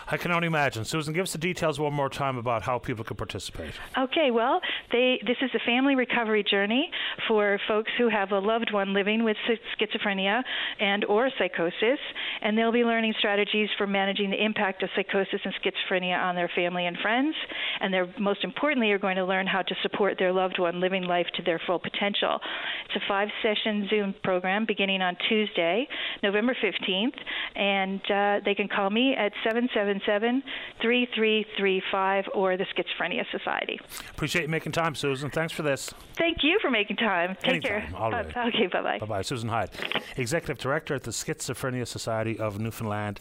[0.09, 0.85] I can only imagine.
[0.85, 3.73] Susan, give us the details one more time about how people can participate.
[3.97, 4.61] Okay, well,
[4.93, 6.89] they, this is a family recovery journey
[7.27, 9.35] for folks who have a loved one living with
[9.79, 10.43] schizophrenia
[10.79, 11.99] and or psychosis,
[12.41, 16.49] and they'll be learning strategies for managing the impact of psychosis and schizophrenia on their
[16.55, 17.35] family and friends,
[17.81, 21.03] and they're most importantly are going to learn how to support their loved one living
[21.03, 22.39] life to their full potential.
[22.85, 25.85] It's a five-session Zoom program beginning on Tuesday,
[26.23, 27.17] November 15th,
[27.55, 29.33] and uh, they can call me at
[30.05, 30.43] 777
[30.81, 33.79] 3335 or the Schizophrenia Society.
[34.11, 35.29] Appreciate you making time, Susan.
[35.29, 35.93] Thanks for this.
[36.15, 37.35] Thank you for making time.
[37.41, 37.81] Take Anytime.
[37.81, 37.89] care.
[37.95, 38.35] All right.
[38.35, 38.99] Uh, okay, bye bye.
[38.99, 39.21] Bye bye.
[39.21, 39.69] Susan Hyde,
[40.15, 43.19] Executive Director at the Schizophrenia Society of Newfoundland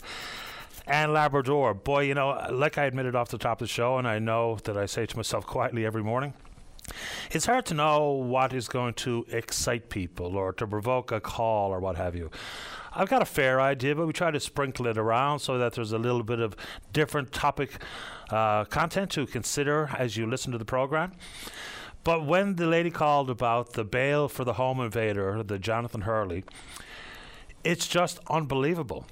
[0.86, 1.74] and Labrador.
[1.74, 4.58] Boy, you know, like I admitted off the top of the show, and I know
[4.64, 6.34] that I say to myself quietly every morning.
[7.32, 11.72] It's hard to know what is going to excite people or to provoke a call
[11.72, 12.30] or what have you.
[12.96, 15.92] I've got a fair idea, but we try to sprinkle it around so that there's
[15.92, 16.56] a little bit of
[16.94, 17.82] different topic
[18.30, 21.12] uh, content to consider as you listen to the program.
[22.04, 26.44] But when the lady called about the bail for the home invader, the Jonathan Hurley,
[27.64, 29.06] it's just unbelievable.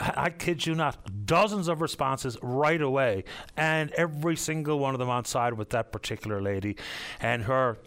[0.00, 3.24] I kid you not, dozens of responses right away,
[3.56, 6.76] and every single one of them on side with that particular lady
[7.20, 7.78] and her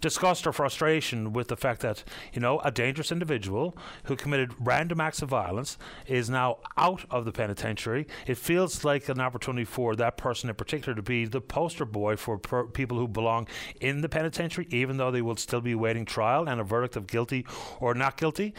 [0.00, 5.00] disgust or frustration with the fact that, you know, a dangerous individual who committed random
[5.00, 8.06] acts of violence is now out of the penitentiary.
[8.26, 12.16] It feels like an opportunity for that person in particular to be the poster boy
[12.16, 13.48] for per- people who belong
[13.80, 17.06] in the penitentiary, even though they will still be waiting trial and a verdict of
[17.06, 17.46] guilty
[17.80, 18.54] or not guilty.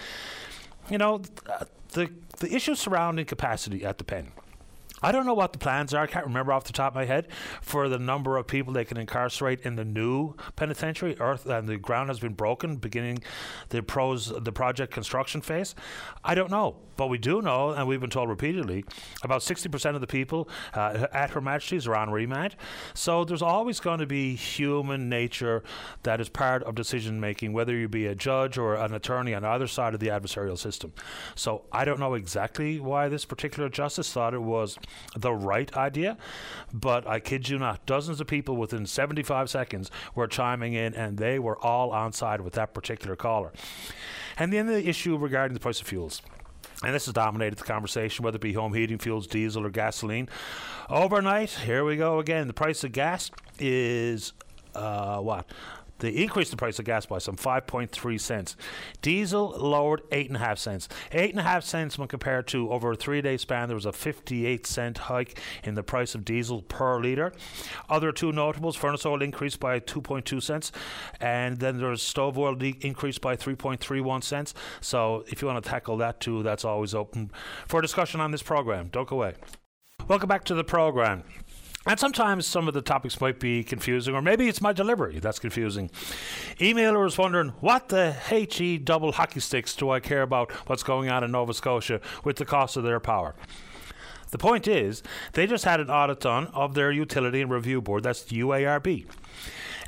[0.89, 2.09] You know, uh, the
[2.39, 4.31] the issues surrounding capacity at the pen.
[5.01, 6.03] I don't know what the plans are.
[6.03, 7.27] I can't remember off the top of my head
[7.61, 11.17] for the number of people they can incarcerate in the new penitentiary.
[11.19, 13.19] Earth and the ground has been broken, beginning
[13.69, 15.73] the pros the project construction phase.
[16.23, 18.85] I don't know, but we do know, and we've been told repeatedly,
[19.23, 22.55] about 60% of the people uh, at Her Majesty's are on remand.
[22.93, 25.63] So there's always going to be human nature
[26.03, 29.43] that is part of decision making, whether you be a judge or an attorney on
[29.43, 30.93] either side of the adversarial system.
[31.35, 34.77] So I don't know exactly why this particular justice thought it was
[35.15, 36.17] the right idea,
[36.73, 41.17] but I kid you not, dozens of people within 75 seconds were chiming in, and
[41.17, 43.51] they were all on side with that particular caller.
[44.37, 46.21] And then the issue regarding the price of fuels
[46.83, 50.27] and this has dominated the conversation, whether it be home heating fuels, diesel, or gasoline.
[50.89, 52.47] Overnight, here we go again.
[52.47, 54.33] The price of gas is
[54.73, 55.45] uh, what?
[56.01, 58.55] They increased the price of gas by some 5.3 cents.
[59.01, 60.89] Diesel lowered 8.5 cents.
[61.11, 64.97] 8.5 cents when compared to over a three day span, there was a 58 cent
[64.97, 67.31] hike in the price of diesel per litre.
[67.87, 70.71] Other two notables furnace oil increased by 2.2 cents,
[71.19, 74.53] and then there's stove oil de- increased by 3.31 cents.
[74.81, 77.31] So if you want to tackle that too, that's always open
[77.67, 78.89] for discussion on this program.
[78.91, 79.35] Don't go away.
[80.07, 81.23] Welcome back to the program.
[81.87, 85.39] And sometimes some of the topics might be confusing, or maybe it's my delivery that's
[85.39, 85.89] confusing.
[86.59, 91.09] Emailer was wondering, what the HE double hockey sticks do I care about what's going
[91.09, 93.33] on in Nova Scotia with the cost of their power?
[94.29, 95.01] The point is,
[95.33, 99.07] they just had an audit done of their utility and review board, that's the UARB.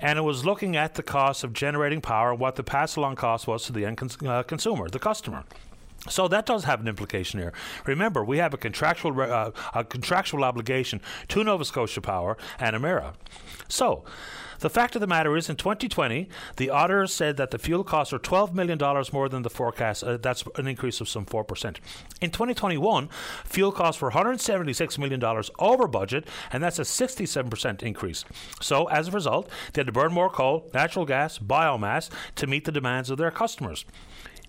[0.01, 3.15] And it was looking at the cost of generating power and what the pass along
[3.15, 5.43] cost was to the end cons- uh, consumer, the customer.
[6.09, 7.53] So that does have an implication here.
[7.85, 13.13] Remember, we have a contractual uh, a contractual obligation to Nova Scotia Power and Emera.
[13.67, 14.03] So.
[14.59, 18.13] The fact of the matter is, in 2020, the auditors said that the fuel costs
[18.13, 18.79] are $12 million
[19.11, 20.05] more than the forecast.
[20.05, 21.77] Uh, that's an increase of some 4%.
[22.21, 23.09] In 2021,
[23.43, 25.21] fuel costs were $176 million
[25.59, 28.23] over budget, and that's a 67% increase.
[28.61, 32.63] So, as a result, they had to burn more coal, natural gas, biomass to meet
[32.63, 33.83] the demands of their customers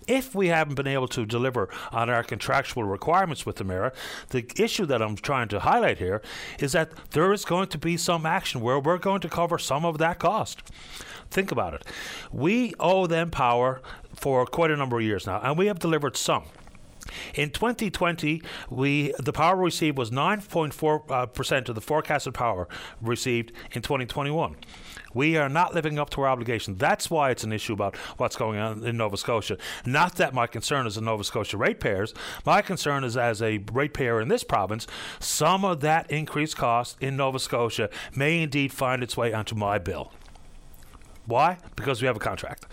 [0.07, 3.93] if we haven't been able to deliver on our contractual requirements with Emera,
[4.29, 6.21] the issue that I'm trying to highlight here
[6.59, 9.85] is that there is going to be some action where we're going to cover some
[9.85, 10.61] of that cost.
[11.31, 11.83] Think about it.
[12.31, 13.81] We owe them power
[14.15, 16.43] for quite a number of years now, and we have delivered some.
[17.35, 22.67] In 2020, we the power received was 9.4 uh, percent of the forecasted power
[23.01, 24.55] received in 2021.
[25.15, 26.75] We are not living up to our obligation.
[26.75, 29.57] That's why it's an issue about what's going on in Nova Scotia.
[29.85, 32.13] Not that my concern is the Nova Scotia ratepayers.
[32.45, 34.85] My concern is as a ratepayer in this province,
[35.19, 39.79] some of that increased cost in Nova Scotia may indeed find its way onto my
[39.79, 40.11] bill.
[41.25, 41.57] Why?
[41.75, 42.65] Because we have a contract.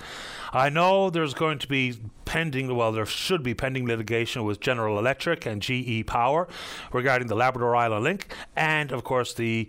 [0.53, 1.97] I know there's going to be
[2.27, 6.47] pending, well, there should be pending litigation with General Electric and GE Power
[6.93, 9.69] regarding the Labrador Island Link, and of course the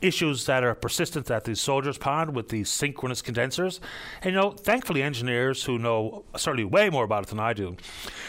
[0.00, 3.80] issues that are persistent at the Soldiers Pond with the synchronous condensers.
[4.22, 7.76] And you know, thankfully, engineers who know certainly way more about it than I do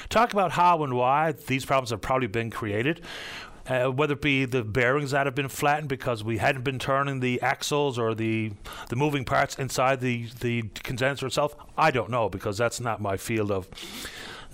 [0.09, 3.01] talk about how and why these problems have probably been created
[3.67, 7.19] uh, whether it be the bearings that have been flattened because we hadn't been turning
[7.19, 8.51] the axles or the
[8.89, 11.55] the moving parts inside the the condenser itself.
[11.77, 13.69] I don't know because that's not my field of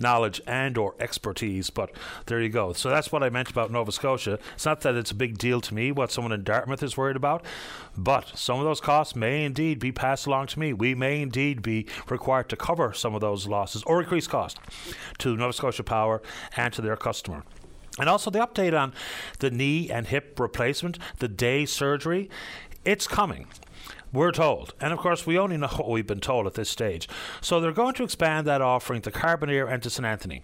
[0.00, 1.90] knowledge and or expertise but
[2.26, 2.72] there you go.
[2.72, 4.38] So that's what i meant about nova scotia.
[4.54, 7.16] It's not that it's a big deal to me what someone in dartmouth is worried
[7.16, 7.44] about
[7.96, 10.72] but some of those costs may indeed be passed along to me.
[10.72, 14.58] We may indeed be required to cover some of those losses or increase cost
[15.18, 16.22] to nova scotia power
[16.56, 17.42] and to their customer
[17.98, 18.92] and also the update on
[19.38, 22.30] the knee and hip replacement, the day surgery,
[22.84, 23.46] it's coming.
[24.10, 24.72] We're told.
[24.80, 27.08] And of course, we only know what we've been told at this stage.
[27.40, 30.06] So they're going to expand that offering to Carbonear and to St.
[30.06, 30.42] Anthony.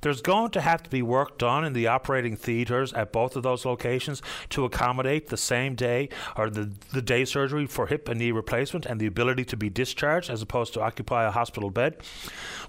[0.00, 3.42] There's going to have to be work done in the operating theatres at both of
[3.42, 8.18] those locations to accommodate the same day or the, the day surgery for hip and
[8.18, 11.96] knee replacement and the ability to be discharged as opposed to occupy a hospital bed.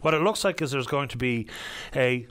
[0.01, 1.47] What it looks like is there's going to be
[1.95, 2.27] a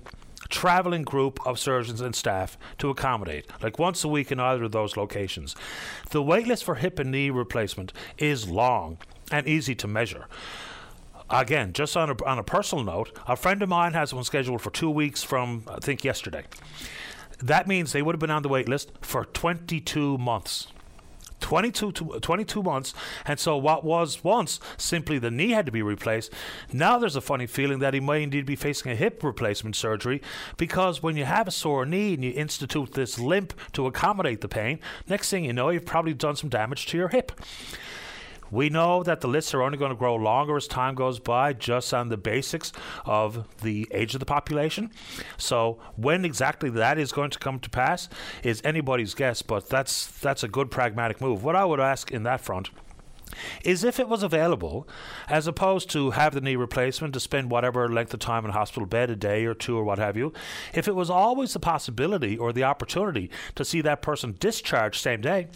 [0.49, 4.73] traveling group of surgeons and staff to accommodate, like once a week in either of
[4.73, 5.55] those locations.
[6.11, 8.99] The waitlist for hip and knee replacement is long
[9.31, 10.27] and easy to measure.
[11.29, 14.63] Again, just on a, on a personal note, a friend of mine has one scheduled
[14.63, 16.45] for two weeks from, I think, yesterday.
[17.43, 20.69] That means they would have been on the waitlist for 22 months.
[21.47, 22.93] 22, 22 months.
[23.25, 26.33] And so, what was once simply the knee had to be replaced,
[26.73, 30.21] now there's a funny feeling that he may indeed be facing a hip replacement surgery
[30.57, 34.49] because when you have a sore knee and you institute this limp to accommodate the
[34.49, 37.31] pain, next thing you know, you've probably done some damage to your hip.
[38.51, 41.53] We know that the lists are only going to grow longer as time goes by,
[41.53, 42.73] just on the basics
[43.05, 44.91] of the age of the population.
[45.37, 48.09] So when exactly that is going to come to pass
[48.43, 51.45] is anybody's guess, but that's that's a good pragmatic move.
[51.45, 52.71] What I would ask in that front
[53.65, 54.89] is if it was available,
[55.29, 58.87] as opposed to have the knee replacement to spend whatever length of time in hospital
[58.87, 60.33] bed, a day or two or what have you,
[60.75, 65.21] if it was always the possibility or the opportunity to see that person discharged same
[65.21, 65.49] day,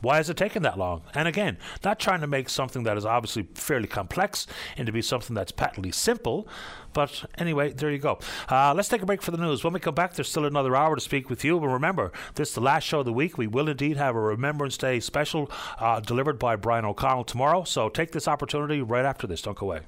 [0.00, 1.02] why is it taking that long?
[1.14, 4.46] And again, not trying to make something that is obviously fairly complex
[4.76, 6.48] into be something that's patently simple.
[6.92, 8.18] But anyway, there you go.
[8.48, 9.62] Uh, let's take a break for the news.
[9.62, 11.60] When we come back, there's still another hour to speak with you.
[11.60, 13.38] But remember, this is the last show of the week.
[13.38, 17.64] We will indeed have a Remembrance Day special uh, delivered by Brian O'Connell tomorrow.
[17.64, 19.42] So take this opportunity right after this.
[19.42, 19.80] Don't go away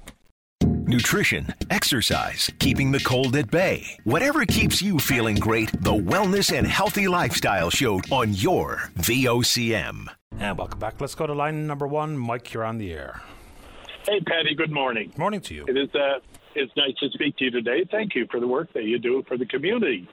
[0.87, 3.97] nutrition, exercise, keeping the cold at bay.
[4.03, 10.07] Whatever keeps you feeling great, the Wellness and Healthy Lifestyle Show on your VOCM.
[10.39, 11.01] And welcome back.
[11.01, 12.17] Let's go to line number one.
[12.17, 13.21] Mike, you're on the air.
[14.07, 14.55] Hey, Paddy.
[14.55, 15.13] Good morning.
[15.17, 15.65] Morning to you.
[15.67, 15.93] It is.
[15.93, 16.19] Uh,
[16.55, 17.85] it's nice to speak to you today.
[17.89, 20.07] Thank you for the work that you do for the community,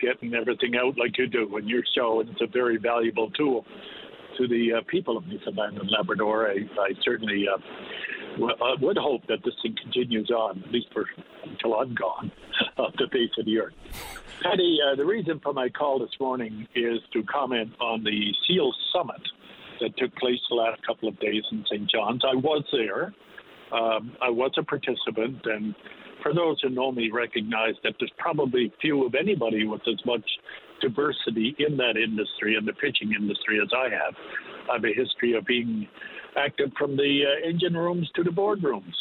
[0.00, 2.20] getting everything out like you do in your show.
[2.20, 3.64] It's a very valuable tool
[4.38, 6.48] to the uh, people of Newfoundland and Labrador.
[6.48, 7.58] I, I certainly uh,
[8.38, 11.06] well, I would hope that this thing continues on, at least for
[11.44, 12.32] until I'm gone,
[12.78, 13.74] off the face of the earth.
[14.42, 18.72] Paddy, uh, the reason for my call this morning is to comment on the SEAL
[18.92, 19.20] Summit
[19.80, 21.88] that took place the last couple of days in St.
[21.90, 22.22] John's.
[22.24, 23.14] I was there.
[23.72, 25.74] Um, I was a participant, and
[26.22, 30.28] for those who know me, recognize that there's probably few of anybody with as much
[30.88, 34.14] diversity in that industry, in the pitching industry, as I have.
[34.70, 35.88] I have a history of being
[36.36, 38.94] active from the uh, engine rooms to the boardrooms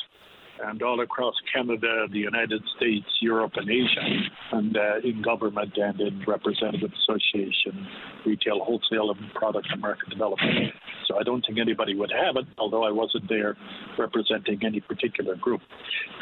[0.66, 4.08] and all across Canada, the United States, Europe, and Asia,
[4.52, 7.88] and uh, in government and in representative association,
[8.26, 10.74] retail, wholesale, and product and market development.
[11.08, 13.58] So I don't think anybody would have it, although I wasn't there
[13.98, 15.62] representing any particular group.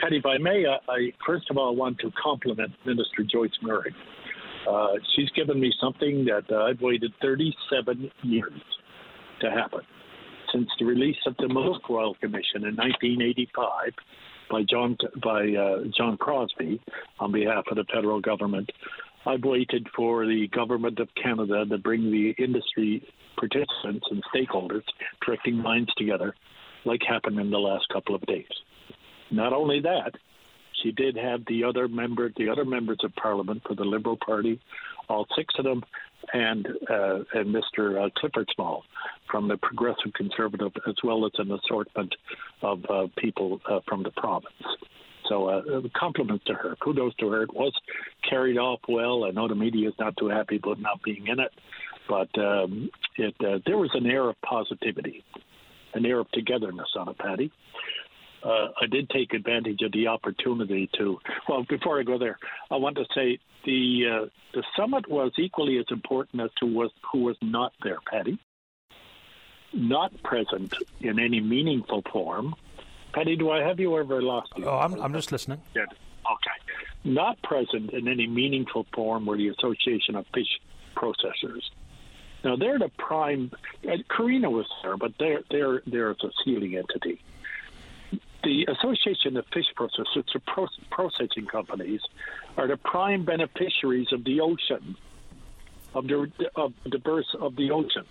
[0.02, 3.94] Paddy, if I may, I, I first of all want to compliment Minister Joyce Murray.
[4.70, 8.62] Uh, she's given me something that uh, I've waited 37 years
[9.42, 9.82] to happen
[10.54, 13.94] since the release of the Malouf Royal Commission in 1985
[14.50, 16.80] by John by uh, John Crosbie
[17.20, 18.70] on behalf of the federal government.
[19.26, 23.08] I've waited for the government of Canada to bring the industry
[23.38, 24.84] participants and stakeholders,
[25.26, 26.36] directing minds together,
[26.86, 28.50] like happened in the last couple of days.
[29.30, 30.12] Not only that,
[30.82, 34.60] she did have the other member, the other members of Parliament for the Liberal Party,
[35.10, 35.84] all six of them,
[36.34, 38.06] and uh, and Mr.
[38.06, 38.84] Uh, Clifford Small
[39.30, 42.14] from the Progressive Conservative, as well as an assortment
[42.62, 44.54] of uh, people uh, from the province.
[45.28, 46.76] So uh, compliments to her.
[46.82, 47.44] Kudos to her.
[47.44, 47.74] It was
[48.30, 49.24] carried off well.
[49.26, 51.52] I know the media is not too happy about not being in it,
[52.10, 55.24] but um, it uh, there was an air of positivity,
[55.94, 57.52] an air of togetherness on it, Paddy
[58.44, 61.20] uh, I did take advantage of the opportunity to.
[61.48, 62.38] Well, before I go there,
[62.70, 66.92] I want to say the uh, the summit was equally as important as to was
[67.12, 68.40] who was not there, Paddy.
[69.74, 72.56] Not present in any meaningful form.
[73.14, 74.66] Paddy, do I have you ever lost you?
[74.66, 75.62] Oh, I'm, I'm just listening.
[75.76, 75.84] Yeah.
[75.84, 76.74] Okay.
[77.04, 80.60] Not present in any meaningful form were the Association of Fish
[80.96, 81.64] Processors.
[82.44, 83.52] Now they're the prime.
[83.88, 87.22] Uh, Carino was there, but they're they're they're a sealing entity
[88.44, 90.42] the Association of Fish Processors, the
[90.90, 92.02] processing companies,
[92.58, 94.96] are the prime beneficiaries of the ocean,
[95.94, 98.06] of the of the birth of the ocean,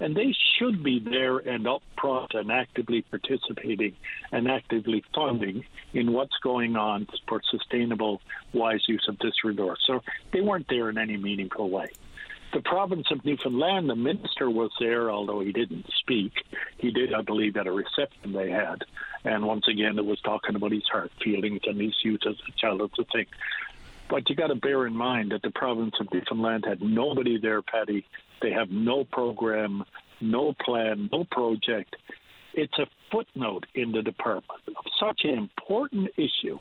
[0.00, 3.94] and they should be there and up front and actively participating
[4.32, 8.20] and actively funding in what's going on for sustainable,
[8.52, 9.80] wise use of this resource.
[9.86, 10.02] So
[10.32, 11.88] they weren't there in any meaningful way.
[12.54, 16.32] The province of Newfoundland, the minister was there, although he didn't speak.
[16.78, 18.84] He did, I believe, at a reception they had.
[19.24, 22.52] And once again, it was talking about his heart feelings and his youth as a
[22.52, 23.26] child of the thing.
[24.08, 27.60] But you got to bear in mind that the province of Newfoundland had nobody there,
[27.60, 28.06] Paddy.
[28.40, 29.82] They have no program,
[30.20, 31.96] no plan, no project.
[32.52, 36.60] It's a footnote in the department of such an important issue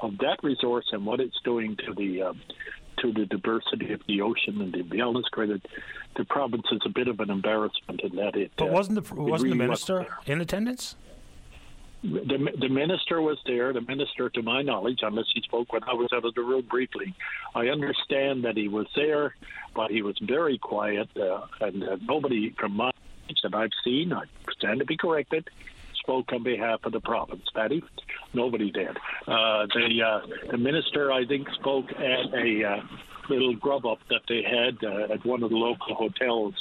[0.00, 2.40] of that resource and what it's doing to the um,
[3.00, 5.66] to the diversity of the ocean and the wellness credit.
[6.16, 8.52] The province is a bit of an embarrassment in that it.
[8.56, 10.96] But uh, wasn't the wasn't really the minister in attendance?
[12.02, 13.72] the, the minister was there.
[13.72, 16.66] The minister, to my knowledge, unless he spoke when I was out of the room
[16.68, 17.14] briefly,
[17.54, 19.34] I understand that he was there,
[19.74, 22.90] but he was very quiet, uh, and uh, nobody from my
[23.44, 24.24] that I've seen, I
[24.58, 25.48] stand to be corrected,
[26.00, 27.42] spoke on behalf of the province.
[27.54, 27.82] Paddy,
[28.34, 28.96] nobody did.
[29.26, 32.82] Uh, the uh, the minister, I think, spoke at a uh,
[33.28, 36.54] little grub up that they had uh, at one of the local hotels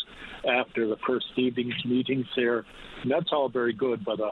[0.47, 2.65] after the first evening's meetings there.
[3.01, 4.19] And that's all very good, but.
[4.19, 4.31] Uh,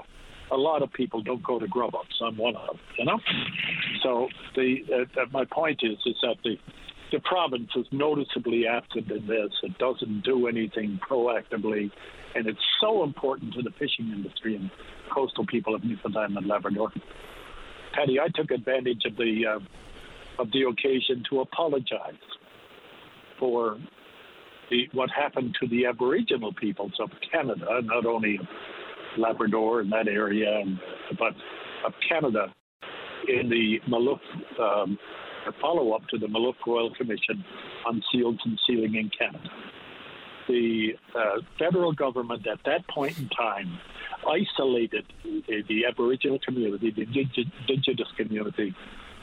[0.50, 2.22] a lot of people don't go to grub ups.
[2.26, 3.20] I'm one of them, you know.
[4.02, 6.58] So the uh, my point is is that the
[7.12, 9.52] the province is noticeably absent in this.
[9.64, 11.92] It doesn't do anything proactively,
[12.36, 14.70] and it's so important to the fishing industry and
[15.14, 16.92] coastal people of Newfoundland and Labrador.
[17.94, 19.60] Paddy, I took advantage of the uh,
[20.42, 22.14] of the occasion to apologize
[23.40, 23.78] for
[24.70, 28.40] the, what happened to the Aboriginal peoples of Canada, not only
[29.18, 30.64] Labrador and that area,
[31.18, 31.34] but
[31.86, 32.54] of Canada
[33.28, 34.20] in the Malouf
[34.60, 34.98] um,
[35.54, 37.44] follow up to the Malouf Royal Commission
[37.86, 39.50] on Seals and Sealing in Canada.
[40.48, 43.80] The uh, federal government at that point in time
[44.26, 48.74] isolated the, the Aboriginal community, the Indigenous community,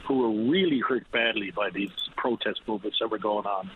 [0.07, 3.69] who were really hurt badly by these protest movements that were going on.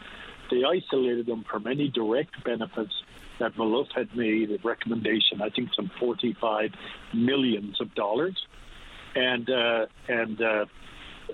[0.51, 2.93] They isolated them from any direct benefits
[3.39, 6.71] that Malouf had made a recommendation, I think some 45
[7.13, 8.37] millions of dollars,
[9.15, 10.65] and uh, and uh,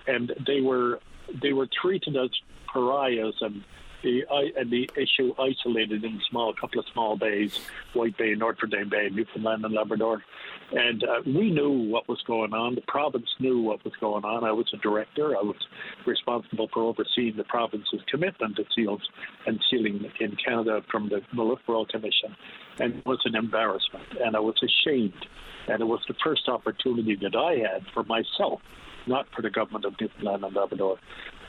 [0.07, 0.99] and they were
[1.41, 2.29] they were treated as
[2.71, 3.63] pariahs and
[4.05, 4.23] the
[4.55, 7.59] and the issue isolated in small couple of small bays,
[7.93, 10.23] White Bay, Notre Dame Bay, Newfoundland and Labrador,
[10.71, 12.75] and uh, we knew what was going on.
[12.75, 14.43] The province knew what was going on.
[14.43, 15.35] I was a director.
[15.35, 15.57] I was
[16.05, 19.01] responsible for overseeing the province's commitment to seals
[19.47, 22.35] and sealing in Canada from the Royal Commission,
[22.79, 25.25] and it was an embarrassment, and I was ashamed,
[25.67, 28.61] and it was the first opportunity that I had for myself
[29.07, 30.97] not for the government of Newfoundland and Labrador,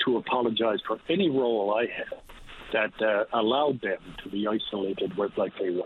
[0.04, 2.20] to apologize for any role I had
[2.72, 5.82] that uh, allowed them to be isolated where, like they were.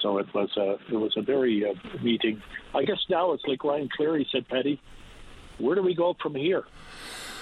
[0.00, 2.42] So it was a it was a very uh, meeting.
[2.74, 4.80] I guess now it's like Ryan Cleary said, Paddy.
[5.58, 6.64] Where do we go from here?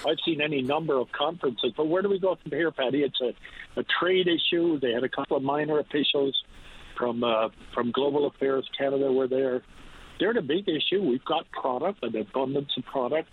[0.05, 3.03] I've seen any number of conferences, but where do we go from here, Paddy?
[3.03, 3.33] It's a,
[3.79, 4.79] a trade issue.
[4.79, 6.35] They had a couple of minor officials
[6.97, 9.63] from uh, from Global Affairs Canada were there.
[10.19, 11.01] They're the big issue.
[11.01, 13.29] We've got product, an abundance of product,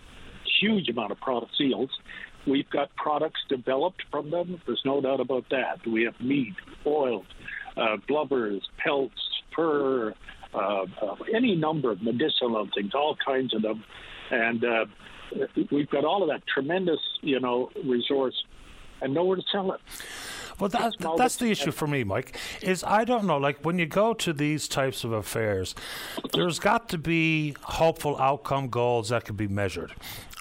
[0.60, 1.90] huge amount of product seals.
[2.46, 4.60] We've got products developed from them.
[4.66, 5.84] There's no doubt about that.
[5.86, 6.54] We have meat,
[6.86, 7.26] oils,
[7.76, 9.20] uh, blubbers, pelts,
[9.54, 10.14] fur,
[10.54, 13.84] uh, uh, any number of medicinal things, all kinds of them.
[14.30, 14.86] And uh,
[15.72, 18.44] we've got all of that tremendous, you know, resource
[19.00, 19.80] and nowhere to sell it.
[20.58, 22.36] Well, that, that's the issue for me, Mike.
[22.62, 23.36] Is I don't know.
[23.38, 25.74] Like when you go to these types of affairs,
[26.32, 29.92] there's got to be hopeful outcome goals that can be measured.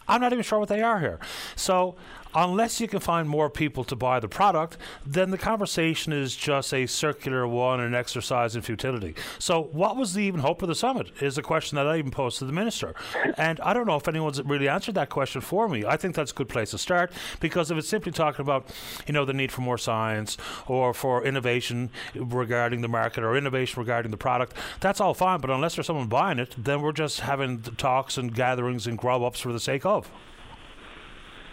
[0.07, 1.19] I'm not even sure what they are here.
[1.55, 1.95] So
[2.35, 6.73] unless you can find more people to buy the product, then the conversation is just
[6.73, 9.15] a circular one, an exercise in futility.
[9.39, 11.11] So, what was the even hope of the summit?
[11.21, 12.93] Is a question that I even posed to the minister,
[13.37, 15.85] and I don't know if anyone's really answered that question for me.
[15.85, 18.69] I think that's a good place to start because if it's simply talking about,
[19.07, 20.37] you know, the need for more science
[20.67, 25.39] or for innovation regarding the market or innovation regarding the product, that's all fine.
[25.39, 29.23] But unless there's someone buying it, then we're just having talks and gatherings and grub
[29.23, 30.09] ups for the sake of.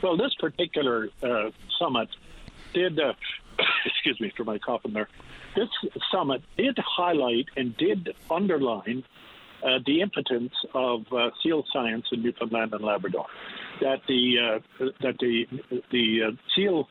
[0.03, 2.09] Well, this particular uh, summit
[2.74, 3.12] did, uh,
[3.87, 5.09] excuse me for my coughing there,
[5.55, 5.69] this
[6.11, 9.05] summit did highlight and did underline
[9.62, 13.27] uh, the impotence of uh, seal science in Newfoundland and Labrador.
[13.81, 15.47] That the uh, that the
[15.91, 16.89] the uh, seal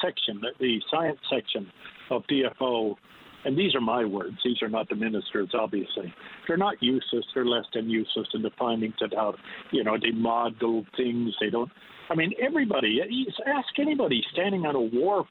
[0.00, 1.70] section, the science section
[2.10, 2.96] of DFO,
[3.44, 4.38] and these are my words.
[4.44, 6.14] These are not the ministers, obviously.
[6.46, 7.24] They're not useless.
[7.34, 9.34] They're less than useless in the findings that how
[9.72, 11.34] you know they model things.
[11.40, 11.70] They don't
[12.10, 13.00] I mean, everybody,
[13.46, 15.26] ask anybody standing on a wharf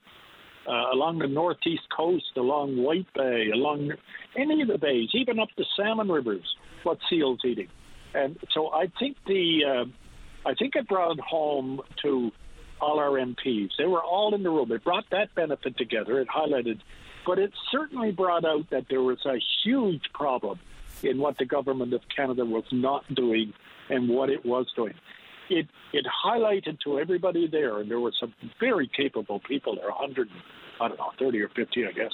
[0.67, 3.91] uh, along the northeast coast, along White Bay, along
[4.35, 6.45] any of the bays, even up the salmon rivers,
[6.83, 7.67] what seals eating.
[8.13, 12.31] And so I think the uh, I think it brought home to
[12.79, 13.69] all our MPs.
[13.77, 14.71] They were all in the room.
[14.71, 16.19] It brought that benefit together.
[16.19, 16.79] It highlighted,
[17.25, 20.59] but it certainly brought out that there was a huge problem
[21.03, 23.53] in what the government of Canada was not doing
[23.89, 24.93] and what it was doing.
[25.51, 30.29] It it highlighted to everybody there, and there were some very capable people there, 100,
[30.79, 32.11] I don't know, 30 or 50, I guess,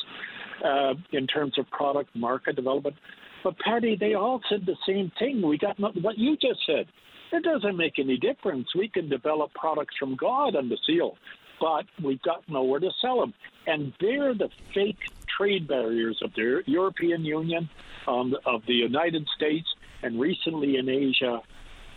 [0.66, 2.96] uh, in terms of product market development.
[3.44, 5.42] But Paddy, they all said the same thing.
[5.42, 6.88] We got what you just said.
[7.32, 8.74] It doesn't make any difference.
[8.74, 11.18] We can develop products from God on the seal,
[11.60, 13.34] but we've got nowhere to sell them.
[13.68, 15.00] And they're the fake
[15.38, 17.70] trade barriers of the European Union,
[18.08, 19.68] um, of the United States,
[20.04, 21.42] and recently in Asia.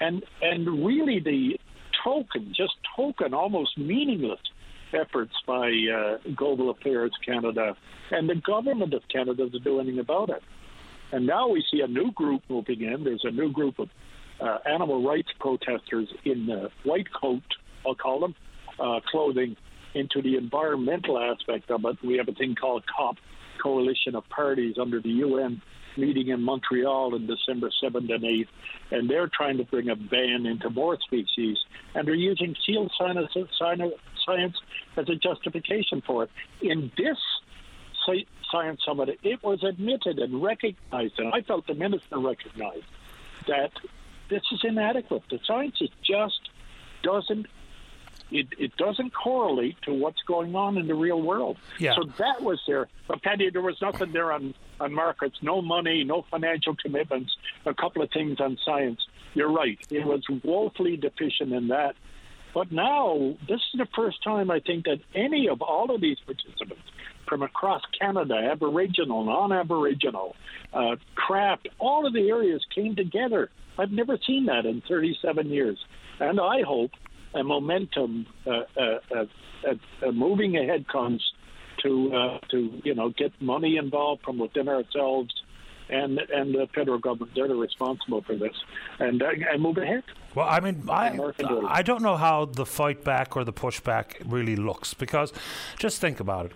[0.00, 1.58] And, and really the
[2.02, 4.40] token, just token, almost meaningless
[4.92, 7.76] efforts by uh, Global Affairs Canada
[8.10, 10.42] and the government of Canada to do anything about it.
[11.12, 13.04] And now we see a new group moving in.
[13.04, 13.88] There's a new group of
[14.40, 16.48] uh, animal rights protesters in
[16.84, 17.42] white coat,
[17.86, 18.34] I'll call them,
[18.78, 19.56] uh, clothing
[19.94, 21.96] into the environmental aspect of it.
[22.04, 23.16] We have a thing called COP,
[23.62, 25.60] Coalition of Parties under the UN
[25.96, 28.48] meeting in Montreal in December 7th and 8th,
[28.90, 31.58] and they're trying to bring a ban into more species,
[31.94, 33.30] and they're using seal science,
[34.96, 36.30] as a justification for it.
[36.60, 37.18] In this
[38.50, 42.86] science summit, it was admitted and recognized, and I felt the minister recognized
[43.46, 43.72] that
[44.28, 45.22] this is inadequate.
[45.30, 46.50] The science just
[47.02, 47.46] doesn't
[48.30, 51.58] it, it doesn't correlate to what's going on in the real world.
[51.78, 51.94] Yeah.
[51.94, 52.88] So that was there.
[53.08, 57.36] But Paddy, there was nothing there on, on markets, no money, no financial commitments,
[57.66, 59.00] a couple of things on science.
[59.34, 59.78] You're right.
[59.90, 61.94] It was woefully deficient in that.
[62.52, 66.18] But now, this is the first time I think that any of all of these
[66.26, 66.82] participants
[67.28, 70.34] from across Canada, Aboriginal, non Aboriginal,
[70.72, 73.50] uh, craft, all of the areas came together
[73.80, 75.78] I've never seen that in 37 years.
[76.18, 76.90] And I hope
[77.34, 79.24] a momentum, uh, uh, uh,
[80.02, 81.22] uh moving ahead comes
[81.82, 85.32] to uh, to you know get money involved from within ourselves
[85.88, 87.32] and and the federal government.
[87.34, 88.54] They're responsible for this,
[88.98, 90.04] and uh, and move ahead.
[90.34, 91.18] Well, I mean, I,
[91.66, 95.32] I don't know how the fight back or the pushback really looks because
[95.78, 96.52] just think about it.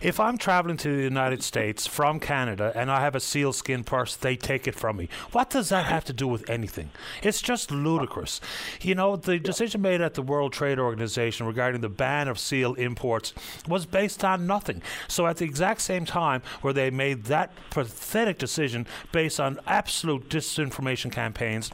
[0.00, 4.14] If I'm traveling to the United States from Canada and I have a sealskin purse,
[4.14, 5.08] they take it from me.
[5.32, 6.90] What does that have to do with anything?
[7.22, 8.40] It's just ludicrous.
[8.82, 12.74] You know, the decision made at the World Trade Organization regarding the ban of seal
[12.74, 13.32] imports
[13.66, 14.82] was based on nothing.
[15.08, 20.28] So at the exact same time where they made that pathetic decision based on absolute
[20.28, 21.70] disinformation campaigns,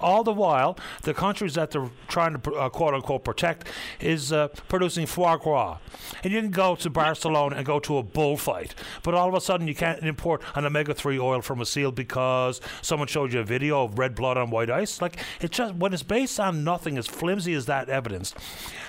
[0.00, 0.65] all the while,
[1.02, 3.68] the countries that they're trying to uh, quote unquote protect
[4.00, 5.78] is uh, producing foie gras.
[6.22, 9.40] And you can go to Barcelona and go to a bullfight, but all of a
[9.40, 13.40] sudden you can't import an omega 3 oil from a seal because someone showed you
[13.40, 15.00] a video of red blood on white ice.
[15.00, 18.34] Like, it just, when it's based on nothing as flimsy as that evidence,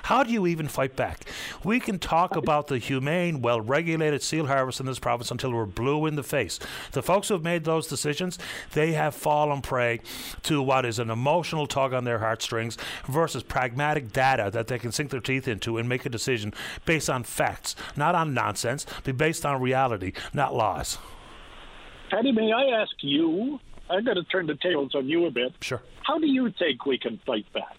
[0.03, 1.25] how do you even fight back?
[1.63, 5.65] We can talk about the humane, well regulated seal harvest in this province until we're
[5.65, 6.59] blue in the face.
[6.93, 8.39] The folks who have made those decisions,
[8.73, 9.99] they have fallen prey
[10.43, 12.77] to what is an emotional tug on their heartstrings
[13.07, 16.53] versus pragmatic data that they can sink their teeth into and make a decision
[16.85, 20.97] based on facts, not on nonsense, but based on reality, not lies.
[22.09, 23.59] Paddy, may I ask you?
[23.89, 25.53] I'm going to turn the tables on you a bit.
[25.61, 25.81] Sure.
[26.03, 27.77] How do you think we can fight back?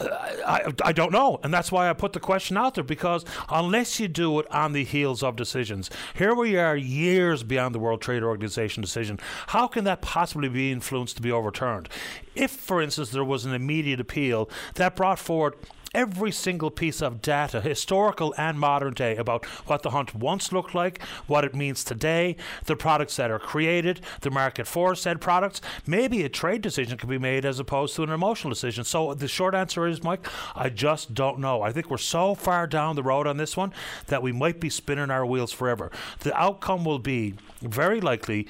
[0.00, 1.40] I, I don't know.
[1.42, 4.72] And that's why I put the question out there because unless you do it on
[4.72, 9.18] the heels of decisions, here we are years beyond the World Trade Organization decision.
[9.48, 11.88] How can that possibly be influenced to be overturned?
[12.34, 15.54] If, for instance, there was an immediate appeal that brought forward
[15.98, 20.72] every single piece of data, historical and modern day, about what the hunt once looked
[20.72, 25.60] like, what it means today, the products that are created, the market for said products.
[25.88, 28.84] Maybe a trade decision can be made as opposed to an emotional decision.
[28.84, 31.62] So the short answer is, Mike, I just don't know.
[31.62, 33.72] I think we're so far down the road on this one
[34.06, 35.90] that we might be spinning our wheels forever.
[36.20, 38.46] The outcome will be very likely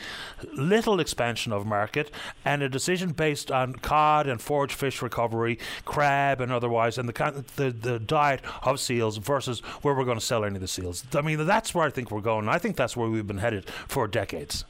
[0.52, 2.10] little expansion of market
[2.44, 7.44] and a decision based on cod and forage fish recovery, crab and otherwise, and the
[7.56, 11.04] the, the diet of seals versus where we're going to sell any of the seals.
[11.14, 12.48] I mean, that's where I think we're going.
[12.48, 14.64] I think that's where we've been headed for decades.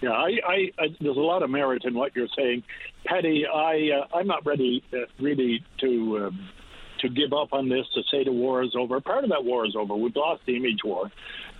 [0.00, 2.62] Yeah, I, I, I, there's a lot of merit in what you're saying,
[3.06, 3.46] Paddy.
[3.46, 6.48] I, uh, I'm not ready uh, really to um,
[7.04, 9.00] to give up on this to say the war is over.
[9.00, 9.94] Part of that war is over.
[9.94, 11.10] We've lost the image war,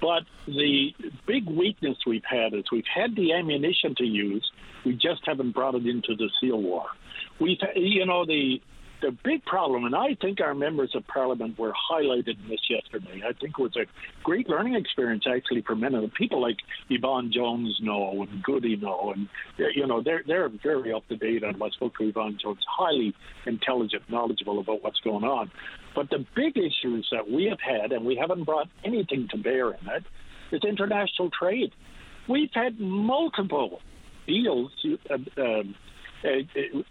[0.00, 0.94] but the
[1.26, 4.50] big weakness we've had is we've had the ammunition to use.
[4.84, 6.86] We just haven't brought it into the SEAL war.
[7.38, 8.60] We've, you know, the
[9.04, 13.22] the big problem, and I think our members of parliament were highlighted in this yesterday.
[13.22, 13.84] I think it was a
[14.22, 16.56] great learning experience actually for many of the people like
[16.88, 19.28] Yvonne Jones know and Gudie know, and
[19.74, 23.14] you know they're they're very up to date on what's spoke to Yvonne Jones, highly
[23.44, 25.50] intelligent, knowledgeable about what's going on.
[25.94, 29.72] But the big issues that we have had, and we haven't brought anything to bear
[29.72, 30.04] in it,
[30.50, 31.72] is international trade.
[32.26, 33.80] We've had multiple
[34.26, 34.72] deals.
[35.10, 35.62] Uh, uh,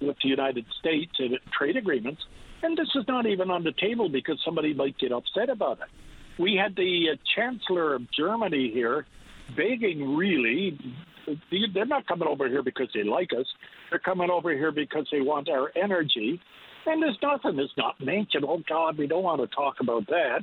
[0.01, 2.21] with the United States and trade agreements,
[2.61, 6.41] and this is not even on the table because somebody might get upset about it.
[6.41, 9.05] We had the uh, Chancellor of Germany here
[9.55, 10.79] begging, really.
[11.73, 13.45] They're not coming over here because they like us.
[13.89, 16.39] They're coming over here because they want our energy.
[16.85, 18.45] And there's nothing that's not mentioned.
[18.47, 20.39] Oh, God, we don't want to talk about that.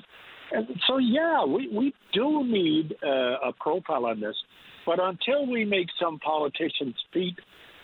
[0.53, 4.37] And so, yeah, we, we do need uh, a profile on this.
[4.87, 7.39] But until we make some politicians' feet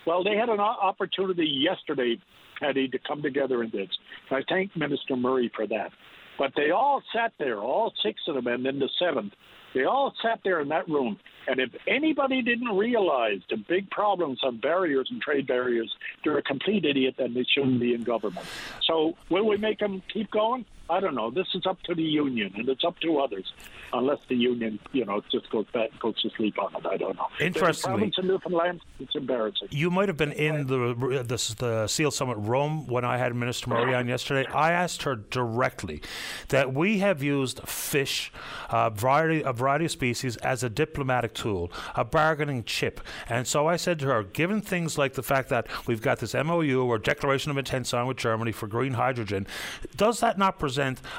[0.06, 2.18] well, they had an opportunity yesterday,
[2.62, 3.88] Eddie, to come together in this.
[4.30, 5.90] I thank Minister Murray for that.
[6.38, 9.32] But they all sat there, all six of them, and then the seventh.
[9.74, 11.18] They all sat there in that room.
[11.48, 15.92] And if anybody didn't realize the big problems on barriers and trade barriers,
[16.24, 18.46] they're a complete idiot and they shouldn't be in government.
[18.86, 20.64] So will we make them keep going?
[20.88, 21.30] I don't know.
[21.30, 23.52] This is up to the union, and it's up to others,
[23.92, 26.86] unless the union, you know, just goes back, and goes to sleep on it.
[26.86, 27.26] I don't know.
[27.40, 29.68] Interestingly, in Newfoundland, it's embarrassing.
[29.72, 30.94] You might have been in the
[31.24, 34.48] the, the Seal Summit Rome when I had Minister Murray on yesterday.
[34.52, 36.02] I asked her directly
[36.48, 38.32] that we have used fish,
[38.70, 43.66] a variety a variety of species, as a diplomatic tool, a bargaining chip, and so
[43.66, 46.98] I said to her, given things like the fact that we've got this MOU or
[46.98, 49.48] Declaration of Intent signed with Germany for green hydrogen,
[49.96, 50.75] does that not present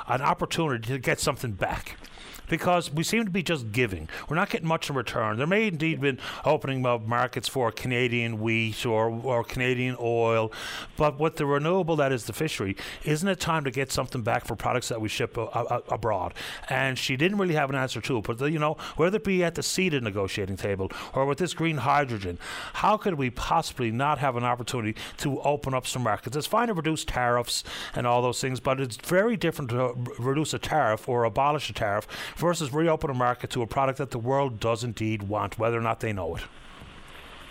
[0.07, 1.97] an opportunity to get something back
[2.49, 4.09] because we seem to be just giving.
[4.27, 5.37] We're not getting much in return.
[5.37, 10.51] There may indeed been opening of markets for Canadian wheat or, or Canadian oil,
[10.95, 14.45] but with the renewable that is the fishery, isn't it time to get something back
[14.45, 16.33] for products that we ship a, a, abroad?
[16.69, 18.23] And she didn't really have an answer to it.
[18.23, 21.53] But, the, you know, whether it be at the CETA negotiating table or with this
[21.53, 22.37] green hydrogen,
[22.73, 26.35] how could we possibly not have an opportunity to open up some markets?
[26.35, 27.63] It's fine to reduce tariffs
[27.95, 31.73] and all those things, but it's very different to reduce a tariff or abolish a
[31.73, 32.07] tariff
[32.37, 35.81] versus reopen a market to a product that the world does indeed want, whether or
[35.81, 36.43] not they know it.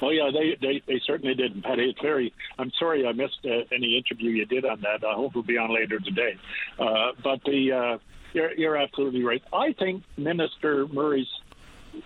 [0.02, 1.84] Oh yeah, they, they they certainly did, Paddy.
[1.84, 2.32] It's very.
[2.58, 5.06] I'm sorry I missed uh, any interview you did on that.
[5.06, 6.36] I hope it'll be on later today.
[6.78, 7.98] Uh, but the uh,
[8.34, 9.42] you're you're absolutely right.
[9.54, 11.28] I think Minister Murray's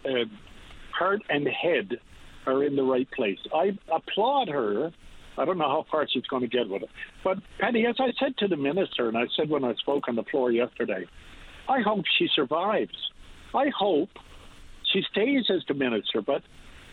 [0.05, 0.27] uh,
[0.93, 1.99] heart and head
[2.47, 3.39] are in the right place.
[3.53, 4.93] I applaud her.
[5.37, 6.91] I don't know how far she's going to get with it.
[7.25, 10.15] But Paddy, as I said to the minister, and I said when I spoke on
[10.15, 11.07] the floor yesterday,
[11.69, 12.97] I hope she survives.
[13.55, 14.11] I hope
[14.93, 16.43] she stays as the minister, but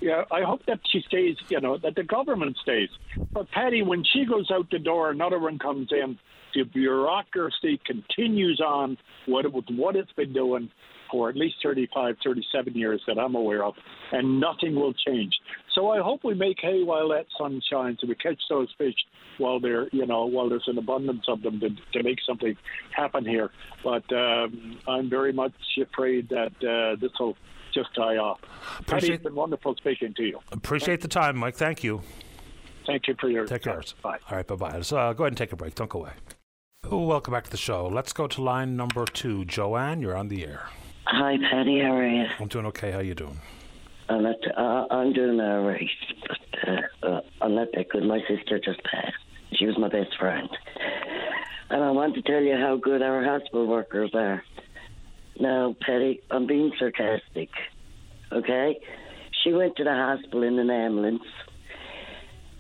[0.02, 2.90] yeah, I hope that she stays, you know, that the government stays.
[3.34, 6.18] But Paddy, when she goes out the door, another one comes in.
[6.54, 10.72] The bureaucracy continues on what it, what it's been doing
[11.12, 13.74] for at least 35, 37 years that I'm aware of,
[14.12, 15.34] and nothing will change.
[15.74, 18.96] So I hope we make hay while that sun shines, and we catch those fish
[19.38, 22.56] while they're, you know, while there's an abundance of them to, to make something
[22.96, 23.52] happen here.
[23.84, 27.38] But um, I'm very much afraid that uh, this will
[27.74, 28.40] just die off.
[28.80, 30.40] Appreciate, Paddy, it's been wonderful speaking to you.
[30.52, 31.56] Appreciate the time, Mike.
[31.56, 32.02] Thank you.
[32.86, 33.84] Thank you for your take care.
[34.02, 34.18] Bye.
[34.30, 34.82] All right, bye bye.
[34.82, 35.76] So uh, go ahead and take a break.
[35.76, 36.12] Don't go away.
[36.90, 37.88] welcome back to the show.
[37.88, 39.46] Let's go to line number two.
[39.46, 40.70] Joanne, you're on the air.
[41.10, 41.80] Hi, Paddy.
[41.80, 42.26] How are you?
[42.38, 42.92] I'm doing okay.
[42.92, 43.40] How you doing?
[44.10, 44.36] I'm not.
[44.58, 45.90] Uh, I'm doing all right,
[46.28, 48.04] but uh, uh, I'm not that good.
[48.04, 49.16] My sister just passed.
[49.54, 50.50] She was my best friend,
[51.70, 54.44] and I want to tell you how good our hospital workers are.
[55.40, 57.52] Now, Paddy, I'm being sarcastic.
[58.34, 58.78] Okay,
[59.46, 61.24] she went to the hospital in an ambulance.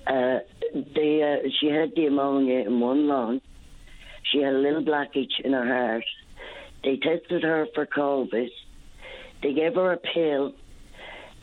[0.08, 0.40] Uh,
[0.96, 3.42] they, uh, she had the ammonia in one lung.
[4.32, 6.06] She had a little blockage in her heart
[6.84, 8.50] they tested her for COVID.
[9.44, 10.54] They gave her a pill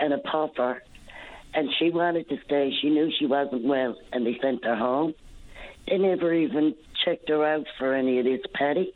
[0.01, 0.83] and a puffer,
[1.53, 2.73] and she wanted to stay.
[2.81, 5.15] She knew she wasn't well, and they sent her home.
[5.89, 6.75] They never even
[7.05, 8.93] checked her out for any of this, Paddy.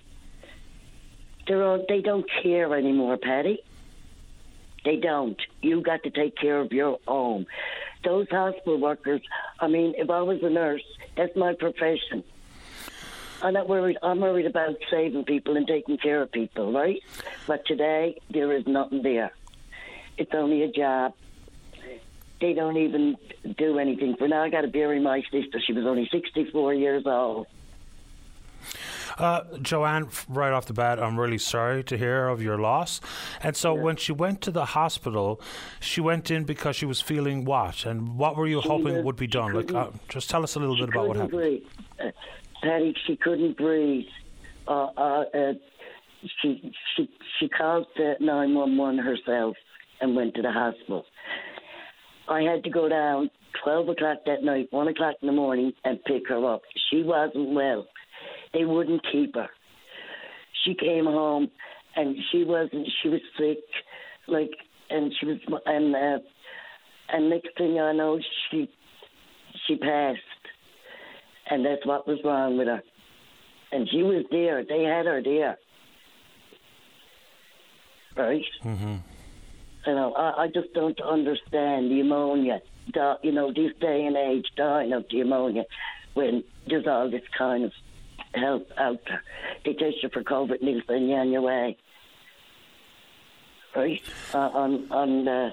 [1.47, 3.63] They're all, they don't care anymore, Paddy.
[4.85, 5.41] They don't.
[5.61, 7.47] You got to take care of your own.
[8.05, 9.21] Those hospital workers,
[9.61, 10.85] I mean, if I was a nurse,
[11.17, 12.23] that's my profession.
[13.43, 13.99] I'm not worried.
[14.03, 17.01] I'm worried about saving people and taking care of people, right?
[17.47, 19.33] But today there is nothing there.
[20.17, 21.15] It's only a job.
[22.41, 23.17] They don't even
[23.57, 24.17] do anything.
[24.17, 25.61] For now, I got to bury my sister.
[25.65, 27.47] She was only 64 years old.
[29.17, 33.01] Uh, Joanne, right off the bat, I'm really sorry to hear of your loss.
[33.43, 33.83] And so, yeah.
[33.83, 35.41] when she went to the hospital,
[35.81, 37.85] she went in because she was feeling what?
[37.85, 39.55] And what were you she hoping was, would be done?
[39.55, 41.63] Like, uh, just tell us a little bit about what happened.
[41.99, 42.11] Uh,
[42.63, 44.07] Paddy, she couldn't breathe.
[44.67, 45.53] Uh, uh, uh,
[46.43, 47.09] she she
[47.39, 47.87] she called
[48.21, 49.57] nine one one herself
[50.01, 51.05] and went to the hospital.
[52.29, 53.31] I had to go down
[53.63, 56.63] twelve o'clock that night, one o'clock in the morning, and pick her up.
[56.91, 57.87] She wasn't well.
[58.53, 59.49] They wouldn't keep her.
[60.65, 61.49] She came home,
[61.97, 62.89] and she wasn't.
[63.03, 63.59] She was sick,
[64.27, 64.51] like,
[64.91, 66.19] and she was, and uh,
[67.11, 68.19] and next thing I know,
[68.51, 68.69] she
[69.67, 70.19] she passed,
[71.51, 72.83] and that's what was wrong with her.
[73.73, 74.65] And she was there.
[74.65, 75.59] They had her there.
[78.17, 78.45] Right.
[78.65, 78.97] Mm-hmm.
[79.87, 82.61] You know, I, I just don't understand the pneumonia.
[82.93, 85.65] The, you know, this day and age, dying of the pneumonia
[86.15, 87.73] when there's all this kind of
[88.35, 89.23] help out there.
[89.65, 91.77] They test you for COVID and they'll send you on your way.
[93.77, 94.03] Right?
[94.35, 95.51] Uh, on, on, uh,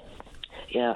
[0.69, 0.93] yeah.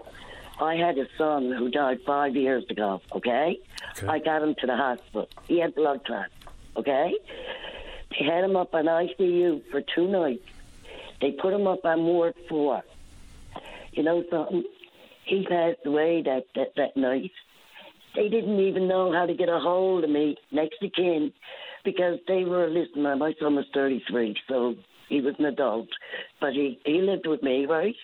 [0.60, 3.60] I had a son who died five years ago, okay?
[3.98, 4.08] okay?
[4.08, 5.30] I got him to the hospital.
[5.48, 6.34] He had blood clots,
[6.76, 7.14] okay?
[8.12, 10.44] They had him up on ICU for two nights.
[11.22, 12.84] They put him up on Ward 4.
[13.94, 14.64] You know something?
[15.26, 17.32] He passed away that, that, that night.
[18.16, 21.32] They didn't even know how to get a hold of me, next to kin,
[21.86, 24.76] because they were, listen, my son was 33, so
[25.08, 25.88] he was an adult.
[26.42, 27.96] But he, he lived with me, right?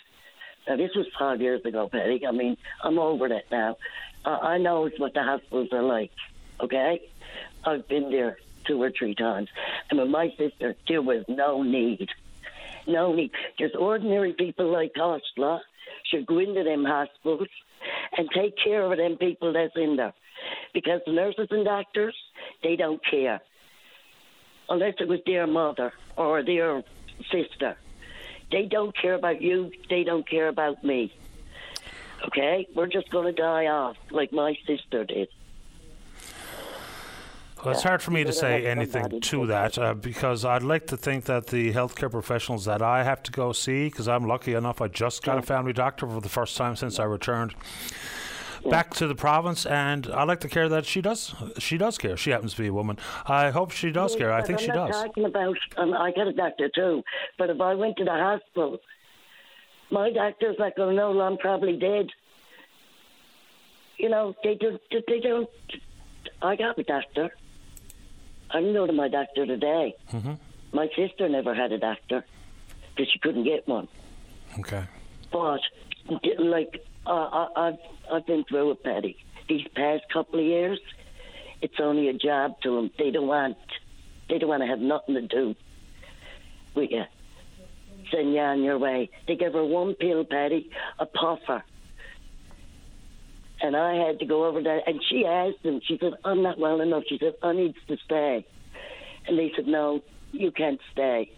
[0.68, 2.26] Now, this was five years ago, Paddy.
[2.26, 3.78] I mean, I'm over that now.
[4.26, 6.12] Uh, I know what the hospitals are like,
[6.60, 7.02] okay?
[7.64, 9.50] I've been there two or three times.
[9.90, 12.10] And with my sister, there was no need.
[12.88, 13.32] No need.
[13.60, 15.60] Just ordinary people like lah,
[16.06, 17.48] should go into them hospitals
[18.18, 20.14] and take care of them people that's in there.
[20.74, 22.16] Because the nurses and doctors,
[22.64, 23.42] they don't care.
[24.70, 26.84] Unless it was their mother or their
[27.32, 27.78] sister.
[28.52, 29.72] They don't care about you.
[29.90, 31.14] They don't care about me.
[32.28, 32.68] Okay?
[32.76, 35.30] We're just going to die off like my sister did.
[37.64, 40.98] Well, it's hard for me to say anything to that uh, because I'd like to
[40.98, 44.82] think that the healthcare professionals that I have to go see, because I'm lucky enough,
[44.82, 47.56] I just got a family doctor for the first time since I returned
[48.70, 51.34] back to the province, and I like the care that she does.
[51.58, 52.18] She does care.
[52.18, 52.98] She happens to be a woman.
[53.26, 54.32] I hope she does care.
[54.34, 55.04] I think I'm she not does.
[55.04, 55.58] talking about.
[55.78, 57.04] Um, I got a doctor too,
[57.38, 58.80] but if I went to the hospital,
[59.92, 62.10] my doctor's not going to know I'm probably dead.
[63.98, 64.78] You know, they do.
[64.92, 65.50] They don't.
[66.42, 67.32] I got a doctor.
[68.52, 69.96] I can go to my doctor today.
[70.12, 70.34] Mm-hmm.
[70.74, 72.26] My sister never had a doctor
[72.96, 73.88] because she couldn't get one.
[74.60, 74.84] Okay.
[75.32, 75.62] But
[76.38, 77.78] like uh, I've
[78.12, 79.18] I've been through it, Paddy.
[79.48, 80.80] These past couple of years,
[81.62, 82.92] it's only a job to them.
[82.98, 83.58] They don't want
[84.30, 85.56] they don't want to have nothing to do
[86.76, 87.04] with you.
[88.12, 89.10] Send you on your way.
[89.28, 90.70] They give her one pill, Paddy,
[91.00, 91.64] a puffer.
[93.62, 95.80] And I had to go over there, and she asked them.
[95.88, 98.46] She said, "I'm not well enough." She said, "I need to stay,"
[99.28, 100.02] and they said, "No,
[100.32, 101.32] you can't stay.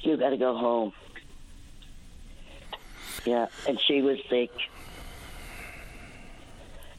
[0.00, 0.92] You got to go home."
[3.26, 4.50] Yeah, and she was sick.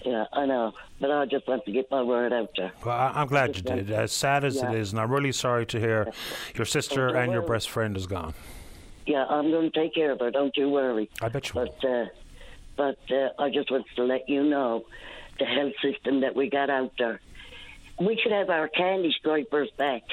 [0.06, 2.72] Yeah, I know, but I just want to get my word out there.
[2.86, 3.90] Well, I, I'm glad you did.
[3.92, 4.72] As sad as Yeah.
[4.72, 6.12] it is, and I'm really sorry to hear
[6.56, 8.34] your sister and your best friend is gone.
[9.06, 10.32] Yeah, I'm going to take care of her.
[10.32, 11.10] Don't you worry.
[11.22, 12.06] I bet you But uh,
[12.76, 14.86] but uh, I just want to let you know
[15.40, 17.20] the health system that we got out there.
[18.00, 20.04] We should have our candy stripers back.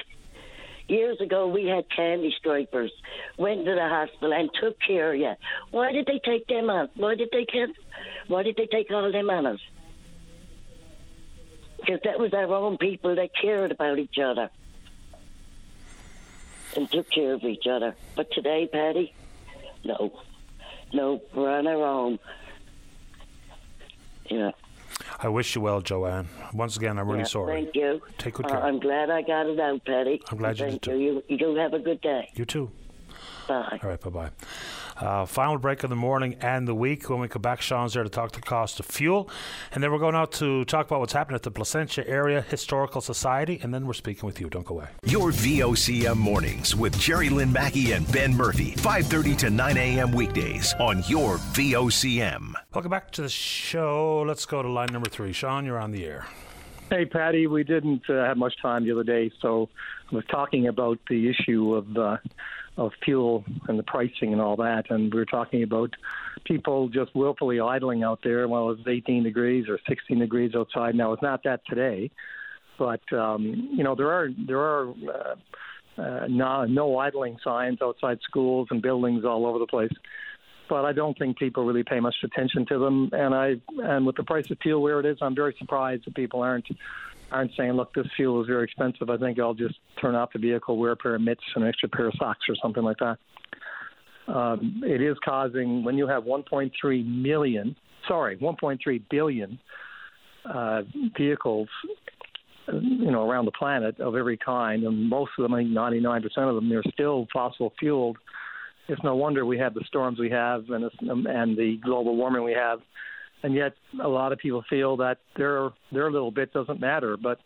[0.88, 2.92] Years ago, we had candy stripers.
[3.38, 5.32] Went to the hospital and took care of you.
[5.70, 6.90] Why did they take them out?
[6.94, 7.74] Why did they take?
[8.28, 9.60] Why did they take all them on us?
[11.78, 14.50] Because that was our own people that cared about each other
[16.76, 17.94] and took care of each other.
[18.16, 19.14] But today, Paddy,
[19.84, 20.12] no,
[20.92, 22.18] no, we're on our own.
[24.28, 24.52] Yeah.
[25.24, 26.28] I wish you well, Joanne.
[26.52, 27.62] Once again, I'm really yeah, sorry.
[27.62, 28.02] Thank you.
[28.18, 28.62] Take good Uh, care.
[28.62, 30.20] I'm glad I got it out, Paddy.
[30.30, 31.22] I'm glad you Thank did you.
[31.28, 32.30] You, you have a good day.
[32.34, 32.70] You too.
[33.46, 33.80] Bye.
[33.82, 34.30] All right, bye bye.
[34.96, 37.10] Uh, final break of the morning and the week.
[37.10, 39.28] When we come back, Sean's there to talk the cost of fuel.
[39.72, 43.00] And then we're going out to talk about what's happening at the Placentia Area Historical
[43.00, 43.58] Society.
[43.62, 44.48] And then we're speaking with you.
[44.48, 44.88] Don't go away.
[45.04, 50.12] Your VOCM mornings with Jerry Lynn Mackey and Ben Murphy, 5:30 to 9 a.m.
[50.12, 52.54] weekdays on your VOCM.
[52.72, 54.22] Welcome back to the show.
[54.26, 55.32] Let's go to line number three.
[55.32, 56.26] Sean, you're on the air.
[56.90, 59.68] Hey, Paddy, we didn't uh, have much time the other day, so
[60.12, 62.18] I was talking about the issue of uh,
[62.76, 65.90] of fuel and the pricing and all that, and we were talking about
[66.44, 70.94] people just willfully idling out there while it's 18 degrees or 16 degrees outside.
[70.94, 72.10] Now it's not that today,
[72.78, 75.34] but um, you know there are there are uh,
[75.96, 79.92] uh, no, no idling signs outside schools and buildings all over the place.
[80.68, 84.16] But I don't think people really pay much attention to them, and I and with
[84.16, 86.66] the price of fuel where it is, I'm very surprised that people aren't
[87.34, 89.10] aren't saying, look, this fuel is very expensive.
[89.10, 91.88] I think I'll just turn off the vehicle, wear a pair of mitts, an extra
[91.88, 93.18] pair of socks, or something like that.
[94.26, 97.76] Um, it is causing when you have 1.3 million,
[98.08, 99.58] sorry, 1.3 billion
[100.52, 100.82] uh,
[101.16, 101.68] vehicles,
[102.68, 106.24] you know, around the planet of every kind, and most of them, I think 99%
[106.48, 108.16] of them, they're still fossil fueled.
[108.88, 112.52] It's no wonder we have the storms we have and and the global warming we
[112.52, 112.80] have,
[113.44, 117.38] and yet a lot of people feel that their their little bit doesn't matter, but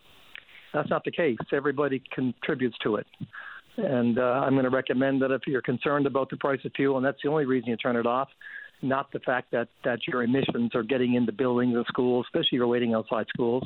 [0.73, 1.37] that's not the case.
[1.53, 3.07] Everybody contributes to it.
[3.77, 6.97] And uh, I'm going to recommend that if you're concerned about the price of fuel,
[6.97, 8.29] and that's the only reason you turn it off,
[8.81, 12.59] not the fact that, that your emissions are getting into buildings and schools, especially if
[12.59, 13.65] you're waiting outside schools,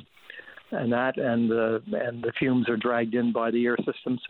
[0.70, 4.20] and that and the and the fumes are dragged in by the air systems.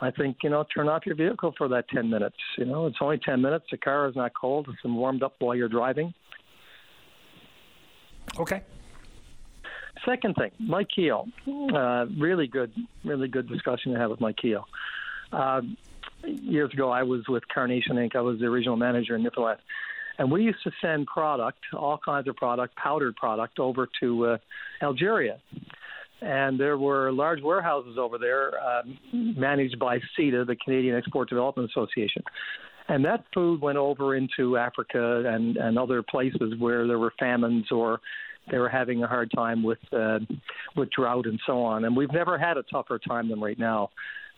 [0.00, 2.36] I think you know turn off your vehicle for that 10 minutes.
[2.56, 3.64] You know it's only 10 minutes.
[3.70, 4.66] The car is not cold.
[4.68, 6.14] It's been warmed up while you're driving.
[8.38, 8.62] Okay.
[10.04, 11.26] Second thing, Mike Keel.
[11.46, 12.72] Uh, really good,
[13.04, 14.64] really good discussion to have with Mike Keel.
[15.32, 15.60] Uh,
[16.24, 18.14] years ago, I was with Carnation Inc.
[18.14, 19.60] I was the regional manager in Newfoundland.
[20.18, 24.38] And we used to send product, all kinds of product, powdered product, over to uh,
[24.82, 25.38] Algeria.
[26.20, 28.82] And there were large warehouses over there uh,
[29.12, 32.24] managed by CIDA, the Canadian Export Development Association.
[32.88, 37.70] And that food went over into Africa and, and other places where there were famines
[37.70, 38.00] or
[38.50, 40.18] they were having a hard time with uh,
[40.76, 41.84] with drought and so on.
[41.84, 43.90] And we've never had a tougher time than right now,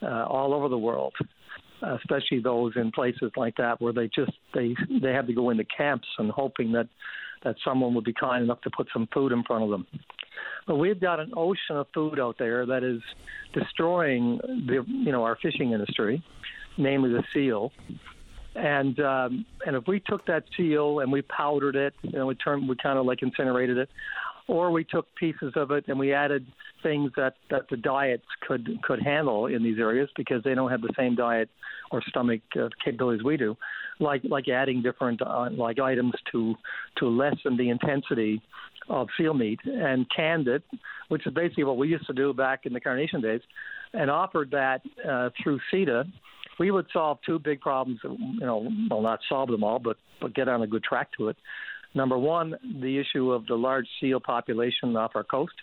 [0.02, 1.14] uh, all over the world
[1.82, 5.64] especially those in places like that where they just they they have to go into
[5.64, 6.88] camps and hoping that
[7.42, 9.86] that someone would be kind enough to put some food in front of them.
[10.66, 13.00] But we've got an ocean of food out there that is
[13.54, 16.22] destroying the you know our fishing industry,
[16.76, 17.72] namely the seal.
[18.54, 22.68] And um, and if we took that seal and we powdered it, and we turned
[22.68, 23.88] we kind of like incinerated it,
[24.48, 26.44] or we took pieces of it and we added
[26.82, 30.80] things that, that the diets could could handle in these areas because they don't have
[30.80, 31.48] the same diet
[31.92, 33.56] or stomach uh, capabilities we do,
[34.00, 36.54] like like adding different uh, like items to
[36.98, 38.42] to lessen the intensity
[38.88, 40.64] of seal meat and canned it,
[41.08, 43.40] which is basically what we used to do back in the carnation days,
[43.92, 46.04] and offered that uh, through CIDA.
[46.60, 47.98] We would solve two big problems.
[48.04, 51.28] You know, well, not solve them all, but but get on a good track to
[51.28, 51.36] it.
[51.94, 55.54] Number one, the issue of the large seal population off our coast.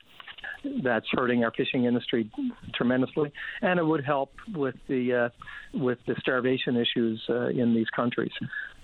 [0.83, 2.29] That's hurting our fishing industry
[2.75, 7.89] tremendously, and it would help with the uh, with the starvation issues uh, in these
[7.95, 8.31] countries.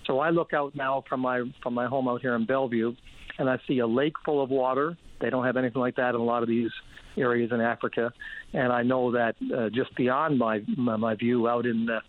[0.05, 2.93] So I look out now from my from my home out here in Bellevue,
[3.39, 4.97] and I see a lake full of water.
[5.23, 6.69] They don't have anything like that in a lot of these
[7.15, 8.11] areas in Africa,
[8.51, 12.01] and I know that uh, just beyond my, my my view out in uh,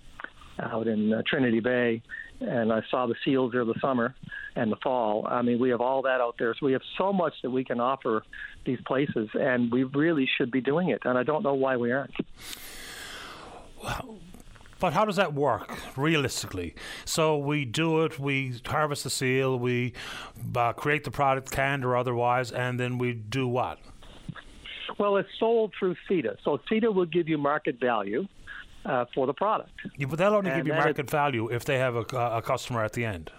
[0.61, 2.03] out in uh, Trinity Bay,
[2.41, 4.17] and I saw the seals there the summer
[4.57, 5.29] and the fall.
[5.31, 7.63] I mean, we have all that out there, so we have so much that we
[7.63, 8.25] can offer
[8.67, 11.03] these places, and we really should be doing it.
[11.05, 12.15] And I don't know why we aren't.
[13.81, 14.19] Well,
[14.85, 16.75] but how does that work realistically?
[17.07, 19.95] So we do it, we harvest the seal, we
[20.55, 23.79] uh, create the product, canned or otherwise, and then we do what?
[24.99, 26.37] Well, it's sold through CETA.
[26.45, 28.29] So CETA will give you market value
[28.85, 29.73] uh, for the product.
[29.97, 32.85] Yeah, but they'll only and give you market value if they have a, a customer
[32.85, 33.31] at the end.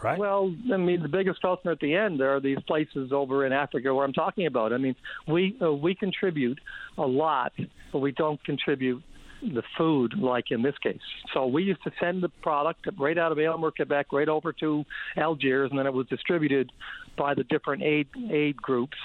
[0.00, 0.16] Right.
[0.16, 3.92] Well, I mean, the biggest customer at the end are these places over in Africa
[3.92, 4.72] where I'm talking about.
[4.72, 4.94] I mean,
[5.26, 6.60] we uh, we contribute
[6.96, 7.54] a lot,
[7.90, 9.02] but we don't contribute
[9.42, 11.00] the food like in this case.
[11.34, 14.84] So we used to send the product right out of Aylmer, Quebec, right over to
[15.16, 16.70] Algiers, and then it was distributed
[17.16, 18.96] by the different aid aid groups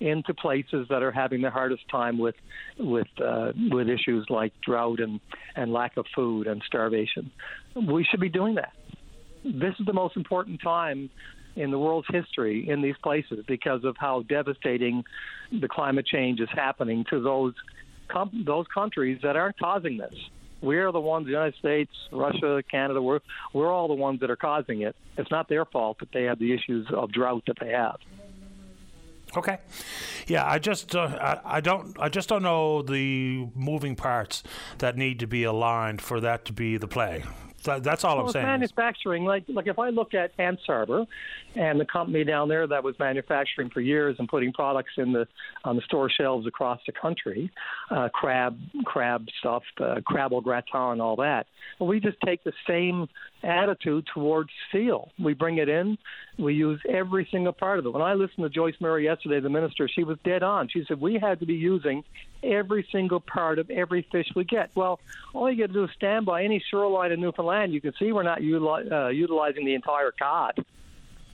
[0.00, 2.34] into places that are having the hardest time with
[2.78, 5.20] with uh, with issues like drought and
[5.56, 7.30] and lack of food and starvation.
[7.74, 8.72] We should be doing that.
[9.44, 11.10] This is the most important time
[11.56, 15.02] in the world's history in these places because of how devastating
[15.60, 17.54] the climate change is happening to those
[18.10, 20.14] com- those countries that aren't causing this.
[20.60, 23.20] We are the ones, the United States, Russia, Canada, we're,
[23.54, 24.94] we're all the ones that are causing it.
[25.16, 27.98] It's not their fault that they have the issues of drought that they have.
[29.36, 29.58] Okay,
[30.26, 34.42] yeah, I just uh, I, I, don't I just don't know the moving parts
[34.78, 37.22] that need to be aligned for that to be the play.
[37.62, 38.46] That's all well, I'm saying.
[38.46, 41.06] Manufacturing, like like if I look at Hants Harbor,
[41.54, 45.26] and the company down there that was manufacturing for years and putting products in the
[45.64, 47.50] on the store shelves across the country,
[47.90, 51.46] uh, crab crab stuff, uh, crab au gratin, and all that.
[51.78, 53.08] Well, we just take the same
[53.42, 55.10] attitude towards seal.
[55.18, 55.98] We bring it in,
[56.40, 57.92] we use every single part of it.
[57.92, 60.68] When I listened to Joyce Murray yesterday, the minister, she was dead on.
[60.68, 62.04] She said we had to be using
[62.42, 64.70] every single part of every fish we get.
[64.74, 65.00] Well,
[65.34, 67.72] all you got to do is stand by any shoreline in Newfoundland.
[67.72, 70.64] You can see we're not utili- uh, utilizing the entire cod.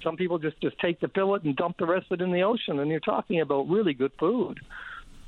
[0.02, 2.42] Some people just just take the fillet and dump the rest of it in the
[2.42, 4.60] ocean, and you're talking about really good food.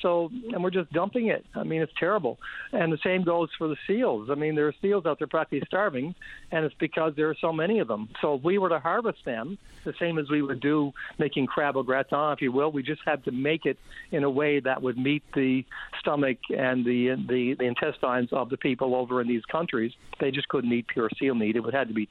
[0.01, 1.45] So, and we're just dumping it.
[1.55, 2.39] I mean, it's terrible.
[2.73, 4.29] And the same goes for the seals.
[4.31, 6.15] I mean, there are seals out there practically starving,
[6.53, 8.09] and it's because there are so many of them.
[8.21, 11.77] So, if we were to harvest them, the same as we would do making crab
[11.77, 13.79] au gratin, if you will, we just had to make it
[14.13, 15.65] in a way that would meet the
[16.01, 19.93] stomach and the the, the intestines of the people over in these countries.
[20.21, 21.57] They just couldn't eat pure seal meat.
[21.57, 22.09] It would have to be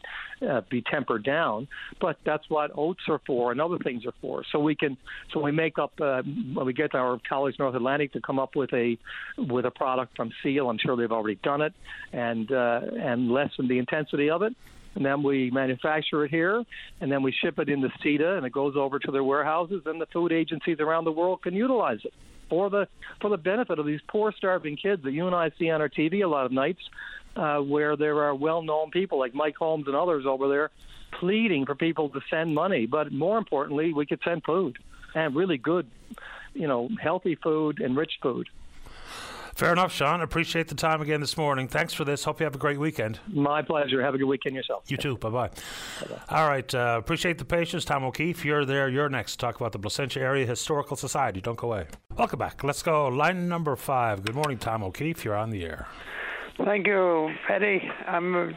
[0.48, 1.68] uh, be tempered down.
[2.02, 4.44] But that's what oats are for, and other things are for.
[4.52, 4.98] So we can
[5.34, 8.56] so we make up uh, when we get our colleagues North Atlantic to come up
[8.56, 8.98] with a
[9.38, 10.70] with a product from seal.
[10.70, 11.74] I'm sure they've already done it,
[12.12, 14.54] and uh, and lessen the intensity of it.
[14.96, 16.64] And then we manufacture it here,
[17.00, 20.02] and then we ship it into CETA, and it goes over to their warehouses, and
[20.02, 22.14] the food agencies around the world can utilize it
[22.50, 22.88] for the
[23.22, 25.90] for the benefit of these poor, starving kids that you and I see on our
[25.90, 26.82] TV a lot of nights,
[27.36, 30.72] uh, where there are well-known people like Mike Holmes and others over there
[31.20, 32.86] pleading for people to send money.
[32.86, 34.78] But more importantly, we could send food
[35.16, 35.88] and really good,
[36.58, 38.48] you know, healthy food, and rich food.
[39.58, 40.22] Fair enough, Sean.
[40.22, 41.68] Appreciate the time again this morning.
[41.68, 42.24] Thanks for this.
[42.24, 43.20] Hope you have a great weekend.
[43.26, 44.04] My pleasure.
[44.04, 44.84] Have a good weekend yourself.
[44.88, 45.18] You too.
[45.18, 45.50] Bye bye.
[46.30, 46.76] All right.
[46.76, 47.84] Uh, appreciate the patience.
[47.84, 48.88] Tom O'Keefe, you're there.
[48.88, 51.42] You're next to talk about the Placentia Area Historical Society.
[51.42, 51.88] Don't go away.
[52.16, 52.64] Welcome back.
[52.64, 53.08] Let's go.
[53.08, 54.24] Line number five.
[54.24, 55.26] Good morning, Tom O'Keefe.
[55.26, 55.88] You're on the air.
[56.64, 57.82] Thank you, Paddy.
[58.06, 58.52] I'm uh,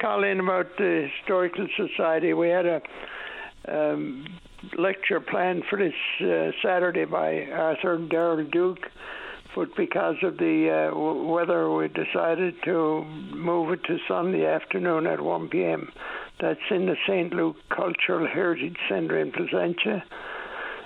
[0.00, 2.32] calling about the Historical Society.
[2.32, 2.82] We had a
[3.68, 4.24] um,
[4.76, 8.90] lecture planned for this uh, Saturday by Arthur and Daryl Duke,
[9.54, 15.06] but because of the uh, w- weather, we decided to move it to Sunday afternoon
[15.06, 15.92] at 1 p.m.
[16.40, 17.32] That's in the St.
[17.32, 20.02] Luke Cultural Heritage Centre in Placentia.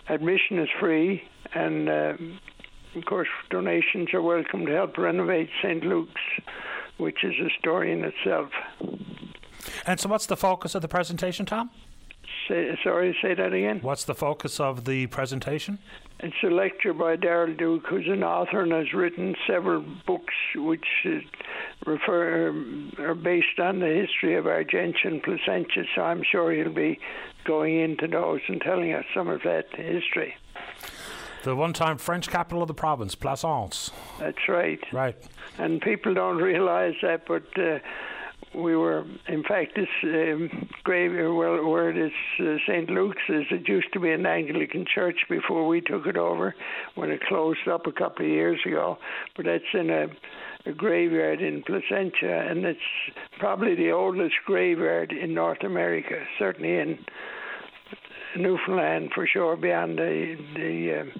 [0.08, 1.22] Admission is free,
[1.54, 2.14] and uh,
[2.94, 5.84] of course, donations are welcome to help renovate St.
[5.84, 6.20] Luke's,
[6.96, 8.50] which is a story in itself.
[9.86, 11.70] And so, what's the focus of the presentation, Tom?
[12.48, 13.80] Say, sorry, say that again.
[13.82, 15.78] What's the focus of the presentation?
[16.20, 20.86] It's a lecture by Daryl Duke, who's an author and has written several books which
[21.04, 21.18] uh,
[21.86, 22.52] refer
[22.98, 25.84] are based on the history of Argentian Placentia.
[25.94, 26.98] So I'm sure he'll be
[27.44, 30.34] going into those and telling us some of that history.
[31.44, 33.92] The one time French capital of the province, Plaisance.
[34.18, 34.80] That's right.
[34.92, 35.16] Right.
[35.56, 37.78] And people don't realize that, but uh,
[38.54, 42.88] we were, in fact, this um, grave, well, where this uh, St.
[42.88, 46.54] Luke's is, it used to be an Anglican church before we took it over
[46.94, 48.98] when it closed up a couple of years ago.
[49.36, 50.06] But that's in a,
[50.68, 52.80] a graveyard in Placentia, and it's
[53.38, 56.98] probably the oldest graveyard in North America, certainly in
[58.36, 61.12] Newfoundland for sure, beyond the the um,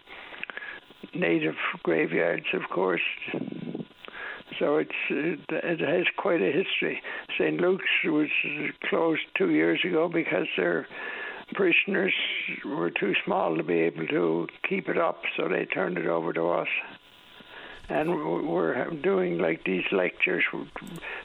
[1.14, 3.00] native graveyards, of course.
[4.58, 7.02] So it's it, it has quite a history.
[7.38, 7.60] St.
[7.60, 8.28] Luke's was
[8.88, 10.86] closed two years ago because their
[11.54, 12.14] parishioners
[12.64, 16.32] were too small to be able to keep it up, so they turned it over
[16.32, 16.68] to us.
[17.88, 18.10] And
[18.46, 20.44] we're doing like these lectures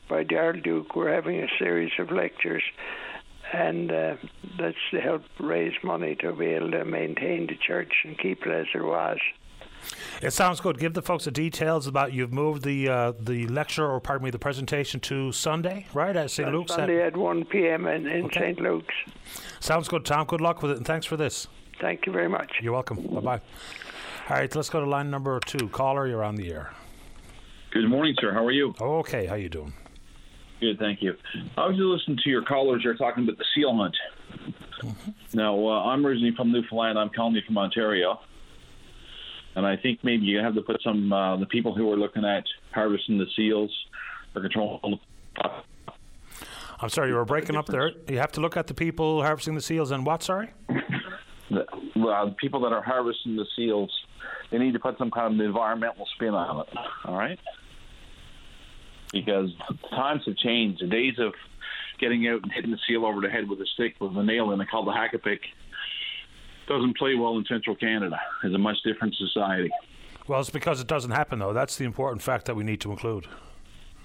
[0.09, 0.95] by Daryl Duke.
[0.95, 2.63] We're having a series of lectures
[3.53, 4.15] and uh,
[4.57, 8.51] that's to help raise money to be able to maintain the church and keep it
[8.51, 9.19] as it was.
[10.22, 10.80] It sounds good.
[10.80, 14.31] Give the folks the details about you've moved the uh, the lecture or pardon me
[14.31, 16.52] the presentation to Sunday, right at St.
[16.52, 16.73] Luke's.
[16.73, 17.88] Sunday at 1 p.m.
[17.88, 18.40] in, in Okay.
[18.53, 18.60] St.
[18.61, 18.94] Luke's.
[19.60, 20.26] Sounds good, Tom.
[20.27, 21.48] Good luck with it, and thanks for this.
[21.81, 22.52] Thank you very much.
[22.61, 23.02] You're welcome.
[23.07, 23.41] Bye bye.
[24.30, 25.68] All right, let's go to line number two.
[25.69, 26.72] Caller, you're on the air.
[27.72, 28.31] Good morning, sir.
[28.31, 28.73] How are you?
[28.80, 29.73] Okay, how you doing?
[30.61, 31.15] Good, thank you.
[31.57, 32.81] I was just listening to your callers.
[32.85, 33.95] They're talking about the seal hunt.
[35.34, 36.98] Now, uh, I'm originally from Newfoundland.
[36.99, 38.19] I'm calling you from Ontario,
[39.55, 42.25] and I think maybe you have to put some uh, the people who are looking
[42.25, 43.71] at harvesting the seals
[44.35, 44.99] or controlling.
[46.80, 47.91] I'm sorry, you were breaking up there.
[48.09, 50.23] You have to look at the people harvesting the seals and what?
[50.23, 50.49] Sorry.
[51.49, 51.65] The,
[51.95, 53.91] well, the people that are harvesting the seals,
[54.49, 56.73] they need to put some kind of environmental spin on it.
[57.05, 57.39] All right,
[59.11, 59.51] because
[59.91, 60.81] times have changed.
[60.81, 61.34] The days of
[61.99, 64.51] getting out and hitting the seal over the head with a stick with a nail
[64.51, 65.39] in it called the hakapik
[66.68, 68.19] doesn't play well in central Canada.
[68.44, 69.69] It's a much different society.
[70.27, 71.53] Well, it's because it doesn't happen though.
[71.53, 73.27] That's the important fact that we need to include.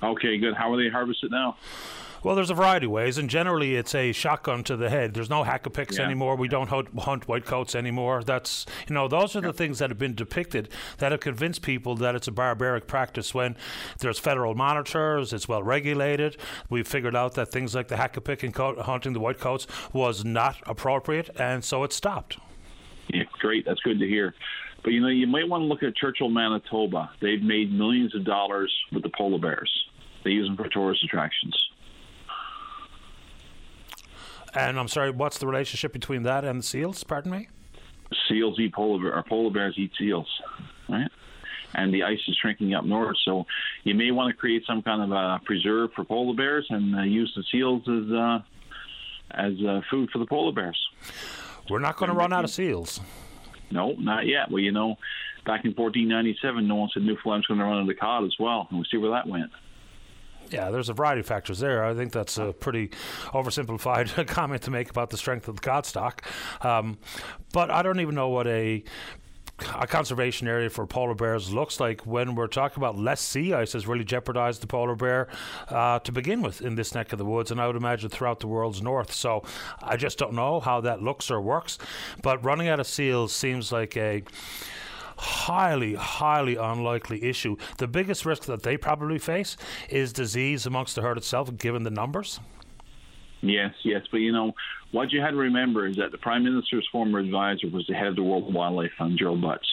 [0.02, 0.54] Okay, good.
[0.54, 1.56] How are they harvested now?
[2.24, 5.14] Well, there's a variety of ways, and generally it's a shotgun to the head.
[5.14, 6.04] There's no hakapiks Yeah.
[6.04, 6.34] anymore.
[6.34, 8.24] We don't hunt, hunt white coats anymore.
[8.24, 10.68] That's you know those are the things that have been depicted
[10.98, 13.34] that have convinced people that it's a barbaric practice.
[13.34, 13.56] When
[14.00, 16.36] there's federal monitors, it's well regulated.
[16.68, 20.24] We've figured out that things like the hakapik and coat, hunting the white coats was
[20.24, 22.36] not appropriate, and so it stopped.
[23.14, 23.64] Yeah, great.
[23.64, 24.34] That's good to hear.
[24.82, 27.10] But you know, you might want to look at Churchill, Manitoba.
[27.20, 29.70] They've made millions of dollars with the polar bears.
[30.28, 31.56] They use them for tourist attractions.
[34.52, 37.02] And I'm sorry, what's the relationship between that and the seals?
[37.02, 37.48] Pardon me.
[38.28, 40.28] Seals eat polar bear, or polar bears eat seals,
[40.86, 41.10] right?
[41.72, 43.16] and the ice is shrinking up north.
[43.24, 43.46] So
[43.84, 47.02] you may want to create some kind of a preserve for polar bears and uh,
[47.04, 48.38] use the seals as uh,
[49.30, 50.78] as uh, food for the polar bears.
[51.70, 53.00] We're not going to run out of seals.
[53.70, 54.50] No, not yet.
[54.50, 54.96] Well, you know,
[55.46, 58.66] back in 1497, no one said Newfoundland's going to run out of cod as well,
[58.68, 59.50] and we see where that went.
[60.50, 61.84] Yeah, there's a variety of factors there.
[61.84, 62.88] I think that's a pretty
[63.28, 66.22] oversimplified comment to make about the strength of the cod stock.
[66.62, 66.98] Um,
[67.52, 68.84] but I don't even know what a
[69.74, 73.72] a conservation area for polar bears looks like when we're talking about less sea ice
[73.72, 75.28] has really jeopardized the polar bear
[75.68, 78.40] uh, to begin with in this neck of the woods, and I would imagine throughout
[78.40, 79.12] the world's north.
[79.12, 79.42] So
[79.82, 81.78] I just don't know how that looks or works.
[82.22, 84.22] But running out of seals seems like a
[85.18, 87.56] highly, highly unlikely issue.
[87.78, 89.56] The biggest risk that they probably face
[89.90, 92.40] is disease amongst the herd itself, given the numbers.
[93.40, 94.52] Yes, yes, but you know
[94.90, 98.08] what you had to remember is that the prime minister's former advisor was the head
[98.08, 99.68] of the World Wildlife Fund, Gerald Butts.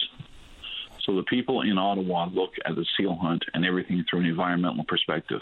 [1.04, 4.84] So the people in Ottawa look at the seal hunt and everything through an environmental
[4.84, 5.40] perspective.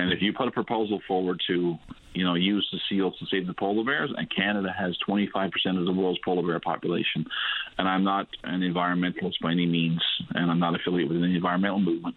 [0.00, 1.76] And if you put a proposal forward to,
[2.14, 5.84] you know, use the seals to save the polar bears, and Canada has 25% of
[5.84, 7.26] the world's polar bear population,
[7.76, 10.02] and I'm not an environmentalist by any means,
[10.34, 12.16] and I'm not affiliated with any environmental movement,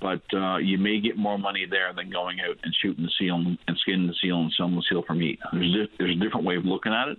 [0.00, 3.36] but uh, you may get more money there than going out and shooting the seal
[3.36, 5.38] and skinning the seal and selling the seal for meat.
[5.52, 7.18] There's a, there's a different way of looking at it,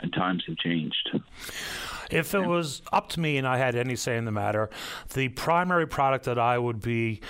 [0.00, 1.18] and times have changed.
[2.10, 4.68] If it was up to me and I had any say in the matter,
[5.14, 7.22] the primary product that I would be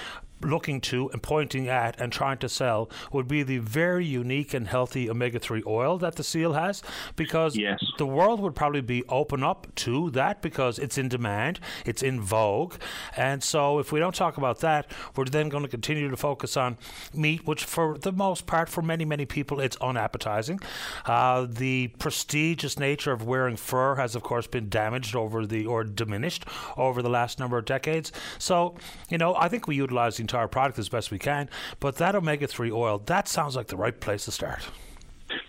[0.43, 4.69] looking to and pointing at and trying to sell would be the very unique and
[4.69, 6.83] healthy omega 3 oil that the seal has
[7.17, 7.81] because yes.
[7.99, 12.21] the world would probably be open up to that because it's in demand, it's in
[12.21, 12.75] vogue.
[13.17, 16.57] And so if we don't talk about that, we're then going to continue to focus
[16.57, 16.79] on
[17.15, 20.61] meat, which for the most part, for many, many people, it's unappetizing.
[21.07, 25.85] Uh, the prestigious nature of wearing fur has, of course, been damaged over the or
[25.85, 26.45] diminished
[26.77, 28.13] over the last number of decades.
[28.39, 28.77] So,
[29.09, 31.49] you know, I think we utilize entire product as best we can.
[31.81, 34.61] But that omega 3 oil, that sounds like the right place to start.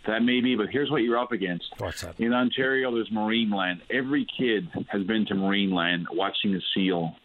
[0.07, 1.65] That may be, but here's what you're up against.
[1.77, 2.19] What's that?
[2.19, 3.81] In Ontario, there's Marineland.
[3.91, 7.15] Every kid has been to Marineland watching a seal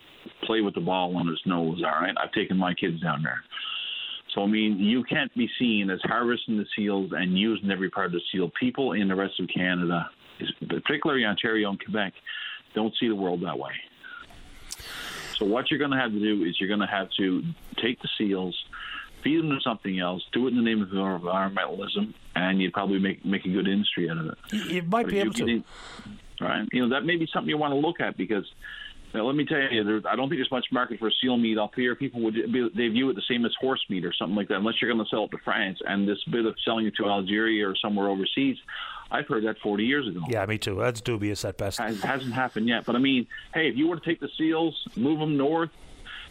[0.45, 2.15] play with the ball on his nose, all right?
[2.23, 3.43] I've taken my kids down there.
[4.35, 8.07] So, I mean, you can't be seen as harvesting the seals and using every part
[8.07, 8.51] of the seal.
[8.61, 10.11] People in the rest of Canada,
[10.69, 12.13] particularly Ontario and Quebec,
[12.75, 13.73] don't see the world that way.
[15.39, 17.43] So what you're going to have to do is you're going to have to
[17.83, 18.57] take the seals,
[19.23, 22.99] feed them to something else, do it in the name of environmentalism, and you'd probably
[22.99, 24.39] make make a good industry out of it.
[24.53, 25.47] You might be able to.
[25.47, 25.65] In,
[26.41, 26.67] right?
[26.73, 28.45] You know that may be something you want to look at because.
[29.15, 31.57] Now, let me tell you, there, I don't think there's much market for seal meat
[31.57, 31.95] up here.
[31.95, 34.57] People would be, they view it the same as horse meat or something like that,
[34.57, 35.79] unless you're going to sell it to France.
[35.87, 38.59] And this bit of selling it to Algeria or somewhere overseas,
[39.11, 40.21] I've heard that 40 years ago.
[40.29, 40.77] Yeah, me too.
[40.77, 41.79] That's dubious at best.
[41.81, 42.85] It hasn't happened yet.
[42.85, 45.71] But I mean, hey, if you were to take the seals, move them north,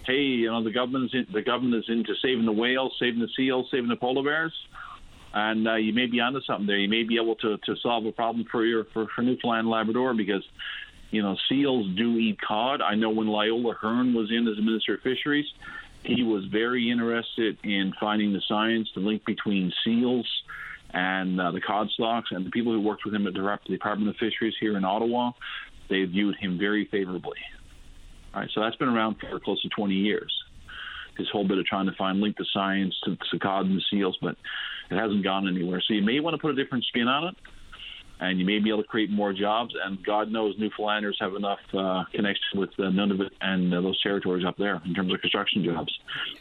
[0.05, 3.29] hey, you know the government's in, the government is into saving the whales, saving the
[3.35, 4.53] seals, saving the polar bears,
[5.33, 6.77] and uh, you may be onto something there.
[6.77, 10.13] You may be able to, to solve a problem for your for, for Newfoundland Labrador
[10.13, 10.43] because
[11.11, 12.81] you know seals do eat cod.
[12.81, 15.47] I know when Loyola Hearn was in as Minister of Fisheries,
[16.03, 20.27] he was very interested in finding the science, the link between seals
[20.95, 24.09] and uh, the cod stocks, and the people who worked with him at the Department
[24.09, 25.31] of Fisheries here in Ottawa,
[25.89, 27.37] they viewed him very favorably.
[28.33, 30.33] All right, so that's been around for close to 20 years.
[31.17, 33.83] This whole bit of trying to find link the science to the cod and the
[33.91, 34.35] seals, but
[34.89, 35.81] it hasn't gone anywhere.
[35.85, 37.35] So you may want to put a different spin on it
[38.19, 39.73] and you may be able to create more jobs.
[39.83, 44.45] And God knows Newfoundlanders have enough uh, connection with uh, Nunavut and uh, those territories
[44.45, 45.93] up there in terms of construction jobs.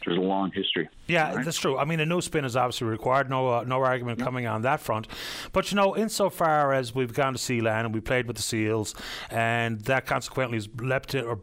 [0.05, 0.89] There's a long history.
[1.07, 1.45] Yeah, right?
[1.45, 1.77] that's true.
[1.77, 3.29] I mean, a new spin is obviously required.
[3.29, 4.25] No, uh, no argument yeah.
[4.25, 5.07] coming on that front.
[5.51, 8.95] But you know, insofar as we've gone to Sealand and we played with the seals,
[9.29, 11.39] and that consequently has leapt or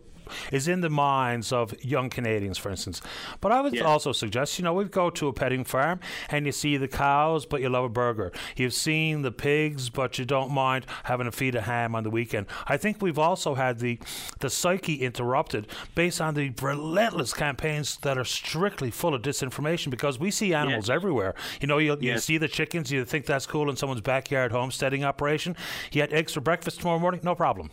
[0.51, 3.01] is in the minds of young Canadians, for instance.
[3.41, 3.83] But I would yeah.
[3.83, 7.47] also suggest, you know, we go to a petting farm and you see the cows,
[7.47, 8.33] but you love a burger.
[8.57, 12.11] You've seen the pigs, but you don't mind having a feed of ham on the
[12.11, 12.47] weekend.
[12.67, 13.99] I think we've also had the
[14.41, 20.19] the psyche interrupted based on the relentless campaigns that are strictly full of disinformation because
[20.19, 20.95] we see animals yes.
[20.95, 21.35] everywhere.
[21.61, 25.05] You know, you, you see the chickens, you think that's cool in someone's backyard homesteading
[25.05, 25.57] operation.
[25.93, 27.71] You had eggs for breakfast tomorrow morning, no problem.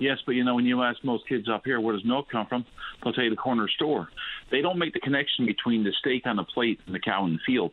[0.00, 2.46] Yes, but you know, when you ask most kids up here where does milk come
[2.46, 2.64] from,
[3.04, 4.08] they'll tell you the corner store.
[4.50, 7.34] They don't make the connection between the steak on the plate and the cow in
[7.34, 7.72] the field.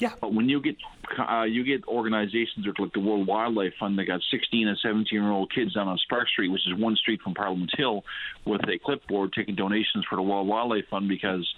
[0.00, 0.10] Yeah.
[0.20, 0.76] But when you get
[1.18, 5.30] uh, you get organizations like the World Wildlife Fund that got 16 and 17 year
[5.30, 8.02] old kids down on Spark Street, which is one street from Parliament Hill,
[8.44, 11.48] with a clipboard taking donations for the World Wildlife Fund because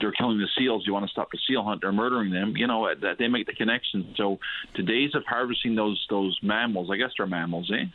[0.00, 0.84] they're killing the seals.
[0.86, 1.80] You want to stop the seal hunt?
[1.80, 2.54] They're murdering them.
[2.56, 4.14] You know that they make the connection.
[4.16, 4.38] So
[4.74, 7.86] today's of harvesting those those mammals, I guess they're mammals, eh?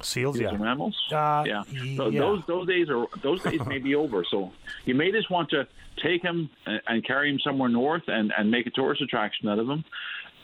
[0.00, 0.52] Seals, yeah.
[0.52, 0.96] mammals.
[1.10, 1.62] Uh, yeah.
[1.96, 2.20] So yeah.
[2.20, 4.24] Those those days are those days may be over.
[4.30, 4.52] So
[4.84, 5.66] you may just want to
[6.02, 9.58] take him and, and carry him somewhere north and, and make a tourist attraction out
[9.58, 9.84] of him.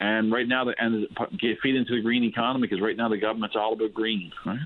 [0.01, 1.07] And right now, the, and
[1.39, 4.33] get feed into the green economy because right now the government's all about green.
[4.45, 4.59] Right?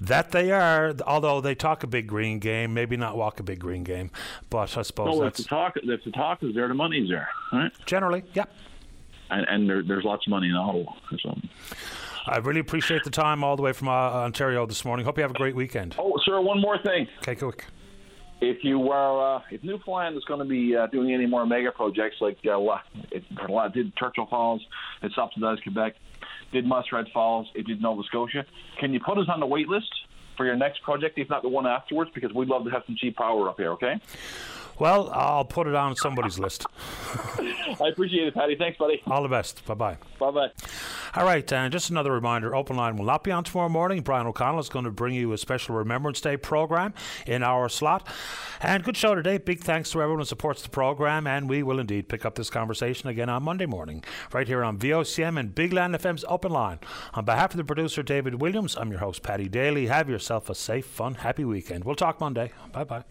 [0.00, 3.60] That they are, although they talk a big green game, maybe not walk a big
[3.60, 4.10] green game.
[4.48, 7.10] But I suppose No, if that's the talk if the talk is there, the money's
[7.10, 7.28] there.
[7.52, 7.72] Right?
[7.84, 8.44] generally, yeah.
[9.30, 10.92] And, and there, there's lots of money in Ottawa.
[11.20, 11.38] So.
[12.26, 15.04] I really appreciate the time all the way from uh, Ontario this morning.
[15.04, 15.94] Hope you have a great weekend.
[15.98, 17.06] Oh, sir, one more thing.
[17.18, 17.66] Okay, quick.
[18.40, 21.70] If you are, uh, if Newfoundland is going to be uh, doing any more mega
[21.70, 22.78] projects like uh,
[23.10, 23.24] it
[23.74, 24.62] did Churchill Falls,
[25.02, 25.94] it subsidized Quebec,
[26.52, 28.44] did Muskrat Falls, it did Nova Scotia,
[28.78, 29.92] can you put us on the wait list
[30.36, 32.10] for your next project, if not the one afterwards?
[32.14, 33.72] Because we'd love to have some cheap power up here.
[33.72, 34.00] Okay.
[34.78, 36.66] Well, I'll put it on somebody's list.
[37.80, 38.56] I appreciate it, Paddy.
[38.56, 39.02] Thanks, buddy.
[39.06, 39.64] All the best.
[39.66, 39.96] Bye bye.
[40.18, 40.48] Bye bye.
[41.14, 44.02] All right, and just another reminder Open Line will not be on tomorrow morning.
[44.02, 46.92] Brian O'Connell is going to bring you a special Remembrance Day program
[47.26, 48.06] in our slot.
[48.60, 49.38] And good show today.
[49.38, 52.50] Big thanks to everyone who supports the program, and we will indeed pick up this
[52.50, 54.02] conversation again on Monday morning,
[54.32, 56.78] right here on VOCM and Big Land FM's Open Line.
[57.14, 59.86] On behalf of the producer, David Williams, I'm your host, Paddy Daly.
[59.86, 61.84] Have yourself a safe, fun, happy weekend.
[61.84, 62.52] We'll talk Monday.
[62.72, 63.04] Bye bye.